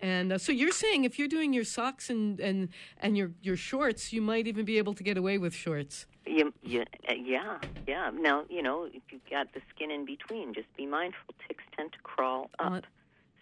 And 0.00 0.32
uh, 0.32 0.38
so 0.38 0.52
you're 0.52 0.70
saying 0.70 1.04
if 1.04 1.18
you're 1.18 1.28
doing 1.28 1.52
your 1.52 1.64
socks 1.64 2.08
and, 2.08 2.38
and, 2.40 2.68
and 3.00 3.16
your, 3.16 3.32
your 3.42 3.56
shorts, 3.56 4.12
you 4.12 4.22
might 4.22 4.46
even 4.46 4.64
be 4.64 4.78
able 4.78 4.94
to 4.94 5.02
get 5.02 5.16
away 5.16 5.38
with 5.38 5.54
shorts. 5.54 6.06
You, 6.26 6.52
you, 6.62 6.84
uh, 7.08 7.14
yeah, 7.14 7.58
yeah. 7.86 8.10
Now, 8.14 8.44
you 8.48 8.62
know, 8.62 8.84
if 8.84 9.02
you've 9.10 9.28
got 9.30 9.52
the 9.54 9.60
skin 9.74 9.90
in 9.90 10.04
between, 10.04 10.54
just 10.54 10.68
be 10.76 10.86
mindful. 10.86 11.34
Ticks 11.46 11.64
tend 11.76 11.92
to 11.92 11.98
crawl 12.00 12.50
up. 12.58 12.72
Uh, 12.72 12.80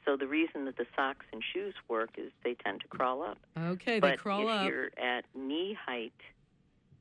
so 0.05 0.17
the 0.17 0.29
reason 0.29 0.65
that 0.67 0.77
the 0.77 0.87
socks 0.95 1.27
and 1.33 1.43
shoes 1.53 1.75
work 1.89 2.11
is 2.17 2.31
they 2.45 2.55
tend 2.55 2.81
to 2.83 2.89
crawl 2.89 3.23
up. 3.23 3.39
Okay, 3.59 3.99
but 3.99 4.11
they 4.11 4.17
crawl 4.17 4.43
if 4.43 4.49
up. 4.49 4.69
you're 4.69 4.91
at 4.97 5.25
knee 5.35 5.77
height 5.85 6.13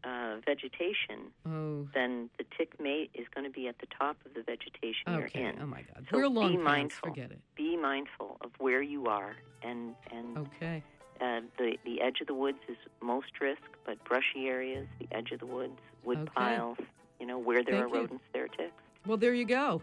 uh, 0.05 0.35
vegetation, 0.45 1.31
Oh, 1.47 1.87
then 1.93 2.29
the 2.37 2.45
tick 2.57 2.79
mate 2.79 3.09
is 3.13 3.25
going 3.33 3.45
to 3.45 3.51
be 3.51 3.67
at 3.67 3.79
the 3.79 3.87
top 3.97 4.17
of 4.25 4.33
the 4.33 4.41
vegetation 4.43 5.07
okay. 5.07 5.39
you're 5.41 5.49
in. 5.49 5.59
Oh 5.61 5.65
my 5.65 5.81
God, 5.81 6.05
So 6.11 6.17
we're 6.17 6.27
long 6.27 6.51
be 6.51 6.57
mindful. 6.57 7.09
Forget 7.09 7.31
it. 7.31 7.39
Be 7.55 7.77
mindful 7.77 8.37
of 8.41 8.51
where 8.59 8.81
you 8.81 9.05
are, 9.07 9.35
and 9.63 9.95
and 10.11 10.37
Okay. 10.37 10.83
uh, 11.21 11.41
the 11.57 11.77
the 11.85 12.01
edge 12.01 12.21
of 12.21 12.27
the 12.27 12.33
woods 12.33 12.59
is 12.69 12.77
most 13.01 13.31
risk, 13.41 13.61
but 13.85 14.03
brushy 14.05 14.47
areas, 14.47 14.87
the 14.99 15.07
edge 15.15 15.31
of 15.31 15.39
the 15.39 15.45
woods, 15.45 15.79
wood 16.03 16.19
Okay. 16.19 16.31
piles, 16.35 16.77
you 17.19 17.25
know, 17.25 17.39
where 17.39 17.63
there 17.63 17.75
Thank 17.81 17.93
are 17.93 17.95
you. 17.95 18.01
rodents, 18.01 18.23
there 18.33 18.43
are 18.45 18.47
ticks. 18.49 18.71
Well, 19.07 19.17
there 19.17 19.33
you 19.33 19.45
go. 19.45 19.81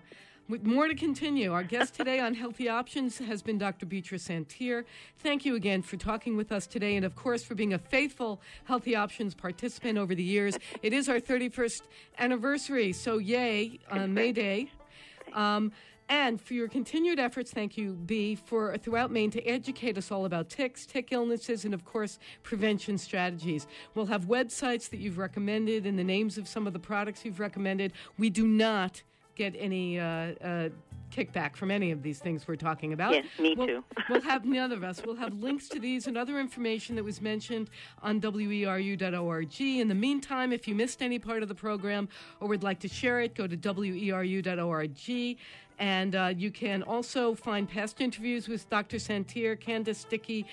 With 0.48 0.64
more 0.64 0.88
to 0.88 0.94
continue. 0.94 1.52
Our 1.52 1.62
guest 1.62 1.94
today 1.94 2.18
on 2.18 2.34
Healthy 2.34 2.68
Options 2.68 3.18
has 3.18 3.42
been 3.42 3.58
Dr. 3.58 3.86
Beatrice 3.86 4.26
Szantyr. 4.26 4.84
Thank 5.18 5.44
you 5.44 5.54
again 5.54 5.82
for 5.82 5.96
talking 5.96 6.36
with 6.36 6.50
us 6.50 6.66
today 6.66 6.96
and, 6.96 7.06
of 7.06 7.14
course, 7.14 7.44
for 7.44 7.54
being 7.54 7.72
a 7.72 7.78
faithful 7.78 8.40
Healthy 8.64 8.96
Options 8.96 9.34
participant 9.34 9.98
over 9.98 10.14
the 10.14 10.22
years. 10.22 10.58
It 10.82 10.92
is 10.92 11.08
our 11.08 11.20
31st 11.20 11.82
anniversary, 12.18 12.92
so 12.92 13.18
yay 13.18 13.78
on 13.90 14.12
May 14.12 14.32
Day. 14.32 14.70
Um, 15.32 15.72
and 16.08 16.40
for 16.40 16.54
your 16.54 16.68
continued 16.68 17.18
efforts, 17.20 17.52
thank 17.52 17.78
you, 17.78 17.92
B, 17.92 18.34
for 18.34 18.76
throughout 18.76 19.10
Maine 19.10 19.30
to 19.30 19.42
educate 19.44 19.96
us 19.96 20.10
all 20.10 20.24
about 20.24 20.50
ticks, 20.50 20.84
tick 20.84 21.08
illnesses, 21.12 21.64
and 21.64 21.72
of 21.72 21.84
course, 21.84 22.18
prevention 22.42 22.98
strategies. 22.98 23.66
We'll 23.94 24.06
have 24.06 24.26
websites 24.26 24.90
that 24.90 24.98
you've 24.98 25.18
recommended 25.18 25.86
and 25.86 25.98
the 25.98 26.04
names 26.04 26.36
of 26.36 26.48
some 26.48 26.66
of 26.66 26.72
the 26.72 26.80
products 26.80 27.24
you've 27.24 27.40
recommended. 27.40 27.92
We 28.18 28.28
do 28.28 28.46
not 28.46 29.02
get 29.34 29.54
any 29.58 29.98
uh, 29.98 30.04
uh, 30.04 30.68
kickback 31.10 31.56
from 31.56 31.70
any 31.70 31.90
of 31.90 32.02
these 32.02 32.18
things 32.18 32.48
we're 32.48 32.56
talking 32.56 32.92
about. 32.92 33.12
Yes, 33.12 33.26
me 33.38 33.54
We'll- 33.56 33.66
too. 33.66 33.84
we'll 34.08 34.20
have 34.32 34.44
none 34.44 34.72
of 34.72 34.82
us. 34.82 35.02
We'll 35.04 35.16
have 35.16 35.34
links 35.34 35.68
to 35.68 35.78
these 35.78 36.06
and 36.06 36.16
other 36.16 36.38
information 36.40 36.96
that 36.96 37.04
was 37.04 37.20
mentioned 37.20 37.68
on 38.02 38.20
weru.org. 38.20 39.60
In 39.60 39.88
the 39.88 39.94
meantime, 39.94 40.52
if 40.52 40.66
you 40.66 40.74
missed 40.74 41.02
any 41.02 41.18
part 41.18 41.42
of 41.42 41.48
the 41.48 41.54
program 41.54 42.08
or 42.40 42.48
would 42.48 42.62
like 42.62 42.80
to 42.80 42.88
share 42.88 43.20
it, 43.20 43.34
go 43.34 43.46
to 43.46 43.56
weru.org. 43.56 45.36
And 45.78 46.14
uh, 46.14 46.32
you 46.36 46.50
can 46.50 46.82
also 46.82 47.34
find 47.34 47.68
past 47.68 48.00
interviews 48.00 48.46
with 48.46 48.68
Dr. 48.70 48.98
Szantyr, 48.98 49.58
Candace 49.58 49.98
Sticky 49.98 50.46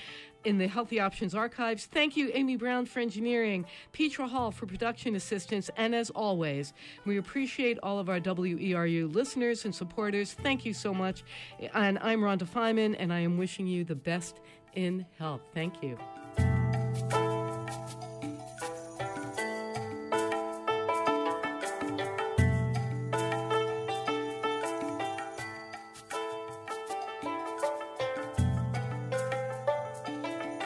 in 0.43 0.57
the 0.57 0.67
Healthy 0.67 0.99
Options 0.99 1.35
archives. 1.35 1.85
Thank 1.85 2.15
you, 2.15 2.31
Amy 2.33 2.55
Brown, 2.55 2.85
for 2.85 2.99
engineering, 2.99 3.65
Petra 3.91 4.27
Hall 4.27 4.51
for 4.51 4.65
production 4.65 5.15
assistance, 5.15 5.69
and 5.77 5.93
as 5.93 6.09
always, 6.11 6.73
we 7.05 7.17
appreciate 7.17 7.77
all 7.83 7.99
of 7.99 8.09
our 8.09 8.19
WERU 8.19 9.13
listeners 9.13 9.65
and 9.65 9.73
supporters. 9.73 10.33
Thank 10.33 10.65
you 10.65 10.73
so 10.73 10.93
much. 10.93 11.23
And 11.73 11.99
I'm 11.99 12.21
Rhonda 12.21 12.47
Feinman, 12.47 12.95
and 12.99 13.11
I 13.11 13.19
am 13.19 13.37
wishing 13.37 13.67
you 13.67 13.83
the 13.83 13.95
best 13.95 14.39
in 14.73 15.05
health. 15.17 15.41
Thank 15.53 15.83
you. 15.83 15.97